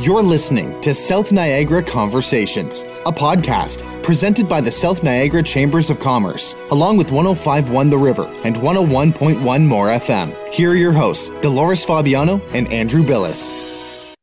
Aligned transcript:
You're 0.00 0.22
listening 0.22 0.80
to 0.82 0.94
South 0.94 1.32
Niagara 1.32 1.82
Conversations, 1.82 2.84
a 3.04 3.10
podcast 3.10 3.82
presented 4.04 4.48
by 4.48 4.60
the 4.60 4.70
South 4.70 5.02
Niagara 5.02 5.42
Chambers 5.42 5.90
of 5.90 5.98
Commerce, 5.98 6.54
along 6.70 6.98
with 6.98 7.10
1051 7.10 7.90
The 7.90 7.98
River 7.98 8.32
and 8.44 8.54
101.1 8.54 9.66
More 9.66 9.88
FM. 9.88 10.54
Here 10.54 10.70
are 10.70 10.76
your 10.76 10.92
hosts, 10.92 11.30
Dolores 11.40 11.84
Fabiano 11.84 12.40
and 12.52 12.72
Andrew 12.72 13.02
Billis. 13.02 13.48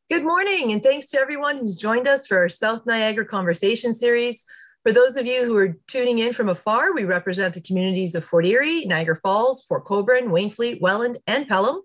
Good 0.08 0.24
morning, 0.24 0.72
and 0.72 0.82
thanks 0.82 1.08
to 1.08 1.20
everyone 1.20 1.58
who's 1.58 1.76
joined 1.76 2.08
us 2.08 2.26
for 2.26 2.38
our 2.38 2.48
South 2.48 2.86
Niagara 2.86 3.26
Conversation 3.26 3.92
series. 3.92 4.46
For 4.82 4.92
those 4.92 5.16
of 5.16 5.26
you 5.26 5.44
who 5.44 5.58
are 5.58 5.76
tuning 5.88 6.20
in 6.20 6.32
from 6.32 6.48
afar, 6.48 6.94
we 6.94 7.04
represent 7.04 7.52
the 7.52 7.60
communities 7.60 8.14
of 8.14 8.24
Fort 8.24 8.46
Erie, 8.46 8.86
Niagara 8.86 9.18
Falls, 9.18 9.66
Port 9.66 9.84
Colborne, 9.84 10.28
Wainfleet, 10.28 10.80
Welland, 10.80 11.18
and 11.26 11.46
Pelham. 11.46 11.82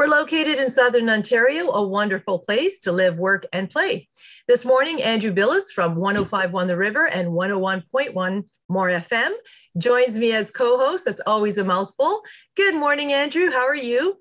We're 0.00 0.06
located 0.06 0.58
in 0.58 0.70
Southern 0.70 1.10
Ontario, 1.10 1.72
a 1.72 1.86
wonderful 1.86 2.38
place 2.38 2.80
to 2.80 2.90
live, 2.90 3.18
work, 3.18 3.44
and 3.52 3.68
play. 3.68 4.08
This 4.48 4.64
morning, 4.64 5.02
Andrew 5.02 5.30
Billis 5.30 5.72
from 5.72 5.94
1051 5.94 6.68
The 6.68 6.76
River 6.78 7.06
and 7.06 7.28
101.1 7.28 8.44
More 8.70 8.88
FM 8.88 9.32
joins 9.76 10.16
me 10.16 10.32
as 10.32 10.52
co 10.52 10.78
host. 10.78 11.04
That's 11.04 11.20
always 11.26 11.58
a 11.58 11.64
mouthful. 11.64 12.22
Good 12.56 12.76
morning, 12.76 13.12
Andrew. 13.12 13.50
How 13.50 13.66
are 13.66 13.76
you? 13.76 14.16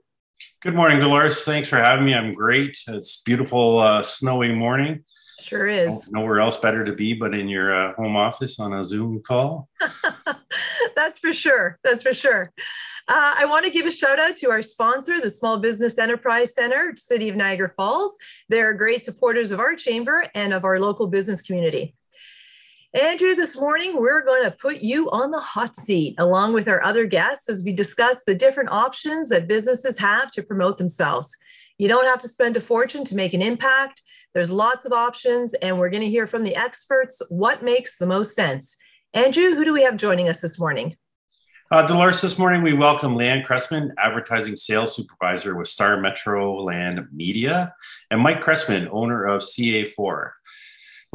Good 0.61 0.75
morning, 0.75 0.99
Dolores. 0.99 1.45
Thanks 1.45 1.69
for 1.69 1.77
having 1.77 2.05
me. 2.05 2.13
I'm 2.13 2.33
great. 2.33 2.77
It's 2.89 3.21
beautiful, 3.21 3.79
uh, 3.79 4.01
snowy 4.01 4.53
morning. 4.53 5.05
Sure 5.39 5.65
is. 5.65 6.11
Nowhere 6.11 6.41
else 6.41 6.57
better 6.57 6.83
to 6.83 6.91
be 6.91 7.13
but 7.13 7.33
in 7.33 7.47
your 7.47 7.73
uh, 7.73 7.93
home 7.93 8.17
office 8.17 8.59
on 8.59 8.73
a 8.73 8.83
Zoom 8.83 9.21
call. 9.25 9.69
That's 10.95 11.19
for 11.19 11.31
sure. 11.31 11.79
That's 11.85 12.03
for 12.03 12.13
sure. 12.13 12.51
Uh, 13.09 13.33
I 13.39 13.45
want 13.45 13.65
to 13.65 13.71
give 13.71 13.87
a 13.87 13.91
shout 13.91 14.19
out 14.19 14.35
to 14.35 14.51
our 14.51 14.61
sponsor, 14.61 15.19
the 15.19 15.31
Small 15.31 15.57
Business 15.57 15.97
Enterprise 15.97 16.53
Center, 16.53 16.93
City 16.95 17.27
of 17.27 17.35
Niagara 17.35 17.69
Falls. 17.69 18.15
They're 18.49 18.71
great 18.75 19.01
supporters 19.01 19.49
of 19.49 19.59
our 19.59 19.73
chamber 19.73 20.27
and 20.35 20.53
of 20.53 20.63
our 20.63 20.79
local 20.79 21.07
business 21.07 21.41
community. 21.41 21.95
Andrew, 22.93 23.33
this 23.33 23.59
morning 23.59 23.95
we're 23.95 24.23
going 24.23 24.43
to 24.43 24.51
put 24.51 24.81
you 24.81 25.09
on 25.09 25.31
the 25.31 25.39
hot 25.39 25.75
seat 25.75 26.13
along 26.19 26.53
with 26.53 26.67
our 26.67 26.83
other 26.83 27.07
guests 27.07 27.49
as 27.49 27.63
we 27.65 27.73
discuss 27.73 28.23
the 28.25 28.35
different 28.35 28.71
options 28.71 29.29
that 29.29 29.47
businesses 29.47 29.97
have 29.97 30.29
to 30.29 30.43
promote 30.43 30.77
themselves. 30.77 31.35
You 31.79 31.87
don't 31.87 32.05
have 32.05 32.19
to 32.19 32.27
spend 32.27 32.57
a 32.57 32.61
fortune 32.61 33.03
to 33.05 33.15
make 33.15 33.33
an 33.33 33.41
impact. 33.41 34.03
There's 34.35 34.51
lots 34.51 34.85
of 34.85 34.93
options, 34.93 35.55
and 35.55 35.79
we're 35.79 35.89
going 35.89 36.03
to 36.03 36.09
hear 36.11 36.27
from 36.27 36.43
the 36.43 36.55
experts 36.55 37.19
what 37.29 37.63
makes 37.63 37.97
the 37.97 38.05
most 38.05 38.35
sense. 38.35 38.77
Andrew, 39.15 39.55
who 39.55 39.65
do 39.65 39.73
we 39.73 39.81
have 39.81 39.97
joining 39.97 40.29
us 40.29 40.41
this 40.41 40.59
morning? 40.59 40.95
Uh, 41.71 41.85
Dolores, 41.85 42.19
this 42.19 42.39
morning 42.39 42.63
we 42.63 42.73
welcome 42.73 43.15
Leanne 43.15 43.45
Cressman, 43.45 43.93
Advertising 43.99 44.55
Sales 44.55 44.95
Supervisor 44.95 45.55
with 45.55 45.67
Star 45.67 45.97
Metroland 45.97 47.13
Media, 47.13 47.75
and 48.09 48.19
Mike 48.19 48.41
Cressman, 48.41 48.89
owner 48.91 49.23
of 49.25 49.43
CA4. 49.43 50.31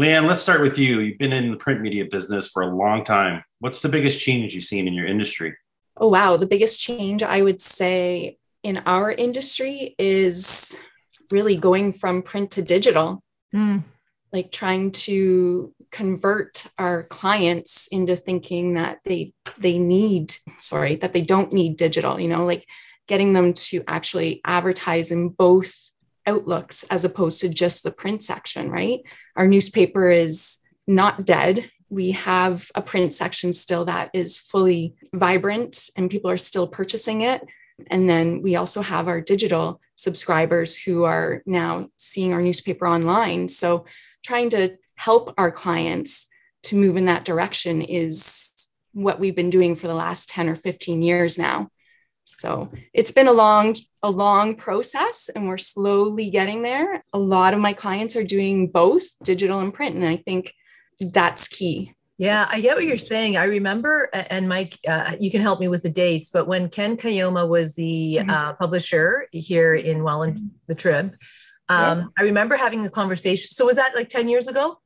Leanne, 0.01 0.29
let's 0.29 0.43
start 0.43 0.61
with 0.61 0.79
you. 0.79 1.01
You've 1.01 1.19
been 1.19 1.33
in 1.33 1.51
the 1.51 1.57
print 1.57 1.81
media 1.81 2.05
business 2.05 2.47
for 2.47 2.63
a 2.63 2.69
long 2.69 3.03
time. 3.03 3.43
What's 3.59 3.83
the 3.83 3.89
biggest 3.89 4.23
change 4.23 4.55
you've 4.55 4.63
seen 4.63 4.87
in 4.87 4.95
your 4.95 5.09
industry? 5.09 5.57
Oh, 5.97 6.07
wow. 6.07 6.37
The 6.37 6.47
biggest 6.47 6.79
change 6.79 7.25
I 7.25 7.43
would 7.43 7.61
say 7.61 8.39
in 8.63 8.81
our 8.87 9.11
industry 9.11 9.97
is 9.99 10.81
really 11.33 11.57
going 11.57 11.93
from 11.93 12.23
print 12.23 12.53
to 12.53 12.63
digital, 12.63 13.25
mm. 13.53 13.83
Like 14.35 14.53
trying 14.53 14.91
to 14.91 15.73
convert 15.91 16.67
our 16.77 17.05
clients 17.05 17.87
into 17.87 18.17
thinking 18.17 18.75
that 18.75 18.99
they 19.05 19.33
they 19.59 19.79
need 19.79 20.35
sorry 20.59 20.97
that 20.97 21.13
they 21.13 21.23
don't 21.23 21.53
need 21.53 21.77
digital 21.77 22.21
you 22.21 22.29
know 22.29 22.45
like 22.45 22.67
getting 23.07 23.33
them 23.33 23.53
to 23.53 23.83
actually 23.87 24.41
advertise 24.45 25.13
in 25.13 25.29
both 25.29 25.91
outlooks 26.27 26.85
as 26.85 27.05
opposed 27.05 27.41
to 27.41 27.49
just 27.49 27.83
the 27.83 27.91
print 27.91 28.23
section 28.23 28.71
right? 28.71 29.01
Our 29.37 29.47
newspaper 29.47 30.11
is 30.11 30.59
not 30.87 31.25
dead. 31.25 31.71
We 31.91 32.13
have 32.13 32.71
a 32.75 32.83
print 32.83 33.15
section 33.15 33.53
still 33.53 33.85
that 33.87 34.11
is 34.15 34.39
fully 34.39 34.95
vibrant 35.15 35.91
and 35.97 36.11
people 36.11 36.31
are 36.31 36.37
still 36.37 36.67
purchasing 36.67 37.23
it. 37.23 37.43
And 37.89 38.09
then 38.09 38.43
we 38.43 38.57
also 38.57 38.83
have 38.83 39.09
our 39.09 39.21
digital 39.21 39.81
subscribers 39.97 40.77
who 40.77 41.05
are 41.05 41.43
now 41.47 41.89
seeing 41.97 42.33
our 42.33 42.43
newspaper 42.43 42.87
online. 42.87 43.49
So 43.49 43.85
trying 44.25 44.51
to 44.51 44.77
help 44.97 45.35
our 45.39 45.51
clients 45.51 46.27
to 46.65 46.77
move 46.77 46.97
in 46.97 47.05
that 47.05 47.25
direction 47.25 47.83
is 47.83 48.69
what 48.93 49.21
we've 49.21 49.37
been 49.37 49.51
doing 49.51 49.77
for 49.77 49.87
the 49.87 49.95
last 49.95 50.29
10 50.31 50.49
or 50.49 50.57
15 50.57 51.03
years 51.03 51.39
now. 51.39 51.69
So 52.25 52.71
it's 52.95 53.11
been 53.11 53.27
a 53.27 53.33
long, 53.33 53.77
a 54.03 54.11
long 54.11 54.57
process 54.57 55.29
and 55.35 55.47
we're 55.47 55.59
slowly 55.59 56.31
getting 56.31 56.63
there. 56.63 57.05
A 57.13 57.19
lot 57.19 57.53
of 57.53 57.61
my 57.61 57.75
clients 57.75 58.17
are 58.17 58.25
doing 58.25 58.69
both 58.69 59.03
digital 59.23 59.61
and 59.61 59.75
print. 59.75 59.95
And 59.95 60.07
I 60.07 60.17
think 60.17 60.55
that's 61.01 61.49
key. 61.49 61.95
Yeah, 62.17 62.47
I 62.49 62.61
get 62.61 62.77
what 62.77 62.85
you're 62.85 62.97
saying. 62.97 63.37
I 63.37 63.45
remember, 63.45 64.09
and 64.15 64.49
Mike, 64.49 64.79
uh, 64.87 65.17
you 65.21 65.33
can 65.33 65.43
help 65.43 65.59
me 65.59 65.67
with 65.67 65.83
the 65.83 65.91
dates, 65.91 66.31
but 66.31 66.47
when 66.47 66.69
Ken 66.69 66.97
Kayoma 66.97 67.49
was 67.49 67.75
the 67.75 68.19
mm-hmm. 68.21 68.31
uh, 68.31 68.53
publisher 68.55 69.27
here 69.33 69.75
in 69.75 70.05
Welland, 70.05 70.37
mm-hmm. 70.37 70.47
the 70.69 70.77
Trib, 70.77 71.17
um, 71.69 71.99
yeah. 71.99 72.05
I 72.19 72.23
remember 72.25 72.57
having 72.57 72.85
a 72.85 72.91
conversation. 72.91 73.51
So 73.51 73.67
was 73.67 73.77
that 73.77 73.95
like 73.95 74.09
10 74.09 74.29
years 74.29 74.49
ago? 74.49 74.81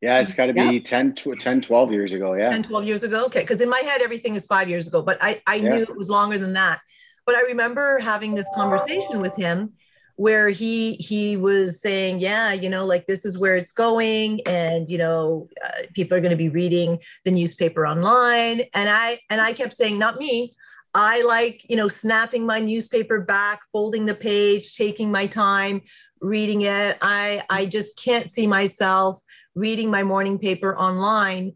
Yeah, 0.00 0.20
it's 0.20 0.34
got 0.34 0.46
to 0.46 0.52
be 0.52 0.60
yeah. 0.60 0.80
10, 0.80 1.14
10, 1.14 1.60
12 1.62 1.92
years 1.92 2.12
ago. 2.12 2.34
Yeah. 2.34 2.50
10, 2.50 2.64
12 2.64 2.84
years 2.84 3.02
ago. 3.02 3.24
Okay. 3.26 3.40
Because 3.40 3.60
in 3.60 3.68
my 3.68 3.80
head, 3.80 4.02
everything 4.02 4.34
is 4.34 4.46
five 4.46 4.68
years 4.68 4.86
ago, 4.86 5.02
but 5.02 5.18
I, 5.22 5.42
I 5.46 5.56
yeah. 5.56 5.70
knew 5.70 5.82
it 5.82 5.96
was 5.96 6.10
longer 6.10 6.38
than 6.38 6.52
that. 6.52 6.80
But 7.24 7.34
I 7.34 7.42
remember 7.42 7.98
having 7.98 8.34
this 8.34 8.46
conversation 8.54 9.20
with 9.20 9.34
him 9.36 9.72
where 10.16 10.48
he 10.48 10.94
he 10.94 11.36
was 11.36 11.80
saying 11.80 12.20
yeah 12.20 12.52
you 12.52 12.70
know 12.70 12.86
like 12.86 13.06
this 13.06 13.24
is 13.24 13.38
where 13.38 13.54
it's 13.54 13.72
going 13.72 14.40
and 14.46 14.90
you 14.90 14.96
know 14.96 15.46
uh, 15.62 15.82
people 15.94 16.16
are 16.16 16.20
going 16.20 16.30
to 16.30 16.36
be 16.36 16.48
reading 16.48 16.98
the 17.24 17.30
newspaper 17.30 17.86
online 17.86 18.62
and 18.72 18.88
i 18.88 19.18
and 19.28 19.40
i 19.42 19.52
kept 19.52 19.74
saying 19.74 19.98
not 19.98 20.16
me 20.16 20.54
i 20.96 21.22
like 21.22 21.62
you 21.68 21.76
know 21.76 21.88
snapping 21.88 22.46
my 22.46 22.58
newspaper 22.58 23.20
back 23.20 23.60
folding 23.70 24.06
the 24.06 24.14
page 24.14 24.74
taking 24.74 25.12
my 25.12 25.26
time 25.26 25.82
reading 26.20 26.62
it. 26.62 26.98
I 27.02 27.42
i 27.50 27.66
just 27.66 28.02
can't 28.02 28.28
see 28.28 28.46
myself 28.46 29.20
reading 29.54 29.90
my 29.90 30.02
morning 30.02 30.38
paper 30.38 30.76
online. 30.76 31.54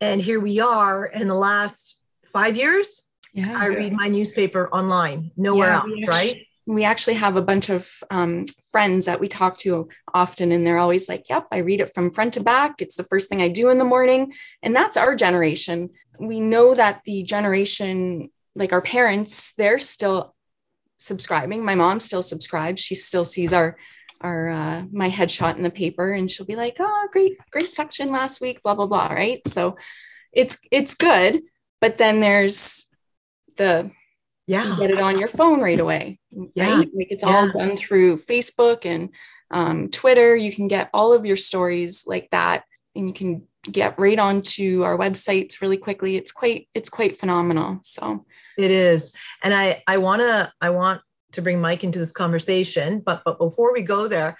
And 0.00 0.20
here 0.20 0.40
we 0.40 0.60
are 0.60 1.06
in 1.06 1.28
the 1.28 1.34
last 1.34 2.02
five 2.26 2.56
years 2.56 3.10
yeah, 3.34 3.58
i 3.58 3.66
read 3.66 3.92
my 3.92 4.08
newspaper 4.08 4.68
online 4.70 5.30
nowhere 5.36 5.68
yeah, 5.68 5.80
else 5.80 6.06
right? 6.08 6.46
we 6.66 6.84
actually 6.84 7.14
have 7.14 7.36
a 7.36 7.42
bunch 7.42 7.68
of 7.68 7.90
um, 8.10 8.44
friends 8.70 9.06
that 9.06 9.20
we 9.20 9.28
talk 9.28 9.56
to 9.58 9.88
often 10.14 10.52
and 10.52 10.66
they're 10.66 10.78
always 10.78 11.08
like 11.08 11.28
yep 11.28 11.46
i 11.52 11.58
read 11.58 11.80
it 11.80 11.94
from 11.94 12.10
front 12.10 12.34
to 12.34 12.42
back. 12.42 12.80
It's 12.80 12.96
the 12.96 13.04
first 13.04 13.28
thing 13.28 13.42
i 13.42 13.48
do 13.48 13.70
in 13.70 13.78
the 13.78 13.84
morning. 13.84 14.32
And 14.62 14.74
that's 14.74 14.96
our 14.96 15.14
generation. 15.14 15.90
We 16.18 16.40
know 16.40 16.74
that 16.74 17.02
the 17.04 17.22
generation 17.22 18.30
like 18.54 18.72
our 18.72 18.82
parents 18.82 19.54
they're 19.54 19.78
still 19.78 20.34
subscribing. 21.02 21.64
My 21.64 21.74
mom 21.74 22.00
still 22.00 22.22
subscribes. 22.22 22.80
She 22.80 22.94
still 22.94 23.24
sees 23.24 23.52
our 23.52 23.76
our 24.20 24.50
uh, 24.50 24.84
my 24.92 25.10
headshot 25.10 25.56
in 25.56 25.64
the 25.64 25.70
paper 25.70 26.12
and 26.12 26.30
she'll 26.30 26.46
be 26.46 26.54
like 26.54 26.76
oh 26.78 27.08
great 27.12 27.36
great 27.50 27.74
section 27.74 28.12
last 28.12 28.40
week 28.40 28.62
blah 28.62 28.74
blah 28.74 28.86
blah 28.86 29.08
right? 29.08 29.40
So 29.48 29.76
it's 30.32 30.58
it's 30.70 30.94
good 30.94 31.42
but 31.80 31.98
then 31.98 32.20
there's 32.20 32.86
the 33.56 33.90
yeah. 34.46 34.68
you 34.68 34.76
get 34.76 34.90
it 34.90 35.00
on 35.00 35.18
your 35.18 35.28
phone 35.28 35.60
right 35.60 35.78
away 35.78 36.20
yeah. 36.30 36.76
right? 36.76 36.88
Like 36.94 37.08
it's 37.10 37.24
yeah. 37.24 37.30
all 37.30 37.50
done 37.50 37.76
through 37.76 38.18
facebook 38.18 38.86
and 38.86 39.10
um, 39.50 39.90
twitter. 39.90 40.34
You 40.36 40.52
can 40.52 40.68
get 40.68 40.88
all 40.94 41.12
of 41.12 41.26
your 41.26 41.36
stories 41.36 42.04
like 42.06 42.30
that 42.30 42.64
and 42.94 43.08
you 43.08 43.12
can 43.12 43.46
get 43.70 43.98
right 43.98 44.18
onto 44.18 44.82
our 44.82 44.96
websites 44.96 45.60
really 45.60 45.76
quickly. 45.76 46.16
It's 46.16 46.32
quite 46.32 46.68
it's 46.74 46.88
quite 46.88 47.18
phenomenal. 47.18 47.80
So 47.82 48.24
it 48.58 48.70
is 48.70 49.14
and 49.42 49.54
i 49.54 49.82
i 49.86 49.98
want 49.98 50.22
to 50.22 50.52
i 50.60 50.70
want 50.70 51.00
to 51.32 51.42
bring 51.42 51.60
mike 51.60 51.84
into 51.84 51.98
this 51.98 52.12
conversation 52.12 53.00
but 53.00 53.22
but 53.24 53.38
before 53.38 53.72
we 53.72 53.82
go 53.82 54.08
there 54.08 54.36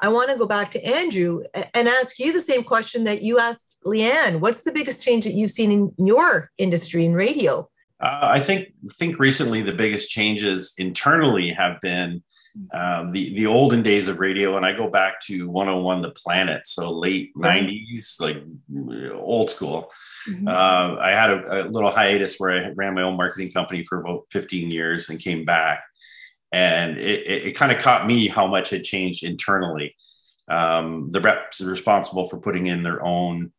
I 0.00 0.08
want 0.10 0.30
to 0.30 0.36
go 0.36 0.46
back 0.46 0.70
to 0.72 0.84
Andrew 0.84 1.42
and 1.74 1.88
ask 1.88 2.18
you 2.20 2.32
the 2.32 2.40
same 2.40 2.62
question 2.62 3.04
that 3.04 3.22
you 3.22 3.38
asked 3.38 3.78
Leanne. 3.84 4.38
What's 4.38 4.62
the 4.62 4.70
biggest 4.70 5.02
change 5.02 5.24
that 5.24 5.32
you've 5.32 5.50
seen 5.50 5.72
in 5.72 5.92
your 5.98 6.52
industry 6.56 7.04
in 7.04 7.14
radio? 7.14 7.68
Uh, 8.00 8.18
I 8.22 8.40
think 8.40 8.68
think 8.96 9.18
recently 9.18 9.60
the 9.60 9.72
biggest 9.72 10.08
changes 10.08 10.72
internally 10.78 11.50
have 11.50 11.80
been 11.80 12.22
um, 12.72 13.12
the 13.12 13.34
the 13.34 13.46
olden 13.46 13.82
days 13.82 14.08
of 14.08 14.20
radio, 14.20 14.56
and 14.56 14.66
I 14.66 14.72
go 14.72 14.88
back 14.88 15.20
to 15.22 15.48
101 15.48 16.02
The 16.02 16.10
Planet, 16.10 16.66
so 16.66 16.90
late 16.92 17.34
90s, 17.36 18.20
like 18.20 18.42
old 19.14 19.50
school. 19.50 19.90
Mm-hmm. 20.28 20.48
Uh, 20.48 20.96
I 21.00 21.12
had 21.12 21.30
a, 21.30 21.62
a, 21.62 21.68
little 21.68 21.90
hiatus 21.90 22.36
where 22.38 22.50
I 22.50 22.70
ran 22.74 22.94
my 22.94 23.02
own 23.02 23.16
marketing 23.16 23.52
company 23.52 23.84
for 23.84 24.00
about 24.00 24.26
15 24.30 24.70
years 24.70 25.08
and 25.08 25.18
came 25.18 25.44
back, 25.44 25.82
and 26.52 26.98
it, 26.98 27.26
it, 27.26 27.46
it 27.46 27.52
kind 27.52 27.72
of 27.72 27.78
caught 27.78 28.06
me 28.06 28.28
how 28.28 28.46
much 28.46 28.70
had 28.70 28.84
changed 28.84 29.24
internally. 29.24 29.94
Um, 30.48 31.10
the 31.10 31.20
reps 31.20 31.60
are 31.60 31.70
responsible 31.70 32.26
for 32.26 32.38
putting 32.38 32.66
in 32.66 32.82
their 32.82 33.04
own 33.04 33.52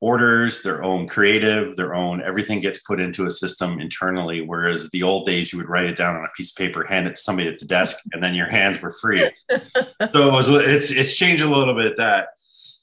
orders, 0.00 0.62
their 0.62 0.82
own 0.84 1.08
creative, 1.08 1.74
their 1.76 1.94
own 1.94 2.22
everything 2.22 2.60
gets 2.60 2.78
put 2.80 3.00
into 3.00 3.26
a 3.26 3.30
system 3.30 3.80
internally. 3.80 4.40
Whereas 4.40 4.90
the 4.90 5.02
old 5.02 5.26
days, 5.26 5.52
you 5.52 5.58
would 5.58 5.68
write 5.68 5.86
it 5.86 5.96
down 5.96 6.16
on 6.16 6.24
a 6.24 6.32
piece 6.36 6.50
of 6.52 6.56
paper, 6.56 6.84
hand 6.84 7.06
it 7.06 7.16
to 7.16 7.20
somebody 7.20 7.48
at 7.48 7.58
the 7.58 7.66
desk, 7.66 7.98
and 8.12 8.22
then 8.22 8.34
your 8.34 8.48
hands 8.48 8.80
were 8.80 8.90
free. 8.90 9.30
so 10.10 10.28
it 10.28 10.32
was 10.32 10.48
it's 10.48 10.90
it's 10.90 11.16
changed 11.16 11.42
a 11.42 11.50
little 11.50 11.74
bit 11.74 11.96
that. 11.96 12.28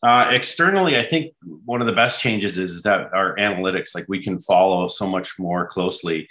Uh, 0.04 0.30
externally, 0.30 1.00
I 1.00 1.04
think 1.04 1.34
one 1.64 1.82
of 1.82 1.88
the 1.88 1.94
best 1.94 2.20
changes 2.20 2.60
is 2.60 2.84
that 2.84 3.12
our 3.12 3.36
analytics, 3.38 3.96
like 3.96 4.06
we 4.08 4.22
can 4.22 4.38
follow 4.38 4.88
so 4.88 5.08
much 5.08 5.40
more 5.40 5.66
closely 5.66 6.30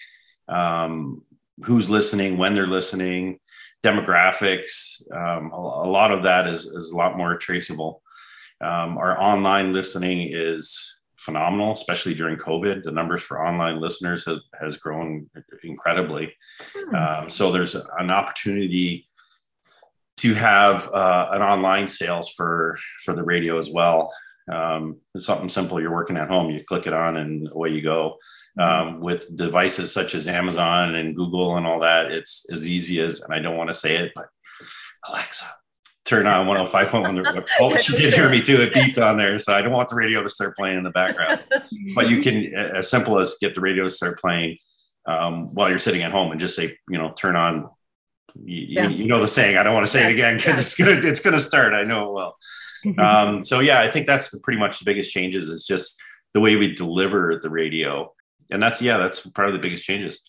um, 0.49 1.23
who's 1.65 1.91
listening, 1.91 2.37
when 2.37 2.53
they're 2.53 2.69
listening, 2.69 3.41
demographics. 3.83 5.03
Um, 5.13 5.51
a, 5.53 5.57
a, 5.57 5.91
lot 5.91 6.13
of 6.13 6.23
that 6.23 6.47
is, 6.47 6.67
is 6.67 6.93
a 6.93 6.97
lot 6.97 7.17
more 7.17 7.37
traceable. 7.37 8.03
Um, 8.61 8.97
our 8.99 9.21
online 9.21 9.73
listening 9.73 10.31
is 10.33 11.01
phenomenal, 11.17 11.73
especially 11.73 12.15
during 12.15 12.37
COVID. 12.37 12.83
The 12.83 12.93
numbers 12.93 13.23
for 13.23 13.45
online 13.45 13.81
listeners 13.81 14.25
have, 14.27 14.41
has 14.61 14.77
grown 14.77 15.29
incredibly. 15.63 16.35
Hmm. 16.75 16.95
Um, 16.95 17.31
so 17.31 17.51
there's 17.51 17.75
an 17.75 18.11
opportunity 18.11 19.09
to 20.19 20.35
have 20.35 20.89
uh, 20.93 21.29
an 21.33 21.43
online 21.43 21.89
sales 21.89 22.31
for 22.31 22.79
for 23.05 23.15
the 23.15 23.25
radio 23.25 23.59
as 23.59 23.71
well. 23.71 24.13
Um, 24.51 25.01
it's 25.15 25.27
something 25.27 25.49
simple. 25.49 25.81
You're 25.81 25.93
working 25.93 26.17
at 26.17 26.29
home, 26.29 26.51
you 26.51 26.63
click 26.65 26.87
it 26.87 26.93
on, 26.93 27.17
and 27.17 27.49
away 27.51 27.71
you 27.71 27.83
go. 27.83 28.19
Mm-hmm. 28.59 28.89
Um, 28.89 29.01
with 29.01 29.35
devices 29.37 29.93
such 29.93 30.15
as 30.15 30.29
Amazon 30.29 30.95
and 30.95 31.17
Google 31.17 31.57
and 31.57 31.67
all 31.67 31.81
that, 31.81 32.13
it's 32.13 32.47
as 32.51 32.69
easy 32.69 33.01
as, 33.01 33.21
and 33.23 33.35
I 33.35 33.39
don't 33.39 33.57
want 33.57 33.71
to 33.71 33.77
say 33.77 33.97
it, 33.97 34.13
but 34.15 34.27
Alexa, 35.09 35.47
turn 36.05 36.27
on 36.27 36.47
105.1. 36.47 37.47
oh, 37.61 37.79
she 37.79 37.97
did 37.97 38.13
hear 38.13 38.29
me 38.29 38.43
too. 38.43 38.61
It 38.61 38.75
beeped 38.75 39.03
on 39.03 39.17
there. 39.17 39.39
So 39.39 39.55
I 39.55 39.63
don't 39.63 39.73
want 39.73 39.89
the 39.89 39.95
radio 39.95 40.23
to 40.23 40.29
start 40.29 40.57
playing 40.57 40.79
in 40.79 40.85
the 40.85 40.91
background. 40.91 41.41
but 41.95 42.09
you 42.09 42.23
can, 42.23 42.55
as 42.55 42.91
simple 42.91 43.19
as 43.19 43.37
get 43.41 43.55
the 43.55 43.61
radio 43.61 43.85
to 43.85 43.91
start 43.91 44.21
playing 44.21 44.59
um, 45.07 45.55
while 45.55 45.69
you're 45.69 45.79
sitting 45.79 46.03
at 46.03 46.13
home 46.13 46.31
and 46.31 46.41
just 46.41 46.57
say, 46.57 46.77
you 46.89 46.99
know, 46.99 47.13
turn 47.13 47.37
on. 47.37 47.71
You, 48.37 48.67
yeah. 48.69 48.89
you, 48.89 49.07
know 49.07 49.21
the 49.21 49.29
saying. 49.29 49.57
I 49.57 49.63
don't 49.63 49.75
want 49.75 49.87
to 49.87 49.93
say 49.93 50.01
yeah. 50.01 50.09
it 50.09 50.13
again 50.13 50.37
because 50.37 50.59
it's 50.59 50.75
gonna 50.75 51.07
it's 51.09 51.21
gonna 51.21 51.39
start. 51.39 51.73
I 51.73 51.85
know 51.85 52.09
it 52.09 52.13
will. 52.13 52.37
Um, 52.99 53.45
so 53.45 53.61
yeah, 53.61 53.81
I 53.81 53.91
think 53.91 54.07
that's 54.07 54.31
the, 54.31 54.41
pretty 54.41 54.59
much 54.59 54.81
the 54.81 54.85
biggest 54.85 55.13
changes 55.13 55.49
is 55.49 55.65
just 55.65 55.97
the 56.33 56.41
way 56.41 56.57
we 56.57 56.75
deliver 56.75 57.39
the 57.41 57.49
radio, 57.49 58.13
and 58.51 58.61
that's 58.61 58.83
yeah, 58.83 58.99
that's 58.99 59.25
probably 59.25 59.53
the 59.53 59.63
biggest 59.63 59.85
changes. 59.85 60.29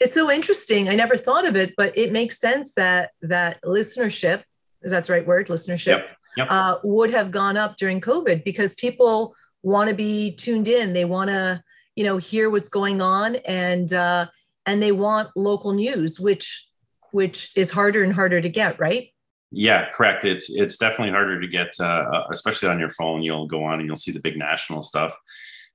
It's 0.00 0.14
so 0.14 0.30
interesting. 0.30 0.88
I 0.88 0.96
never 0.96 1.16
thought 1.16 1.46
of 1.46 1.54
it, 1.54 1.74
but 1.76 1.96
it 1.96 2.12
makes 2.12 2.40
sense 2.40 2.72
that 2.74 3.10
that 3.22 3.62
listenership 3.62 4.42
is 4.82 4.90
that 4.92 5.04
the 5.04 5.12
right 5.12 5.26
word? 5.26 5.48
Listenership 5.48 5.86
yep. 5.86 6.16
Yep. 6.36 6.48
Uh, 6.50 6.78
would 6.84 7.10
have 7.10 7.30
gone 7.30 7.56
up 7.56 7.76
during 7.76 8.00
COVID 8.00 8.44
because 8.44 8.74
people 8.74 9.34
want 9.62 9.88
to 9.90 9.94
be 9.94 10.34
tuned 10.36 10.68
in. 10.68 10.92
They 10.92 11.04
want 11.04 11.28
to, 11.28 11.62
you 11.96 12.04
know, 12.04 12.18
hear 12.18 12.50
what's 12.50 12.68
going 12.68 13.00
on, 13.00 13.36
and 13.36 13.92
uh, 13.92 14.26
and 14.66 14.82
they 14.82 14.92
want 14.92 15.30
local 15.36 15.72
news, 15.72 16.20
which 16.20 16.68
which 17.10 17.52
is 17.56 17.70
harder 17.70 18.04
and 18.04 18.12
harder 18.12 18.40
to 18.40 18.48
get, 18.48 18.78
right? 18.78 19.08
Yeah, 19.50 19.90
correct. 19.90 20.24
It's 20.24 20.50
it's 20.50 20.76
definitely 20.76 21.10
harder 21.10 21.40
to 21.40 21.48
get, 21.48 21.68
uh, 21.80 22.04
uh 22.12 22.26
especially 22.30 22.68
on 22.68 22.78
your 22.78 22.90
phone. 22.90 23.22
You'll 23.22 23.46
go 23.46 23.64
on 23.64 23.80
and 23.80 23.86
you'll 23.86 23.96
see 23.96 24.12
the 24.12 24.20
big 24.20 24.36
national 24.36 24.82
stuff. 24.82 25.16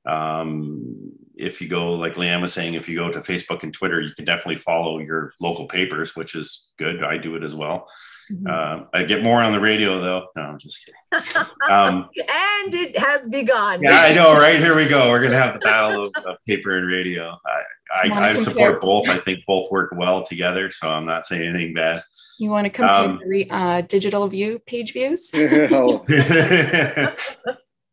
Um, 0.06 1.12
if 1.36 1.62
you 1.62 1.68
go, 1.68 1.94
like 1.94 2.14
Leanne 2.14 2.42
was 2.42 2.54
saying, 2.54 2.76
if 2.76 2.88
you 2.88 2.98
go 2.98 3.12
to 3.12 3.20
Facebook 3.20 3.64
and 3.64 3.74
Twitter, 3.74 4.02
you 4.02 4.14
can 4.14 4.26
definitely 4.26 4.58
follow 4.58 5.00
your 5.00 5.34
local 5.40 5.68
papers, 5.68 6.16
which 6.16 6.36
is 6.36 6.68
good. 6.78 7.04
I 7.04 7.18
do 7.18 7.36
it 7.36 7.44
as 7.44 7.56
well. 7.56 7.88
Mm-hmm. 8.32 8.48
Uh, 8.48 8.86
I 8.94 9.04
get 9.04 9.24
more 9.24 9.42
on 9.42 9.52
the 9.54 9.60
radio 9.60 10.00
though. 10.00 10.28
No, 10.36 10.42
I'm 10.42 10.58
just 10.58 10.86
kidding. 10.86 11.46
Um, 11.70 12.10
and 12.18 12.74
it 12.74 12.98
has 12.98 13.28
begun. 13.30 13.82
yeah, 13.82 14.02
I 14.02 14.14
know, 14.14 14.34
right? 14.34 14.60
Here 14.60 14.76
we 14.76 14.88
go. 14.88 15.10
We're 15.10 15.22
gonna 15.22 15.38
have 15.38 15.54
the 15.54 15.60
battle 15.60 16.04
of, 16.04 16.14
of 16.26 16.38
paper 16.48 16.78
and 16.78 16.88
radio. 16.88 17.38
I, 17.46 18.10
I, 18.10 18.30
I 18.30 18.34
support 18.34 18.82
both. 18.82 19.08
I 19.10 19.18
think 19.18 19.40
both 19.46 19.70
work 19.72 19.94
well 19.96 20.24
together, 20.24 20.72
so 20.72 20.90
I'm 20.90 21.06
not 21.06 21.26
saying 21.26 21.44
anything 21.44 21.74
bad. 21.74 22.02
You 22.40 22.50
want 22.50 22.66
to 22.66 22.70
compare 22.70 23.02
um, 23.02 23.22
uh, 23.50 23.82
digital 23.82 24.28
view 24.28 24.60
page 24.66 24.94
views? 24.94 25.30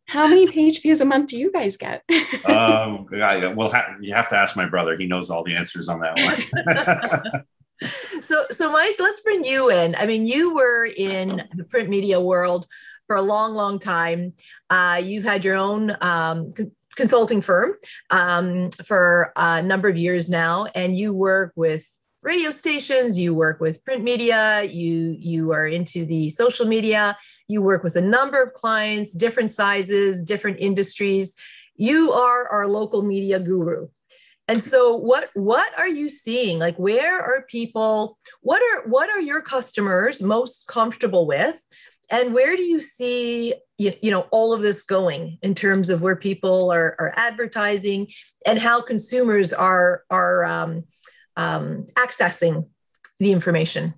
How 0.06 0.26
many 0.26 0.50
page 0.50 0.82
views 0.82 1.00
a 1.00 1.04
month 1.04 1.28
do 1.30 1.38
you 1.38 1.52
guys 1.52 1.76
get? 1.76 2.02
um, 2.44 3.06
I, 3.14 3.46
well, 3.54 3.70
ha- 3.70 3.94
you 4.00 4.12
have 4.12 4.28
to 4.30 4.36
ask 4.36 4.56
my 4.56 4.66
brother. 4.66 4.96
He 4.96 5.06
knows 5.06 5.30
all 5.30 5.44
the 5.44 5.54
answers 5.54 5.88
on 5.88 6.00
that 6.00 6.18
one. 7.32 7.44
So, 8.50 8.72
Mike, 8.72 8.96
let's 8.98 9.20
bring 9.20 9.44
you 9.44 9.70
in. 9.70 9.94
I 9.94 10.06
mean, 10.06 10.26
you 10.26 10.54
were 10.54 10.86
in 10.96 11.42
the 11.54 11.64
print 11.64 11.88
media 11.88 12.20
world 12.20 12.66
for 13.06 13.16
a 13.16 13.22
long, 13.22 13.54
long 13.54 13.78
time. 13.78 14.34
Uh, 14.68 15.00
you 15.02 15.22
had 15.22 15.44
your 15.44 15.56
own 15.56 15.96
um, 16.00 16.52
consulting 16.96 17.42
firm 17.42 17.74
um, 18.10 18.70
for 18.70 19.32
a 19.36 19.62
number 19.62 19.88
of 19.88 19.96
years 19.96 20.28
now, 20.28 20.66
and 20.74 20.96
you 20.96 21.14
work 21.14 21.52
with 21.56 21.86
radio 22.22 22.50
stations 22.50 23.18
you 23.18 23.34
work 23.34 23.60
with 23.60 23.82
print 23.82 24.04
media 24.04 24.62
you 24.64 25.16
you 25.18 25.52
are 25.52 25.66
into 25.66 26.04
the 26.04 26.28
social 26.28 26.66
media 26.66 27.16
you 27.48 27.62
work 27.62 27.82
with 27.82 27.96
a 27.96 28.00
number 28.00 28.42
of 28.42 28.52
clients 28.52 29.14
different 29.14 29.48
sizes 29.48 30.22
different 30.22 30.58
industries 30.60 31.34
you 31.76 32.12
are 32.12 32.46
our 32.48 32.68
local 32.68 33.00
media 33.00 33.40
guru 33.40 33.88
and 34.50 34.62
so 34.62 34.96
what 34.96 35.30
what 35.34 35.78
are 35.78 35.88
you 35.88 36.08
seeing 36.08 36.58
like 36.58 36.76
where 36.76 37.20
are 37.20 37.42
people 37.48 38.18
what 38.40 38.60
are 38.62 38.88
what 38.88 39.08
are 39.08 39.20
your 39.20 39.40
customers 39.40 40.20
most 40.20 40.66
comfortable 40.66 41.26
with 41.26 41.64
and 42.10 42.34
where 42.34 42.56
do 42.56 42.62
you 42.62 42.80
see 42.80 43.54
you, 43.78 43.92
you 44.02 44.10
know 44.10 44.26
all 44.30 44.52
of 44.52 44.60
this 44.60 44.84
going 44.84 45.38
in 45.42 45.54
terms 45.54 45.88
of 45.88 46.02
where 46.02 46.16
people 46.16 46.70
are, 46.72 46.96
are 46.98 47.14
advertising 47.16 48.08
and 48.44 48.58
how 48.58 48.80
consumers 48.80 49.52
are 49.52 50.02
are 50.10 50.44
um, 50.44 50.84
um, 51.36 51.86
accessing 51.96 52.66
the 53.18 53.32
information? 53.32 53.94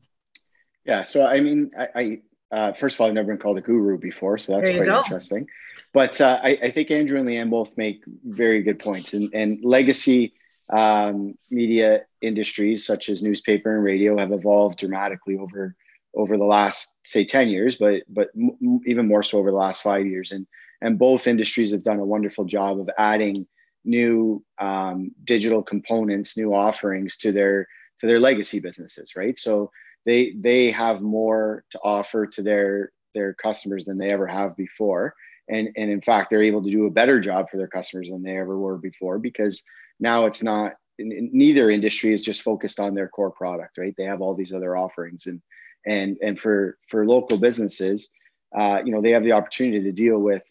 Yeah, 0.84 1.02
so 1.02 1.24
I 1.24 1.40
mean, 1.40 1.70
I, 1.78 1.88
I 1.94 2.20
uh, 2.50 2.72
first 2.74 2.96
of 2.96 3.00
all, 3.00 3.08
I've 3.08 3.14
never 3.14 3.28
been 3.28 3.38
called 3.38 3.58
a 3.58 3.62
guru 3.62 3.98
before, 3.98 4.36
so 4.38 4.52
that's 4.52 4.68
quite 4.68 4.84
go. 4.84 4.98
interesting. 4.98 5.48
But 5.94 6.20
uh, 6.20 6.38
I, 6.42 6.58
I, 6.62 6.70
think 6.70 6.90
Andrew 6.90 7.18
and 7.18 7.26
Leanne 7.26 7.48
both 7.48 7.78
make 7.78 8.02
very 8.24 8.62
good 8.62 8.78
points, 8.78 9.14
and, 9.14 9.32
and 9.32 9.64
legacy 9.64 10.34
um, 10.72 11.34
media 11.50 12.02
industries 12.22 12.86
such 12.86 13.08
as 13.08 13.22
newspaper 13.22 13.74
and 13.74 13.84
radio 13.84 14.18
have 14.18 14.32
evolved 14.32 14.78
dramatically 14.78 15.36
over 15.38 15.76
over 16.14 16.36
the 16.36 16.44
last 16.44 16.94
say 17.04 17.24
10 17.24 17.48
years 17.48 17.76
but 17.76 18.02
but 18.08 18.28
m- 18.36 18.80
even 18.86 19.08
more 19.08 19.22
so 19.22 19.38
over 19.38 19.50
the 19.50 19.56
last 19.56 19.82
five 19.82 20.06
years 20.06 20.32
and 20.32 20.46
and 20.82 20.98
both 20.98 21.26
industries 21.26 21.72
have 21.72 21.84
done 21.84 22.00
a 22.00 22.04
wonderful 22.04 22.44
job 22.44 22.80
of 22.80 22.90
adding 22.98 23.46
new 23.84 24.44
um, 24.58 25.12
digital 25.24 25.62
components, 25.62 26.36
new 26.36 26.54
offerings 26.54 27.16
to 27.18 27.32
their 27.32 27.68
to 28.00 28.06
their 28.06 28.20
legacy 28.20 28.60
businesses, 28.60 29.14
right? 29.16 29.38
So 29.38 29.70
they 30.04 30.34
they 30.38 30.70
have 30.72 31.00
more 31.00 31.64
to 31.70 31.78
offer 31.82 32.26
to 32.26 32.42
their 32.42 32.92
their 33.14 33.34
customers 33.34 33.84
than 33.84 33.98
they 33.98 34.08
ever 34.10 34.26
have 34.26 34.56
before, 34.56 35.14
and 35.48 35.68
and 35.76 35.90
in 35.90 36.00
fact 36.00 36.30
they're 36.30 36.42
able 36.42 36.62
to 36.62 36.70
do 36.70 36.86
a 36.86 36.90
better 36.90 37.20
job 37.20 37.48
for 37.50 37.56
their 37.56 37.68
customers 37.68 38.08
than 38.10 38.22
they 38.22 38.36
ever 38.36 38.58
were 38.58 38.78
before 38.78 39.18
because 39.18 39.62
now 40.02 40.26
it's 40.26 40.42
not 40.42 40.74
neither 40.98 41.70
industry 41.70 42.12
is 42.12 42.22
just 42.22 42.42
focused 42.42 42.78
on 42.78 42.94
their 42.94 43.08
core 43.08 43.30
product, 43.30 43.78
right? 43.78 43.94
They 43.96 44.04
have 44.04 44.20
all 44.20 44.34
these 44.34 44.52
other 44.52 44.76
offerings 44.76 45.26
and 45.26 45.40
and 45.86 46.18
and 46.22 46.38
for 46.38 46.76
for 46.88 47.06
local 47.06 47.38
businesses, 47.38 48.10
uh, 48.54 48.80
you 48.84 48.92
know, 48.92 49.00
they 49.00 49.10
have 49.10 49.24
the 49.24 49.32
opportunity 49.32 49.82
to 49.84 49.92
deal 49.92 50.18
with 50.18 50.42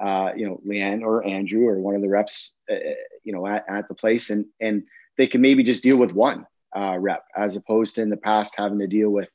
uh, 0.00 0.30
you 0.34 0.46
know, 0.46 0.60
Leanne 0.66 1.02
or 1.02 1.26
Andrew 1.26 1.66
or 1.66 1.78
one 1.78 1.94
of 1.94 2.00
the 2.00 2.08
reps, 2.08 2.54
uh, 2.70 2.76
you 3.22 3.32
know, 3.34 3.46
at, 3.46 3.64
at 3.68 3.88
the 3.88 3.94
place, 3.94 4.30
and 4.30 4.46
and 4.60 4.84
they 5.18 5.26
can 5.26 5.42
maybe 5.42 5.62
just 5.62 5.82
deal 5.82 5.98
with 5.98 6.12
one 6.12 6.46
uh, 6.74 6.96
rep 6.98 7.24
as 7.36 7.56
opposed 7.56 7.94
to 7.94 8.02
in 8.02 8.08
the 8.08 8.16
past 8.16 8.54
having 8.56 8.78
to 8.78 8.86
deal 8.86 9.10
with, 9.10 9.30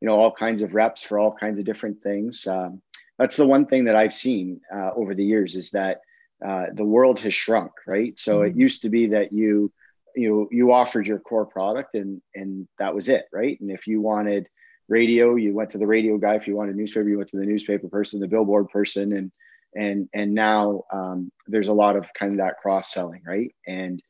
you 0.00 0.06
know, 0.06 0.20
all 0.20 0.32
kinds 0.32 0.60
of 0.60 0.74
reps 0.74 1.02
for 1.02 1.18
all 1.18 1.32
kinds 1.32 1.58
of 1.58 1.64
different 1.64 2.02
things. 2.02 2.46
Um, 2.46 2.82
that's 3.18 3.36
the 3.36 3.46
one 3.46 3.64
thing 3.64 3.84
that 3.84 3.96
I've 3.96 4.12
seen 4.12 4.60
uh, 4.74 4.90
over 4.94 5.14
the 5.14 5.24
years 5.24 5.56
is 5.56 5.70
that 5.70 6.00
uh, 6.44 6.66
the 6.72 6.84
world 6.84 7.20
has 7.20 7.34
shrunk, 7.34 7.72
right? 7.86 8.18
So 8.18 8.38
mm-hmm. 8.38 8.50
it 8.50 8.60
used 8.60 8.82
to 8.82 8.88
be 8.88 9.08
that 9.08 9.32
you 9.32 9.72
you 10.16 10.48
you 10.50 10.72
offered 10.72 11.06
your 11.06 11.20
core 11.20 11.46
product 11.46 11.94
and 11.94 12.20
and 12.34 12.66
that 12.78 12.94
was 12.94 13.08
it, 13.08 13.26
right? 13.32 13.60
And 13.60 13.70
if 13.70 13.86
you 13.86 14.00
wanted 14.00 14.48
radio, 14.88 15.36
you 15.36 15.54
went 15.54 15.70
to 15.70 15.78
the 15.78 15.86
radio 15.86 16.18
guy. 16.18 16.34
If 16.34 16.48
you 16.48 16.56
wanted 16.56 16.76
newspaper, 16.76 17.08
you 17.08 17.18
went 17.18 17.30
to 17.30 17.38
the 17.38 17.46
newspaper 17.46 17.88
person, 17.88 18.20
the 18.20 18.28
billboard 18.28 18.68
person, 18.68 19.12
and 19.12 19.30
and 19.74 20.08
and 20.14 20.34
now 20.34 20.82
um, 20.92 21.30
there's 21.46 21.68
a 21.68 21.72
lot 21.72 21.96
of 21.96 22.12
kind 22.14 22.32
of 22.32 22.38
that 22.38 22.58
cross 22.58 22.92
selling 22.92 23.22
right 23.26 23.54
and 23.66 24.02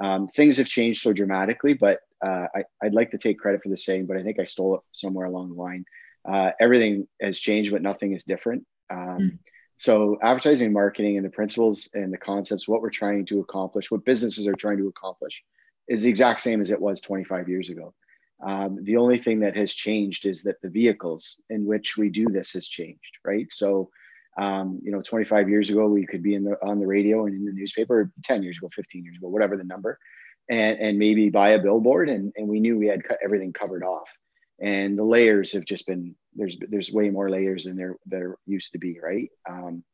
um, 0.00 0.28
things 0.28 0.56
have 0.56 0.68
changed 0.68 1.02
so 1.02 1.12
dramatically 1.12 1.74
but 1.74 2.00
uh, 2.24 2.46
I, 2.54 2.64
would 2.82 2.94
like 2.94 3.10
to 3.12 3.18
take 3.18 3.38
credit 3.38 3.62
for 3.62 3.68
the 3.68 3.76
saying 3.76 4.06
but 4.06 4.16
i 4.16 4.22
think 4.22 4.38
i 4.38 4.44
stole 4.44 4.76
it 4.76 4.80
somewhere 4.92 5.26
along 5.26 5.50
the 5.50 5.60
line 5.60 5.84
uh, 6.28 6.50
everything 6.60 7.06
has 7.20 7.38
changed 7.38 7.72
but 7.72 7.82
nothing 7.82 8.12
is 8.12 8.24
different 8.24 8.64
um, 8.90 9.18
mm. 9.18 9.38
So 9.78 10.18
advertising 10.22 10.66
and 10.66 10.74
marketing 10.74 11.16
and 11.16 11.26
the 11.26 11.30
principles 11.30 11.88
and 11.94 12.12
the 12.12 12.18
concepts 12.18 12.68
what 12.68 12.82
we're 12.82 12.90
trying 12.90 13.24
to 13.26 13.40
accomplish 13.40 13.90
what 13.90 14.04
businesses 14.04 14.46
are 14.46 14.54
trying 14.54 14.78
to 14.78 14.88
accomplish 14.88 15.42
is 15.88 16.02
the 16.02 16.10
exact 16.10 16.40
same 16.40 16.60
as 16.60 16.70
it 16.70 16.80
was 16.80 17.00
25 17.00 17.48
years 17.48 17.70
ago 17.70 17.94
um, 18.46 18.78
the 18.84 18.96
only 18.96 19.18
thing 19.18 19.40
that 19.40 19.56
has 19.56 19.72
changed 19.74 20.26
is 20.26 20.42
that 20.42 20.60
the 20.62 20.68
vehicles 20.70 21.42
in 21.50 21.64
which 21.64 21.96
we 21.96 22.10
do 22.10 22.26
this 22.26 22.52
has 22.52 22.68
changed 22.68 23.14
right 23.24 23.50
so 23.50 23.88
Um, 24.38 24.80
you 24.84 24.92
know, 24.92 25.02
25 25.02 25.48
years 25.48 25.68
ago, 25.70 25.88
we 25.88 26.06
could 26.06 26.22
be 26.22 26.34
in 26.38 26.44
the 26.44 26.54
on 26.62 26.78
the 26.78 26.86
radio 26.86 27.26
and 27.26 27.34
in 27.34 27.44
the 27.44 27.52
newspaper. 27.52 28.12
10 28.22 28.42
years 28.44 28.56
ago, 28.58 28.68
15 28.72 29.04
years 29.04 29.16
ago, 29.18 29.28
whatever 29.28 29.56
the 29.56 29.64
number, 29.64 29.98
and 30.48 30.78
and 30.78 30.98
maybe 30.98 31.28
buy 31.30 31.50
a 31.50 31.58
billboard, 31.58 32.08
and 32.08 32.32
and 32.36 32.46
we 32.48 32.60
knew 32.60 32.78
we 32.78 32.86
had 32.86 33.02
everything 33.20 33.52
covered 33.52 33.82
off. 33.82 34.08
And 34.60 34.98
the 34.98 35.04
layers 35.04 35.52
have 35.52 35.64
just 35.64 35.86
been 35.86 36.16
there's 36.34 36.56
there's 36.68 36.92
way 36.92 37.10
more 37.10 37.30
layers 37.30 37.64
than 37.64 37.76
there 37.76 37.96
there 38.06 38.36
used 38.46 38.72
to 38.72 38.78
be, 38.78 38.98
right? 39.00 39.30
Um, 39.48 39.84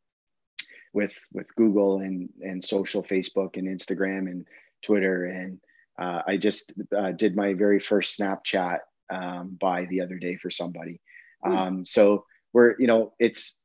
with 0.92 1.18
with 1.32 1.54
Google 1.54 1.98
and 1.98 2.30
and 2.42 2.64
social, 2.64 3.02
Facebook 3.02 3.56
and 3.56 3.68
Instagram 3.68 4.30
and 4.30 4.46
Twitter, 4.82 5.26
and 5.26 5.60
uh, 5.98 6.22
I 6.26 6.36
just 6.36 6.72
uh, 6.96 7.12
did 7.12 7.36
my 7.36 7.54
very 7.54 7.80
first 7.80 8.18
Snapchat 8.18 8.78
um, 9.10 9.56
buy 9.60 9.84
the 9.84 10.00
other 10.00 10.18
day 10.18 10.36
for 10.36 10.50
somebody. 10.50 11.00
Hmm. 11.42 11.56
Um, 11.56 11.84
so 11.84 12.24
we're 12.52 12.76
you 12.78 12.86
know 12.86 13.12
it's 13.18 13.58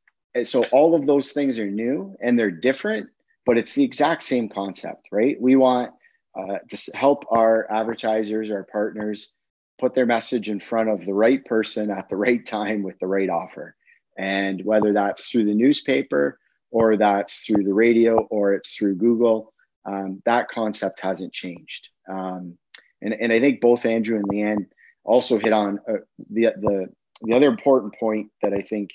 so 0.43 0.63
all 0.71 0.95
of 0.95 1.05
those 1.05 1.31
things 1.31 1.59
are 1.59 1.69
new 1.69 2.15
and 2.21 2.37
they're 2.37 2.51
different, 2.51 3.09
but 3.45 3.57
it's 3.57 3.73
the 3.73 3.83
exact 3.83 4.23
same 4.23 4.49
concept, 4.49 5.07
right? 5.11 5.39
We 5.39 5.55
want 5.55 5.91
uh, 6.37 6.59
to 6.69 6.97
help 6.97 7.25
our 7.31 7.69
advertisers, 7.71 8.51
our 8.51 8.63
partners, 8.63 9.33
put 9.79 9.93
their 9.93 10.05
message 10.05 10.49
in 10.49 10.59
front 10.59 10.89
of 10.89 11.05
the 11.05 11.13
right 11.13 11.43
person 11.45 11.89
at 11.89 12.09
the 12.09 12.15
right 12.15 12.45
time 12.45 12.83
with 12.83 12.99
the 12.99 13.07
right 13.07 13.29
offer. 13.29 13.75
And 14.17 14.63
whether 14.65 14.93
that's 14.93 15.29
through 15.29 15.45
the 15.45 15.53
newspaper 15.53 16.39
or 16.71 16.97
that's 16.97 17.39
through 17.41 17.63
the 17.63 17.73
radio 17.73 18.19
or 18.29 18.53
it's 18.53 18.73
through 18.73 18.95
Google, 18.95 19.53
um, 19.85 20.21
that 20.25 20.49
concept 20.49 20.99
hasn't 20.99 21.33
changed. 21.33 21.87
Um, 22.09 22.57
and, 23.01 23.13
and 23.13 23.31
I 23.31 23.39
think 23.39 23.61
both 23.61 23.85
Andrew 23.85 24.17
and 24.17 24.27
Leanne 24.27 24.65
also 25.03 25.39
hit 25.39 25.53
on 25.53 25.79
uh, 25.87 25.93
the, 26.29 26.53
the, 26.57 26.89
the 27.21 27.33
other 27.33 27.47
important 27.47 27.95
point 27.95 28.29
that 28.41 28.53
I 28.53 28.61
think 28.61 28.91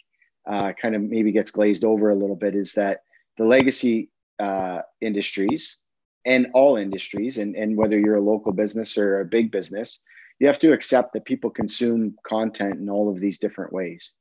uh, 0.47 0.73
kind 0.81 0.95
of 0.95 1.03
maybe 1.03 1.33
gets 1.33 1.51
glazed 1.51 1.85
over 1.85 2.11
a 2.11 2.15
little 2.15 2.37
bit 2.37 2.55
is 2.55 2.75
that 2.75 3.01
the 3.39 3.45
legacy 3.45 4.11
uh, 4.39 4.81
industries 5.01 5.79
and 6.27 6.49
all 6.55 6.77
industries, 6.77 7.39
and, 7.39 7.55
and 7.55 7.77
whether 7.77 7.99
you're 7.99 8.17
a 8.17 8.21
local 8.21 8.53
business 8.53 8.97
or 8.97 9.21
a 9.21 9.25
big 9.25 9.51
business, 9.51 10.01
you 10.41 10.47
have 10.47 10.59
to 10.61 10.73
accept 10.73 11.13
that 11.13 11.25
people 11.25 11.51
consume 11.51 12.17
content 12.27 12.79
in 12.79 12.91
all 12.91 13.09
of 13.09 13.21
these 13.21 13.39
different 13.39 13.73
ways, 13.73 14.13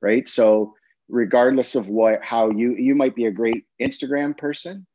right? 0.00 0.28
So 0.28 0.74
regardless 1.08 1.74
of 1.74 1.88
what 1.88 2.22
how 2.22 2.50
you 2.50 2.74
you 2.74 2.94
might 2.94 3.14
be 3.14 3.26
a 3.26 3.30
great 3.30 3.64
Instagram 3.80 4.36
person, 4.36 4.86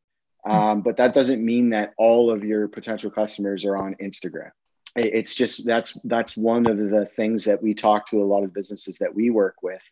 um, 0.46 0.81
but 0.81 0.98
that 0.98 1.13
doesn't 1.13 1.43
mean 1.43 1.69
that 1.72 1.93
all 1.98 2.31
of 2.31 2.43
your 2.43 2.67
potential 2.67 3.12
customers 3.12 3.65
are 3.65 3.77
on 3.77 3.96
Instagram. 4.01 4.51
It's 4.96 5.36
just 5.36 5.65
that's 5.65 5.98
that's 6.03 6.38
one 6.38 6.65
of 6.67 6.77
the 6.77 7.05
things 7.05 7.43
that 7.46 7.62
we 7.62 7.74
talk 7.74 8.07
to 8.07 8.22
a 8.22 8.25
lot 8.25 8.43
of 8.43 8.53
businesses 8.53 8.98
that 8.98 9.13
we 9.13 9.29
work 9.29 9.62
with 9.62 9.84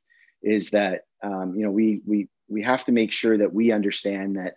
is 0.41 0.71
that 0.71 1.01
um, 1.21 1.55
you 1.55 1.63
know 1.63 1.71
we 1.71 2.01
we 2.05 2.29
we 2.47 2.61
have 2.63 2.85
to 2.85 2.91
make 2.91 3.11
sure 3.11 3.37
that 3.37 3.53
we 3.53 3.71
understand 3.71 4.37
that 4.37 4.55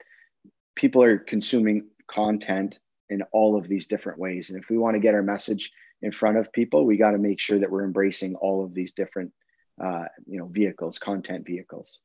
people 0.76 1.02
are 1.02 1.18
consuming 1.18 1.88
content 2.06 2.78
in 3.11 3.23
all 3.32 3.56
of 3.56 3.68
these 3.68 3.88
different 3.88 4.18
ways 4.18 4.50
and 4.50 4.62
if 4.62 4.70
we 4.70 4.78
want 4.78 4.94
to 4.94 5.00
get 5.00 5.14
our 5.14 5.23
message 5.23 5.73
in 6.02 6.12
front 6.12 6.37
of 6.37 6.52
people 6.52 6.85
we 6.85 6.97
got 6.97 7.12
to 7.12 7.19
make 7.19 7.40
sure 7.40 7.59
that 7.59 7.71
we're 7.71 7.85
embracing 7.85 8.35
all 8.37 8.64
of 8.64 8.75
these 8.75 8.93
different 8.93 9.33
uh, 9.83 10.05
you 10.26 10.38
know 10.38 10.47
vehicles 10.47 10.99
content 10.99 11.47
vehicles 11.47 12.00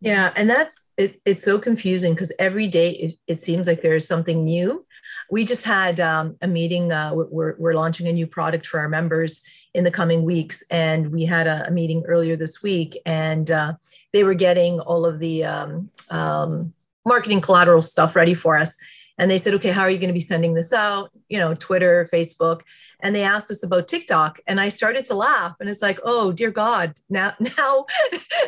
yeah, 0.00 0.32
and 0.36 0.48
that's 0.48 0.94
it, 0.96 1.20
it's 1.24 1.42
so 1.42 1.58
confusing 1.58 2.14
because 2.14 2.32
every 2.38 2.68
day 2.68 2.90
it, 2.92 3.14
it, 3.26 3.40
seems 3.40 3.66
like 3.66 3.80
there's 3.80 4.06
something 4.06 4.44
new. 4.44 4.86
We 5.28 5.44
just 5.44 5.64
had 5.64 5.98
um, 5.98 6.36
a 6.40 6.46
meeting. 6.46 6.92
Uh, 6.92 7.14
we're, 7.14 7.56
we're 7.58 7.74
launching 7.74 8.06
a 8.06 8.12
new 8.12 8.26
product 8.26 8.66
for 8.66 8.78
our 8.78 8.88
members 8.88 9.44
in 9.74 9.82
the 9.82 9.90
coming 9.90 10.22
weeks, 10.22 10.62
and 10.70 11.10
we 11.10 11.24
had 11.24 11.48
a, 11.48 11.66
a 11.66 11.72
meeting 11.72 12.04
earlier 12.06 12.36
this 12.36 12.62
week, 12.62 12.96
and 13.06 13.50
uh, 13.50 13.72
they 14.12 14.22
were 14.22 14.34
getting 14.34 14.78
all 14.78 15.04
of 15.04 15.18
the 15.18 15.44
um, 15.44 15.90
um, 16.10 16.72
marketing 17.04 17.40
collateral 17.40 17.82
stuff 17.82 18.14
ready 18.14 18.34
for 18.34 18.56
us. 18.56 18.78
And 19.18 19.30
they 19.30 19.38
said, 19.38 19.54
"Okay, 19.54 19.70
how 19.70 19.82
are 19.82 19.90
you 19.90 19.98
going 19.98 20.08
to 20.08 20.14
be 20.14 20.20
sending 20.20 20.54
this 20.54 20.72
out? 20.72 21.10
You 21.28 21.38
know, 21.38 21.54
Twitter, 21.54 22.08
Facebook." 22.12 22.62
and 23.00 23.14
they 23.14 23.22
asked 23.22 23.50
us 23.50 23.62
about 23.62 23.88
TikTok 23.88 24.40
and 24.46 24.60
I 24.60 24.68
started 24.68 25.04
to 25.06 25.14
laugh 25.14 25.54
and 25.60 25.68
it's 25.68 25.82
like, 25.82 26.00
oh 26.04 26.32
dear 26.32 26.50
God, 26.50 26.94
now 27.08 27.32
now 27.58 27.86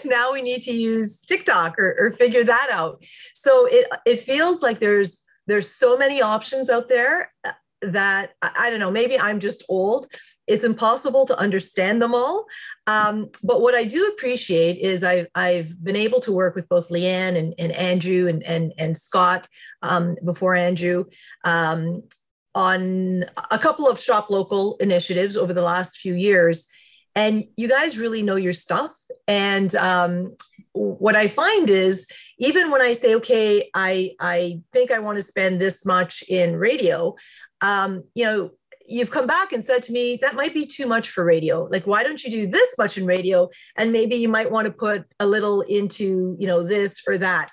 now 0.04 0.32
we 0.32 0.42
need 0.42 0.62
to 0.62 0.72
use 0.72 1.20
TikTok 1.20 1.78
or, 1.78 1.96
or 1.98 2.12
figure 2.12 2.44
that 2.44 2.68
out. 2.72 3.04
So 3.34 3.66
it 3.66 3.86
it 4.06 4.20
feels 4.20 4.62
like 4.62 4.80
there's 4.80 5.24
there's 5.46 5.70
so 5.70 5.96
many 5.96 6.22
options 6.22 6.70
out 6.70 6.88
there 6.88 7.32
that 7.82 8.30
I 8.42 8.70
don't 8.70 8.80
know, 8.80 8.90
maybe 8.90 9.18
I'm 9.18 9.40
just 9.40 9.64
old. 9.68 10.06
It's 10.46 10.64
impossible 10.64 11.26
to 11.26 11.38
understand 11.38 12.02
them 12.02 12.14
all. 12.14 12.46
Um, 12.86 13.30
but 13.42 13.60
what 13.60 13.74
I 13.74 13.84
do 13.84 14.08
appreciate 14.08 14.78
is 14.78 15.04
I've, 15.04 15.28
I've 15.34 15.82
been 15.82 15.96
able 15.96 16.20
to 16.20 16.32
work 16.32 16.56
with 16.56 16.68
both 16.68 16.88
Leanne 16.88 17.36
and, 17.36 17.54
and 17.58 17.72
Andrew 17.72 18.26
and, 18.26 18.42
and, 18.42 18.72
and 18.76 18.96
Scott 18.96 19.46
um, 19.82 20.16
before 20.24 20.56
Andrew 20.56 21.04
um, 21.44 22.02
on 22.54 23.24
a 23.50 23.58
couple 23.58 23.88
of 23.88 24.00
shop 24.00 24.28
local 24.28 24.76
initiatives 24.78 25.36
over 25.36 25.52
the 25.52 25.62
last 25.62 25.98
few 25.98 26.14
years 26.14 26.68
and 27.14 27.44
you 27.56 27.68
guys 27.68 27.98
really 27.98 28.22
know 28.22 28.36
your 28.36 28.52
stuff 28.52 28.92
and 29.26 29.74
um, 29.76 30.36
what 30.72 31.16
i 31.16 31.26
find 31.26 31.68
is 31.68 32.08
even 32.38 32.70
when 32.70 32.80
i 32.80 32.92
say 32.92 33.14
okay 33.14 33.68
i 33.74 34.10
i 34.20 34.60
think 34.72 34.90
i 34.90 34.98
want 34.98 35.16
to 35.16 35.22
spend 35.22 35.60
this 35.60 35.84
much 35.84 36.22
in 36.28 36.56
radio 36.56 37.14
um, 37.60 38.02
you 38.14 38.24
know 38.24 38.50
you've 38.86 39.10
come 39.10 39.26
back 39.26 39.52
and 39.52 39.64
said 39.64 39.82
to 39.82 39.92
me 39.92 40.18
that 40.22 40.34
might 40.34 40.54
be 40.54 40.66
too 40.66 40.86
much 40.86 41.10
for 41.10 41.24
radio 41.24 41.64
like 41.70 41.86
why 41.86 42.02
don't 42.02 42.24
you 42.24 42.30
do 42.30 42.46
this 42.46 42.76
much 42.78 42.96
in 42.96 43.04
radio 43.04 43.48
and 43.76 43.92
maybe 43.92 44.16
you 44.16 44.28
might 44.28 44.50
want 44.50 44.66
to 44.66 44.72
put 44.72 45.04
a 45.18 45.26
little 45.26 45.60
into 45.62 46.36
you 46.38 46.46
know 46.46 46.62
this 46.62 47.02
or 47.06 47.18
that 47.18 47.50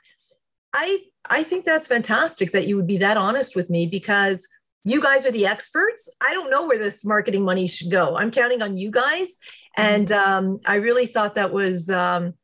i 0.73 0.99
i 1.29 1.43
think 1.43 1.65
that's 1.65 1.87
fantastic 1.87 2.51
that 2.51 2.67
you 2.67 2.75
would 2.75 2.87
be 2.87 2.97
that 2.97 3.17
honest 3.17 3.55
with 3.55 3.69
me 3.69 3.85
because 3.85 4.47
you 4.87 5.01
guys 5.01 5.25
are 5.25 5.31
the 5.31 5.45
experts. 5.45 6.15
I 6.25 6.33
don't 6.33 6.49
know 6.49 6.65
where 6.65 6.77
this 6.77 7.03
marketing 7.03 7.43
money 7.43 7.67
should 7.67 7.91
go. 7.91 8.15
I'm 8.15 8.31
counting 8.31 8.61
on 8.61 8.77
you 8.77 8.89
guys. 8.89 9.37
And 9.75 10.09
um, 10.13 10.59
I 10.65 10.75
really 10.75 11.05
thought 11.05 11.35
that 11.35 11.51
was, 11.51 11.89
um, 11.89 12.35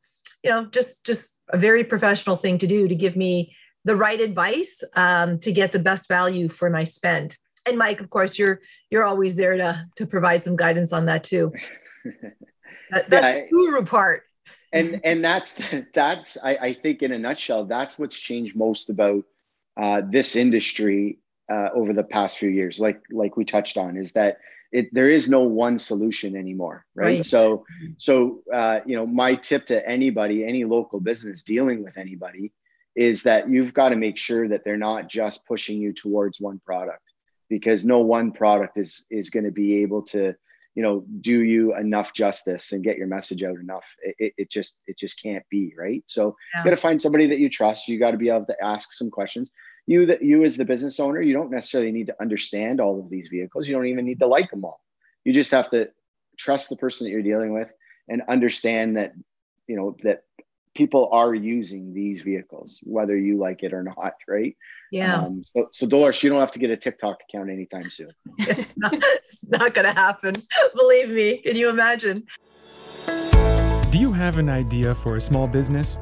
you 0.44 0.50
know, 0.50 0.66
just 0.66 1.06
just 1.06 1.40
a 1.48 1.58
very 1.58 1.82
professional 1.82 2.36
thing 2.36 2.58
to 2.58 2.66
do 2.66 2.86
to 2.86 2.94
give 2.94 3.16
me 3.16 3.56
the 3.84 3.96
right 3.96 4.20
advice 4.20 4.82
um, 4.94 5.38
to 5.40 5.52
get 5.52 5.72
the 5.72 5.78
best 5.78 6.06
value 6.08 6.48
for 6.48 6.70
my 6.70 6.84
spend. 6.84 7.36
And 7.66 7.78
Mike, 7.78 8.00
of 8.00 8.10
course, 8.10 8.38
you're 8.38 8.60
you're 8.90 9.04
always 9.04 9.36
there 9.36 9.56
to 9.56 9.86
to 9.96 10.06
provide 10.06 10.44
some 10.44 10.56
guidance 10.56 10.92
on 10.92 11.06
that 11.06 11.24
too. 11.24 11.52
that, 12.90 13.08
that's 13.08 13.10
yeah, 13.10 13.40
the 13.40 13.48
guru 13.50 13.84
part. 13.84 14.22
And 14.72 15.00
and 15.02 15.24
that's 15.24 15.54
that's 15.94 16.36
I, 16.42 16.56
I 16.56 16.72
think 16.74 17.02
in 17.02 17.12
a 17.12 17.18
nutshell, 17.18 17.64
that's 17.64 17.98
what's 17.98 18.18
changed 18.18 18.54
most 18.54 18.90
about 18.90 19.24
uh, 19.80 20.02
this 20.06 20.36
industry 20.36 21.18
uh, 21.50 21.70
over 21.74 21.92
the 21.92 22.04
past 22.04 22.38
few 22.38 22.50
years, 22.50 22.78
like 22.78 23.00
like 23.10 23.36
we 23.36 23.44
touched 23.46 23.78
on, 23.78 23.96
is 23.96 24.12
that 24.12 24.38
it, 24.74 24.92
there 24.92 25.08
is 25.08 25.30
no 25.30 25.42
one 25.42 25.78
solution 25.78 26.34
anymore, 26.36 26.84
right? 26.96 27.04
right. 27.04 27.26
So 27.26 27.64
so 27.96 28.42
uh, 28.52 28.80
you 28.84 28.96
know, 28.96 29.06
my 29.06 29.36
tip 29.36 29.66
to 29.66 29.88
anybody, 29.88 30.44
any 30.44 30.64
local 30.64 30.98
business 30.98 31.44
dealing 31.44 31.84
with 31.84 31.96
anybody, 31.96 32.52
is 32.96 33.22
that 33.22 33.48
you've 33.48 33.72
got 33.72 33.90
to 33.90 33.96
make 33.96 34.18
sure 34.18 34.48
that 34.48 34.64
they're 34.64 34.76
not 34.76 35.08
just 35.08 35.46
pushing 35.46 35.80
you 35.80 35.92
towards 35.92 36.40
one 36.40 36.60
product, 36.66 37.04
because 37.48 37.84
no 37.84 38.00
one 38.00 38.32
product 38.32 38.76
is 38.76 39.06
is 39.12 39.30
going 39.30 39.44
to 39.44 39.52
be 39.52 39.82
able 39.82 40.02
to 40.02 40.34
you 40.74 40.82
know 40.82 41.04
do 41.20 41.44
you 41.44 41.76
enough 41.76 42.12
justice 42.12 42.72
and 42.72 42.82
get 42.82 42.96
your 42.96 43.06
message 43.06 43.44
out 43.44 43.58
enough 43.60 43.86
it, 44.02 44.34
it 44.36 44.50
just 44.50 44.80
it 44.88 44.98
just 44.98 45.22
can't 45.22 45.44
be 45.48 45.72
right 45.78 46.02
so 46.08 46.34
yeah. 46.52 46.60
you 46.60 46.64
got 46.64 46.70
to 46.70 46.76
find 46.76 47.00
somebody 47.00 47.26
that 47.26 47.38
you 47.38 47.48
trust 47.48 47.86
you 47.86 47.96
got 47.96 48.10
to 48.10 48.16
be 48.16 48.28
able 48.28 48.44
to 48.44 48.56
ask 48.60 48.92
some 48.92 49.08
questions 49.08 49.52
you 49.86 50.06
that 50.06 50.22
you 50.22 50.44
as 50.44 50.56
the 50.56 50.64
business 50.64 50.98
owner 50.98 51.20
you 51.20 51.34
don't 51.34 51.50
necessarily 51.50 51.92
need 51.92 52.06
to 52.06 52.16
understand 52.20 52.80
all 52.80 52.98
of 52.98 53.10
these 53.10 53.28
vehicles. 53.28 53.68
You 53.68 53.74
don't 53.74 53.86
even 53.86 54.04
need 54.04 54.20
to 54.20 54.26
like 54.26 54.50
them 54.50 54.64
all. 54.64 54.80
You 55.24 55.32
just 55.32 55.50
have 55.50 55.70
to 55.70 55.88
trust 56.38 56.68
the 56.68 56.76
person 56.76 57.04
that 57.04 57.10
you're 57.10 57.22
dealing 57.22 57.52
with 57.52 57.70
and 58.08 58.22
understand 58.28 58.96
that 58.96 59.12
you 59.66 59.76
know 59.76 59.96
that 60.02 60.24
people 60.74 61.08
are 61.12 61.32
using 61.32 61.94
these 61.94 62.20
vehicles 62.20 62.80
whether 62.82 63.16
you 63.16 63.38
like 63.38 63.62
it 63.62 63.72
or 63.72 63.82
not 63.82 64.14
right? 64.26 64.56
Yeah. 64.90 65.22
Um, 65.22 65.44
so, 65.44 65.68
so 65.72 65.86
dolores 65.86 66.22
you 66.22 66.30
don't 66.30 66.40
have 66.40 66.52
to 66.52 66.58
get 66.58 66.70
a 66.70 66.76
tiktok 66.76 67.18
account 67.28 67.50
anytime 67.50 67.90
soon. 67.90 68.10
It's 68.38 69.48
not 69.48 69.74
gonna 69.74 69.92
happen. 69.92 70.34
Believe 70.74 71.10
me. 71.10 71.38
Can 71.38 71.56
you 71.56 71.68
imagine? 71.68 72.24
Do 73.90 73.98
you 73.98 74.12
have 74.12 74.38
an 74.38 74.48
idea 74.48 74.94
for 74.94 75.16
a 75.16 75.20
small 75.20 75.46
business 75.46 75.98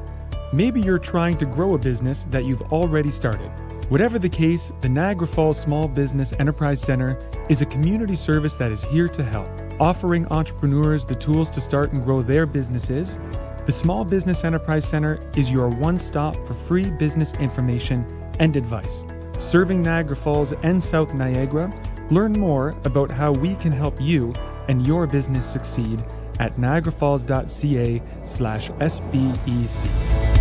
maybe 0.53 0.79
you're 0.79 0.99
trying 0.99 1.37
to 1.37 1.45
grow 1.45 1.73
a 1.73 1.77
business 1.77 2.23
that 2.25 2.45
you've 2.45 2.61
already 2.71 3.11
started 3.11 3.51
Whatever 3.89 4.17
the 4.17 4.29
case, 4.29 4.71
the 4.81 4.89
Niagara 4.89 5.27
Falls 5.27 5.59
Small 5.59 5.87
Business 5.87 6.33
Enterprise 6.39 6.81
Center 6.81 7.19
is 7.49 7.61
a 7.61 7.65
community 7.67 8.15
service 8.15 8.55
that 8.55 8.71
is 8.71 8.83
here 8.83 9.07
to 9.09 9.23
help, 9.23 9.47
offering 9.79 10.25
entrepreneurs 10.31 11.05
the 11.05 11.13
tools 11.13 11.49
to 11.51 11.61
start 11.61 11.91
and 11.91 12.03
grow 12.03 12.21
their 12.21 12.45
businesses. 12.45 13.17
The 13.65 13.71
Small 13.71 14.05
Business 14.05 14.45
Enterprise 14.45 14.87
Center 14.87 15.19
is 15.35 15.51
your 15.51 15.67
one 15.67 15.99
stop 15.99 16.35
for 16.45 16.53
free 16.53 16.89
business 16.91 17.33
information 17.33 18.03
and 18.39 18.55
advice. 18.55 19.03
Serving 19.37 19.81
Niagara 19.83 20.15
Falls 20.15 20.53
and 20.63 20.81
South 20.81 21.13
Niagara, 21.13 21.71
learn 22.09 22.33
more 22.33 22.69
about 22.85 23.11
how 23.11 23.31
we 23.31 23.55
can 23.55 23.71
help 23.71 24.01
you 24.01 24.33
and 24.69 24.87
your 24.87 25.05
business 25.05 25.45
succeed 25.45 26.03
at 26.39 26.55
niagarafalls.ca 26.57 28.01
slash 28.23 28.71
SBEC. 28.71 30.32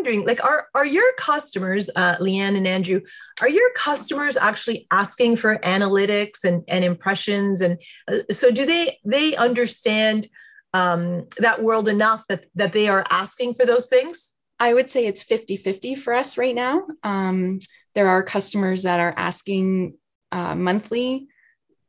Wondering, 0.00 0.26
like, 0.26 0.42
are 0.42 0.68
are 0.74 0.86
your 0.86 1.12
customers, 1.18 1.90
uh, 1.94 2.16
Leanne 2.16 2.56
and 2.56 2.66
Andrew, 2.66 3.00
are 3.40 3.48
your 3.48 3.70
customers 3.76 4.36
actually 4.36 4.86
asking 4.90 5.36
for 5.36 5.58
analytics 5.58 6.44
and, 6.44 6.64
and 6.68 6.84
impressions? 6.84 7.60
And 7.60 7.78
uh, 8.08 8.20
so, 8.30 8.50
do 8.50 8.64
they 8.64 8.98
they 9.04 9.36
understand 9.36 10.26
um, 10.72 11.26
that 11.38 11.62
world 11.62 11.86
enough 11.88 12.24
that 12.28 12.46
that 12.54 12.72
they 12.72 12.88
are 12.88 13.04
asking 13.10 13.54
for 13.54 13.66
those 13.66 13.86
things? 13.86 14.36
I 14.58 14.74
would 14.74 14.90
say 14.90 15.06
it's 15.06 15.22
50 15.22 15.56
50 15.56 15.94
for 15.96 16.14
us 16.14 16.38
right 16.38 16.54
now. 16.54 16.86
Um, 17.02 17.60
there 17.94 18.08
are 18.08 18.22
customers 18.22 18.84
that 18.84 19.00
are 19.00 19.14
asking 19.16 19.94
uh, 20.32 20.54
monthly 20.54 21.28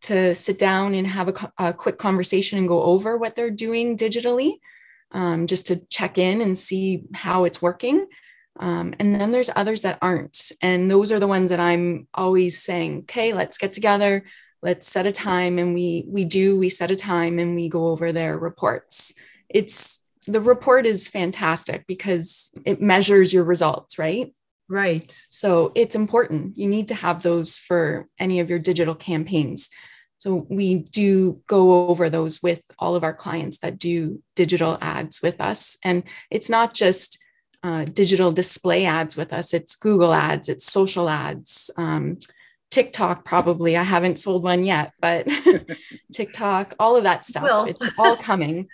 to 0.04 0.34
sit 0.36 0.58
down 0.58 0.96
and 0.96 1.06
have 1.06 1.30
a, 1.30 1.52
a, 1.60 1.74
quick 1.74 2.00
conversation 2.00 2.58
and 2.58 2.68
go 2.68 2.82
over 2.82 3.18
what 3.18 3.36
they're 3.36 3.52
doing 3.52 3.96
digitally, 3.96 4.54
um, 5.12 5.48
just 5.48 5.68
to 5.68 5.86
check 5.88 6.18
in 6.18 6.42
and 6.42 6.58
see 6.58 7.04
how 7.14 7.44
it's 7.44 7.62
working. 7.62 8.08
Um, 8.60 8.94
and 9.00 9.16
then 9.16 9.32
there's 9.32 9.50
others 9.56 9.82
that 9.82 9.98
aren't. 10.02 10.52
And 10.62 10.90
those 10.90 11.12
are 11.12 11.20
the 11.20 11.28
ones 11.28 11.50
that 11.50 11.60
I'm 11.60 12.08
always 12.14 12.62
saying, 12.62 13.00
okay, 13.02 13.34
let's 13.34 13.58
get 13.58 13.74
together, 13.74 14.26
let's 14.62 14.88
set 14.88 15.06
a 15.06 15.12
time. 15.12 15.58
And 15.58 15.74
we 15.74 16.06
we 16.08 16.26
do, 16.26 16.60
we 16.60 16.70
set 16.70 16.92
a 16.92 16.96
time 16.96 17.40
and 17.40 17.56
we 17.56 17.70
go 17.70 17.88
over 17.88 18.12
their 18.12 18.38
reports. 18.38 19.14
It's 19.50 20.04
the 20.28 20.42
report 20.42 20.86
is 20.86 21.08
fantastic 21.08 21.88
because 21.88 22.54
it 22.66 22.82
measures 22.82 23.34
your 23.34 23.44
results, 23.44 23.98
right? 23.98 24.32
Right. 24.70 25.12
So 25.28 25.72
it's 25.76 25.96
important. 25.96 26.58
You 26.58 26.68
need 26.70 26.88
to 26.90 26.96
have 26.96 27.24
those 27.24 27.58
for 27.58 28.08
any 28.20 28.40
of 28.40 28.50
your 28.50 28.60
digital 28.60 28.96
campaigns. 28.96 29.70
So 30.22 30.46
we 30.50 30.76
do 30.76 31.42
go 31.48 31.88
over 31.88 32.08
those 32.08 32.44
with 32.44 32.62
all 32.78 32.94
of 32.94 33.04
our 33.04 33.14
clients 33.14 33.58
that 33.60 33.80
do 33.80 34.22
digital 34.36 34.78
ads 34.80 35.20
with 35.20 35.42
us. 35.42 35.80
And 35.84 36.04
it's 36.30 36.48
not 36.48 36.76
just 36.76 37.18
uh, 37.64 37.86
digital 37.86 38.32
display 38.32 38.86
ads 38.86 39.18
with 39.18 39.34
us, 39.34 39.52
it's 39.52 39.76
Google 39.76 40.14
ads, 40.14 40.48
it's 40.48 40.64
social 40.64 41.10
ads. 41.10 41.72
Um, 41.76 42.20
TikTok, 42.70 43.26
probably. 43.26 43.76
I 43.76 43.82
haven't 43.82 44.20
sold 44.20 44.44
one 44.44 44.64
yet, 44.64 44.94
but 45.02 45.28
TikTok, 46.14 46.76
all 46.78 46.96
of 46.96 47.04
that 47.06 47.26
stuff. 47.26 47.42
Well. 47.42 47.66
It's 47.66 47.82
all 47.98 48.16
coming. 48.32 48.68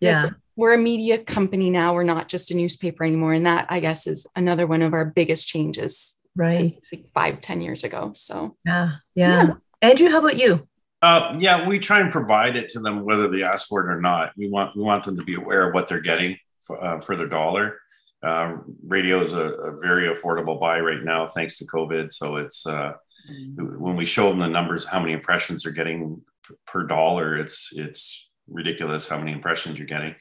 yeah. 0.00 0.24
It's, 0.24 0.34
we're 0.54 0.74
a 0.74 0.78
media 0.78 1.16
company 1.16 1.70
now. 1.70 1.94
We're 1.94 2.02
not 2.02 2.28
just 2.28 2.50
a 2.50 2.54
newspaper 2.54 3.04
anymore. 3.04 3.32
And 3.32 3.46
that, 3.46 3.68
I 3.70 3.80
guess, 3.80 4.06
is 4.06 4.26
another 4.36 4.66
one 4.66 4.82
of 4.82 4.92
our 4.92 5.06
biggest 5.06 5.48
changes. 5.48 6.20
Right. 6.36 6.76
Like 6.92 7.08
five, 7.14 7.40
ten 7.40 7.62
years 7.62 7.84
ago. 7.84 8.12
So, 8.14 8.58
yeah. 8.66 8.96
Yeah. 9.14 9.46
yeah. 9.46 9.54
Andrew, 9.80 10.10
how 10.10 10.18
about 10.18 10.38
you? 10.38 10.68
Uh, 11.02 11.34
yeah, 11.38 11.66
we 11.66 11.78
try 11.78 12.00
and 12.00 12.12
provide 12.12 12.56
it 12.56 12.68
to 12.70 12.80
them 12.80 13.04
whether 13.04 13.28
they 13.28 13.42
ask 13.42 13.68
for 13.68 13.80
it 13.80 13.92
or 13.92 14.00
not. 14.00 14.32
We 14.36 14.48
want 14.50 14.76
we 14.76 14.82
want 14.82 15.04
them 15.04 15.16
to 15.16 15.24
be 15.24 15.34
aware 15.34 15.68
of 15.68 15.74
what 15.74 15.88
they're 15.88 16.00
getting 16.00 16.36
for, 16.62 16.82
uh, 16.82 17.00
for 17.00 17.16
their 17.16 17.26
dollar. 17.28 17.78
Uh, 18.22 18.58
radio 18.86 19.20
is 19.20 19.32
a, 19.32 19.44
a, 19.44 19.78
very 19.78 20.14
affordable 20.14 20.60
buy 20.60 20.78
right 20.78 21.02
now, 21.02 21.26
thanks 21.26 21.56
to 21.56 21.64
COVID. 21.64 22.12
So 22.12 22.36
it's 22.36 22.66
uh, 22.66 22.92
mm-hmm. 23.32 23.80
when 23.80 23.96
we 23.96 24.04
show 24.04 24.28
them 24.28 24.40
the 24.40 24.46
numbers, 24.46 24.84
how 24.84 25.00
many 25.00 25.14
impressions 25.14 25.62
they're 25.62 25.72
getting 25.72 26.20
per 26.66 26.84
dollar. 26.84 27.36
It's 27.36 27.72
it's 27.74 28.28
ridiculous 28.46 29.08
how 29.08 29.18
many 29.18 29.32
impressions 29.32 29.78
you're 29.78 29.86
getting. 29.86 30.14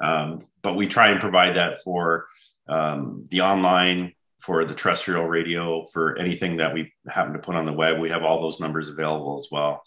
Um, 0.00 0.40
but 0.62 0.74
we 0.74 0.88
try 0.88 1.10
and 1.10 1.20
provide 1.20 1.56
that 1.56 1.80
for 1.82 2.26
um, 2.68 3.26
the 3.30 3.42
online, 3.42 4.12
for 4.40 4.64
the 4.64 4.74
terrestrial 4.74 5.24
radio, 5.24 5.84
for 5.84 6.18
anything 6.18 6.56
that 6.56 6.74
we 6.74 6.92
happen 7.08 7.32
to 7.32 7.38
put 7.38 7.54
on 7.54 7.64
the 7.64 7.72
web. 7.72 8.00
We 8.00 8.10
have 8.10 8.24
all 8.24 8.42
those 8.42 8.60
numbers 8.60 8.88
available 8.88 9.36
as 9.36 9.48
well. 9.50 9.82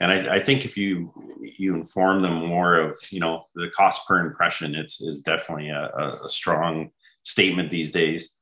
And 0.00 0.12
I, 0.12 0.36
I 0.36 0.38
think 0.40 0.64
if 0.64 0.76
you 0.76 1.12
you 1.58 1.74
inform 1.74 2.22
them 2.22 2.34
more 2.34 2.74
of 2.74 2.98
you 3.10 3.20
know 3.20 3.44
the 3.54 3.70
cost 3.74 4.06
per 4.06 4.24
impression, 4.24 4.74
it's 4.74 5.00
is 5.00 5.20
definitely 5.20 5.70
a, 5.70 5.90
a 6.24 6.28
strong 6.28 6.90
statement 7.22 7.70
these 7.70 7.90
days. 7.90 8.36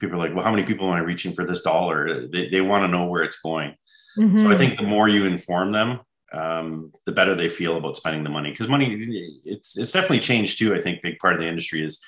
People 0.00 0.16
are 0.16 0.26
like, 0.26 0.34
well, 0.34 0.44
how 0.44 0.50
many 0.50 0.64
people 0.64 0.86
am 0.86 0.94
I 0.94 1.00
reaching 1.00 1.34
for 1.34 1.44
this 1.44 1.62
dollar? 1.62 2.26
They, 2.26 2.48
they 2.48 2.60
want 2.60 2.82
to 2.84 2.88
know 2.88 3.06
where 3.06 3.22
it's 3.22 3.40
going. 3.40 3.74
Mm-hmm. 4.18 4.36
So 4.36 4.50
I 4.50 4.56
think 4.56 4.78
the 4.78 4.86
more 4.86 5.08
you 5.08 5.24
inform 5.24 5.72
them, 5.72 6.00
um, 6.32 6.92
the 7.06 7.12
better 7.12 7.34
they 7.34 7.48
feel 7.48 7.76
about 7.76 7.96
spending 7.96 8.24
the 8.24 8.30
money. 8.30 8.50
Because 8.50 8.68
money, 8.68 9.40
it's 9.44 9.76
it's 9.76 9.92
definitely 9.92 10.20
changed 10.20 10.58
too. 10.58 10.74
I 10.74 10.80
think 10.80 11.02
big 11.02 11.18
part 11.18 11.34
of 11.34 11.40
the 11.40 11.48
industry 11.48 11.84
is 11.84 12.02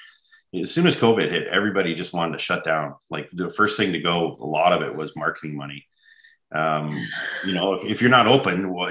as 0.55 0.71
soon 0.71 0.87
as 0.87 0.97
COVID 0.97 1.31
hit, 1.31 1.49
everybody 1.49 1.95
just 1.95 2.15
wanted 2.15 2.33
to 2.33 2.39
shut 2.39 2.65
down. 2.65 2.95
Like 3.11 3.29
the 3.33 3.51
first 3.51 3.77
thing 3.77 3.93
to 3.93 3.99
go, 3.99 4.37
a 4.41 4.47
lot 4.47 4.73
of 4.73 4.83
it 4.83 4.95
was 4.95 5.17
marketing 5.17 5.57
money. 5.57 5.87
Um, 6.55 7.07
you 7.45 7.55
know, 7.55 7.75
if, 7.75 7.85
if 7.85 8.01
you're 8.01 8.11
not 8.11 8.27
open, 8.27 8.73
well, 8.73 8.91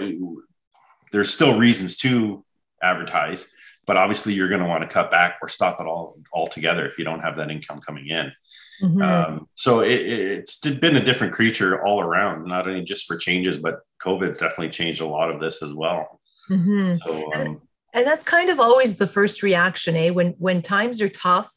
there's 1.11 1.33
still 1.33 1.57
reasons 1.57 1.97
to 1.97 2.43
advertise, 2.81 3.49
but 3.85 3.97
obviously 3.97 4.33
you're 4.33 4.49
going 4.49 4.61
to 4.61 4.67
want 4.67 4.83
to 4.83 4.93
cut 4.93 5.09
back 5.09 5.37
or 5.41 5.47
stop 5.47 5.79
it 5.79 5.87
all 5.87 6.17
altogether 6.33 6.85
if 6.85 6.97
you 6.97 7.05
don't 7.05 7.21
have 7.21 7.37
that 7.37 7.49
income 7.49 7.79
coming 7.79 8.07
in. 8.07 8.31
Mm-hmm. 8.83 9.01
Um, 9.01 9.47
so 9.55 9.79
it, 9.79 10.01
it's 10.01 10.57
been 10.57 10.97
a 10.97 11.03
different 11.03 11.33
creature 11.33 11.85
all 11.85 12.01
around, 12.01 12.45
not 12.45 12.67
only 12.67 12.83
just 12.83 13.05
for 13.07 13.15
changes, 13.15 13.57
but 13.57 13.79
COVID's 14.01 14.39
definitely 14.39 14.69
changed 14.69 15.01
a 15.01 15.07
lot 15.07 15.31
of 15.31 15.39
this 15.39 15.63
as 15.63 15.73
well. 15.73 16.19
Mm-hmm. 16.49 16.97
So, 16.97 17.25
um, 17.27 17.41
and, 17.41 17.61
and 17.93 18.05
that's 18.05 18.25
kind 18.25 18.49
of 18.49 18.59
always 18.59 18.97
the 18.97 19.07
first 19.07 19.41
reaction, 19.41 19.95
eh? 19.95 20.09
When 20.09 20.35
when 20.37 20.61
times 20.61 20.99
are 20.99 21.09
tough 21.09 21.49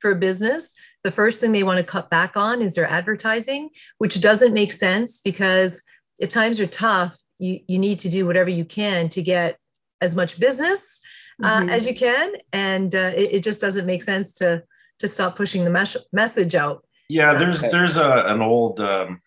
for 0.00 0.10
a 0.10 0.16
business, 0.16 0.76
the 1.06 1.12
first 1.12 1.40
thing 1.40 1.52
they 1.52 1.62
want 1.62 1.78
to 1.78 1.84
cut 1.84 2.10
back 2.10 2.36
on 2.36 2.60
is 2.60 2.74
their 2.74 2.90
advertising, 2.90 3.70
which 3.98 4.20
doesn't 4.20 4.52
make 4.52 4.72
sense 4.72 5.20
because 5.20 5.84
if 6.18 6.30
times 6.30 6.58
are 6.58 6.66
tough, 6.66 7.16
you, 7.38 7.60
you 7.68 7.78
need 7.78 8.00
to 8.00 8.08
do 8.08 8.26
whatever 8.26 8.50
you 8.50 8.64
can 8.64 9.08
to 9.10 9.22
get 9.22 9.56
as 10.00 10.16
much 10.16 10.40
business 10.40 11.00
uh, 11.44 11.60
mm-hmm. 11.60 11.68
as 11.68 11.86
you 11.86 11.94
can. 11.94 12.32
And 12.52 12.92
uh, 12.92 13.12
it, 13.14 13.34
it, 13.34 13.40
just 13.44 13.60
doesn't 13.60 13.86
make 13.86 14.02
sense 14.02 14.34
to, 14.34 14.64
to 14.98 15.06
stop 15.06 15.36
pushing 15.36 15.62
the 15.62 15.70
mes- 15.70 15.96
message 16.12 16.56
out. 16.56 16.84
Yeah, 17.08 17.34
there's, 17.34 17.62
there's 17.62 17.96
a, 17.96 18.24
an 18.26 18.42
old 18.42 18.80
um, 18.80 19.20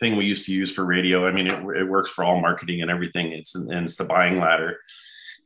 thing 0.00 0.16
we 0.16 0.26
used 0.26 0.44
to 0.46 0.52
use 0.52 0.70
for 0.70 0.84
radio. 0.84 1.26
I 1.26 1.32
mean, 1.32 1.46
it, 1.46 1.64
it 1.76 1.88
works 1.88 2.10
for 2.10 2.24
all 2.24 2.42
marketing 2.42 2.82
and 2.82 2.90
everything. 2.90 3.32
It's, 3.32 3.54
and 3.54 3.72
it's 3.72 3.96
the 3.96 4.04
buying 4.04 4.36
ladder 4.38 4.80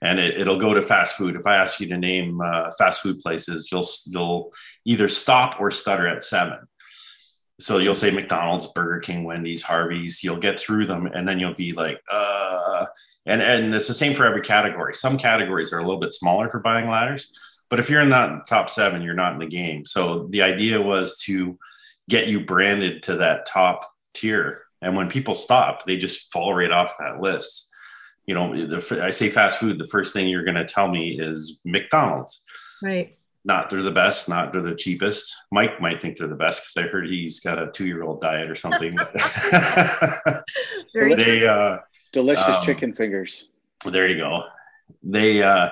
and 0.03 0.19
it, 0.19 0.47
will 0.47 0.59
go 0.59 0.75
to 0.75 0.83
fast 0.83 1.17
food. 1.17 1.37
If 1.37 1.47
I 1.47 1.57
ask 1.57 1.81
you 1.81 1.89
to 1.89 1.97
name 1.97 2.41
uh, 2.41 2.71
fast 2.79 3.03
food 3.03 3.21
places, 3.21 3.69
you'll 3.73 3.87
you'll 4.07 4.53
either 4.85 5.09
stop 5.09 5.61
or 5.61 5.71
stutter 5.71 6.07
at 6.07 6.23
seven. 6.23 6.59
So 7.59 7.79
you'll 7.79 7.95
say 7.95 8.11
McDonald's, 8.11 8.67
Burger 8.73 9.01
King, 9.01 9.25
Wendy's, 9.25 9.63
Harvey's. 9.63 10.23
You'll 10.23 10.37
get 10.37 10.61
through 10.61 10.87
them, 10.87 11.07
and 11.07 11.27
then 11.27 11.39
you'll 11.39 11.55
be 11.55 11.73
like, 11.73 12.01
uh, 12.11 12.85
and 13.25 13.41
and 13.41 13.75
it's 13.75 13.89
the 13.89 13.95
same 13.95 14.15
for 14.15 14.27
every 14.27 14.43
category. 14.43 14.95
Some 14.95 15.17
categories 15.17 15.73
are 15.73 15.79
a 15.79 15.85
little 15.85 16.01
bit 16.01 16.13
smaller 16.13 16.51
for 16.51 16.61
buying 16.61 16.89
ladders, 16.89 17.33
but 17.71 17.81
if 17.81 17.89
you're 17.89 18.03
in 18.03 18.11
that 18.11 18.47
top 18.47 18.69
seven, 18.69 19.03
you're 19.03 19.15
not 19.15 19.33
in 19.33 19.39
the 19.39 19.47
game. 19.47 19.87
So 19.87 20.27
the 20.31 20.43
idea 20.43 20.81
was 20.81 21.17
to 21.23 21.59
get 22.09 22.29
you 22.29 22.45
branded 22.45 23.03
to 23.05 23.17
that 23.17 23.47
top 23.47 23.91
tier, 24.13 24.65
and 24.83 24.95
when 24.95 25.09
people 25.09 25.35
stop, 25.35 25.87
they 25.87 25.97
just 25.97 26.31
fall 26.31 26.53
right 26.53 26.71
off 26.71 26.99
that 26.99 27.21
list 27.21 27.66
you 28.27 28.35
know, 28.35 28.55
the, 28.55 29.01
I 29.03 29.11
say 29.11 29.29
fast 29.29 29.61
food, 29.61 29.79
the 29.79 29.87
first 29.87 30.12
thing 30.12 30.29
you're 30.29 30.45
going 30.45 30.57
to 30.57 30.65
tell 30.65 30.89
me 30.89 31.19
is 31.19 31.61
McDonald's. 31.65 32.43
Right. 32.83 33.17
Not 33.45 33.71
they're 33.71 33.83
the 33.83 33.93
best, 33.93 34.29
not 34.29 34.53
they're 34.53 34.61
the 34.61 34.75
cheapest. 34.75 35.33
Mike 35.53 35.81
might 35.81 36.03
think 36.03 36.19
they're 36.19 36.27
the 36.27 36.35
best 36.35 36.62
because 36.62 36.85
I 36.85 36.91
heard 36.91 37.07
he's 37.07 37.39
got 37.39 37.62
a 37.62 37.71
two 37.71 37.87
year 37.87 38.03
old 38.03 38.21
diet 38.21 38.51
or 38.51 38.57
something. 38.57 38.97
they 40.95 41.47
uh, 41.47 41.79
delicious 42.12 42.45
um, 42.45 42.65
chicken 42.65 42.93
fingers. 42.93 43.49
There 43.85 44.09
you 44.09 44.17
go. 44.17 44.43
They 45.05 45.45
uh, 45.45 45.69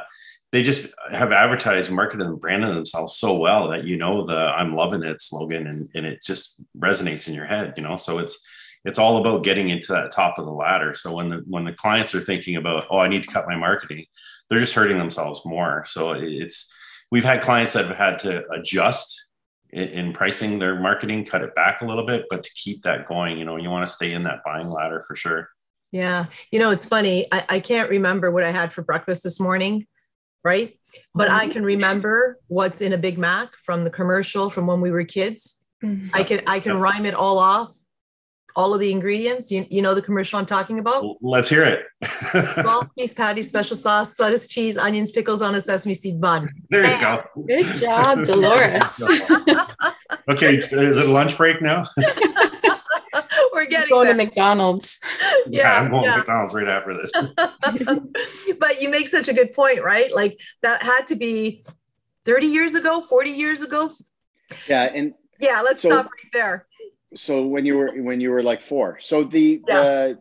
they 0.52 0.62
just 0.62 0.94
have 1.10 1.32
advertised, 1.32 1.90
marketed, 1.90 2.28
and 2.28 2.38
branded 2.38 2.76
themselves 2.76 3.16
so 3.16 3.34
well 3.34 3.70
that 3.70 3.82
you 3.82 3.96
know 3.96 4.24
the 4.24 4.36
"I'm 4.36 4.76
loving 4.76 5.02
it" 5.02 5.20
slogan, 5.20 5.66
and, 5.66 5.88
and 5.96 6.06
it 6.06 6.22
just 6.22 6.62
resonates 6.78 7.26
in 7.26 7.34
your 7.34 7.46
head. 7.46 7.74
You 7.76 7.82
know, 7.82 7.96
so 7.96 8.20
it's 8.20 8.46
it's 8.84 8.98
all 8.98 9.16
about 9.16 9.44
getting 9.44 9.70
into 9.70 9.92
that 9.92 10.12
top 10.12 10.38
of 10.38 10.44
the 10.44 10.52
ladder. 10.52 10.94
So 10.94 11.14
when 11.14 11.30
the 11.30 11.44
when 11.46 11.64
the 11.64 11.72
clients 11.72 12.14
are 12.14 12.20
thinking 12.20 12.56
about, 12.56 12.84
oh, 12.90 12.98
I 12.98 13.08
need 13.08 13.22
to 13.22 13.30
cut 13.30 13.48
my 13.48 13.56
marketing, 13.56 14.04
they're 14.48 14.60
just 14.60 14.74
hurting 14.74 14.98
themselves 14.98 15.42
more. 15.44 15.84
So 15.86 16.12
it's 16.12 16.72
we've 17.10 17.24
had 17.24 17.42
clients 17.42 17.72
that 17.72 17.86
have 17.86 17.96
had 17.96 18.18
to 18.20 18.44
adjust 18.50 19.26
in, 19.70 19.88
in 19.88 20.12
pricing 20.12 20.58
their 20.58 20.78
marketing, 20.78 21.24
cut 21.24 21.42
it 21.42 21.54
back 21.54 21.80
a 21.80 21.86
little 21.86 22.06
bit, 22.06 22.26
but 22.28 22.42
to 22.42 22.50
keep 22.54 22.82
that 22.82 23.06
going, 23.06 23.38
you 23.38 23.44
know, 23.44 23.56
you 23.56 23.70
want 23.70 23.86
to 23.86 23.92
stay 23.92 24.12
in 24.12 24.24
that 24.24 24.40
buying 24.44 24.68
ladder 24.68 25.02
for 25.06 25.16
sure. 25.16 25.48
Yeah. 25.90 26.26
You 26.50 26.58
know, 26.58 26.70
it's 26.70 26.88
funny. 26.88 27.26
I, 27.30 27.44
I 27.48 27.60
can't 27.60 27.88
remember 27.88 28.30
what 28.30 28.42
I 28.42 28.50
had 28.50 28.72
for 28.72 28.82
breakfast 28.82 29.22
this 29.22 29.38
morning, 29.38 29.86
right? 30.42 30.76
But 31.14 31.30
I 31.30 31.48
can 31.48 31.64
remember 31.64 32.38
what's 32.48 32.80
in 32.80 32.92
a 32.92 32.98
Big 32.98 33.16
Mac 33.16 33.50
from 33.64 33.84
the 33.84 33.90
commercial 33.90 34.50
from 34.50 34.66
when 34.66 34.80
we 34.80 34.90
were 34.90 35.04
kids. 35.04 35.64
Mm-hmm. 35.84 36.08
I 36.12 36.24
can 36.24 36.42
I 36.46 36.60
can 36.60 36.78
rhyme 36.78 37.06
it 37.06 37.14
all 37.14 37.38
off 37.38 37.70
all 38.56 38.74
of 38.74 38.80
the 38.80 38.90
ingredients. 38.90 39.50
You, 39.50 39.66
you 39.70 39.82
know 39.82 39.94
the 39.94 40.02
commercial 40.02 40.38
I'm 40.38 40.46
talking 40.46 40.78
about? 40.78 41.16
Let's 41.20 41.48
hear 41.48 41.64
it. 41.64 41.84
Small 42.60 42.88
beef 42.96 43.14
patty, 43.14 43.42
special 43.42 43.76
sauce, 43.76 44.18
lettuce, 44.18 44.48
cheese, 44.48 44.76
onions, 44.76 45.10
pickles 45.10 45.42
on 45.42 45.54
a 45.54 45.60
sesame 45.60 45.94
seed 45.94 46.20
bun. 46.20 46.48
There 46.70 46.92
you 46.92 47.00
go. 47.00 47.24
Good 47.46 47.74
job, 47.74 48.24
Dolores. 48.26 49.02
okay, 50.30 50.56
is 50.56 50.98
it 50.98 51.08
lunch 51.08 51.36
break 51.36 51.60
now? 51.60 51.84
We're 53.52 53.66
getting 53.66 53.88
going 53.88 54.06
there. 54.06 54.16
to 54.16 54.24
McDonald's. 54.24 54.98
Yeah, 55.46 55.62
yeah 55.62 55.80
I'm 55.80 55.90
going 55.90 56.04
yeah. 56.04 56.12
to 56.12 56.18
McDonald's 56.18 56.54
right 56.54 56.68
after 56.68 56.94
this. 56.94 57.12
but 58.58 58.80
you 58.80 58.88
make 58.88 59.08
such 59.08 59.28
a 59.28 59.32
good 59.32 59.52
point, 59.52 59.82
right? 59.82 60.12
Like 60.12 60.36
that 60.62 60.82
had 60.82 61.06
to 61.08 61.16
be 61.16 61.64
30 62.24 62.46
years 62.48 62.74
ago, 62.74 63.00
40 63.00 63.30
years 63.30 63.62
ago, 63.62 63.90
Yeah, 64.68 64.90
and 64.92 65.14
yeah, 65.40 65.60
let's 65.62 65.82
so, 65.82 65.88
stop 65.88 66.06
right 66.06 66.32
there. 66.32 66.66
So 67.16 67.46
when 67.46 67.64
you 67.64 67.78
were 67.78 67.92
when 67.94 68.20
you 68.20 68.30
were 68.30 68.42
like 68.42 68.60
four, 68.60 68.98
so 69.00 69.24
the 69.24 69.62
yeah. 69.66 69.82
the, 69.82 70.18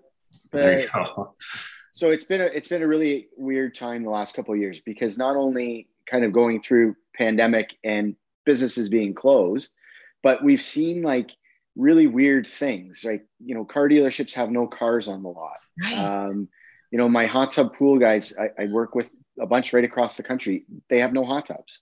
the 0.51 1.27
so 1.93 2.09
it's 2.09 2.25
been 2.25 2.41
a 2.41 2.45
it's 2.45 2.67
been 2.67 2.81
a 2.81 2.87
really 2.87 3.27
weird 3.37 3.75
time 3.75 4.03
the 4.03 4.09
last 4.09 4.35
couple 4.35 4.53
of 4.53 4.59
years 4.59 4.79
because 4.79 5.17
not 5.17 5.35
only 5.35 5.87
kind 6.09 6.23
of 6.23 6.31
going 6.31 6.61
through 6.61 6.95
pandemic 7.15 7.75
and 7.83 8.15
businesses 8.45 8.89
being 8.89 9.13
closed, 9.13 9.73
but 10.21 10.43
we've 10.43 10.61
seen 10.61 11.01
like 11.01 11.31
really 11.75 12.07
weird 12.07 12.45
things. 12.45 13.03
Like 13.03 13.25
you 13.43 13.55
know, 13.55 13.65
car 13.65 13.87
dealerships 13.89 14.33
have 14.33 14.51
no 14.51 14.67
cars 14.67 15.07
on 15.07 15.23
the 15.23 15.29
lot. 15.29 15.57
Right. 15.81 15.97
Um, 15.97 16.49
you 16.91 16.97
know, 16.97 17.09
my 17.09 17.25
hot 17.25 17.51
tub 17.51 17.75
pool 17.75 17.97
guys, 17.97 18.37
I, 18.37 18.63
I 18.63 18.65
work 18.67 18.93
with 18.93 19.09
a 19.39 19.47
bunch 19.47 19.73
right 19.73 19.83
across 19.83 20.15
the 20.15 20.21
country. 20.21 20.65
They 20.89 20.99
have 20.99 21.11
no 21.11 21.25
hot 21.25 21.47
tubs, 21.47 21.81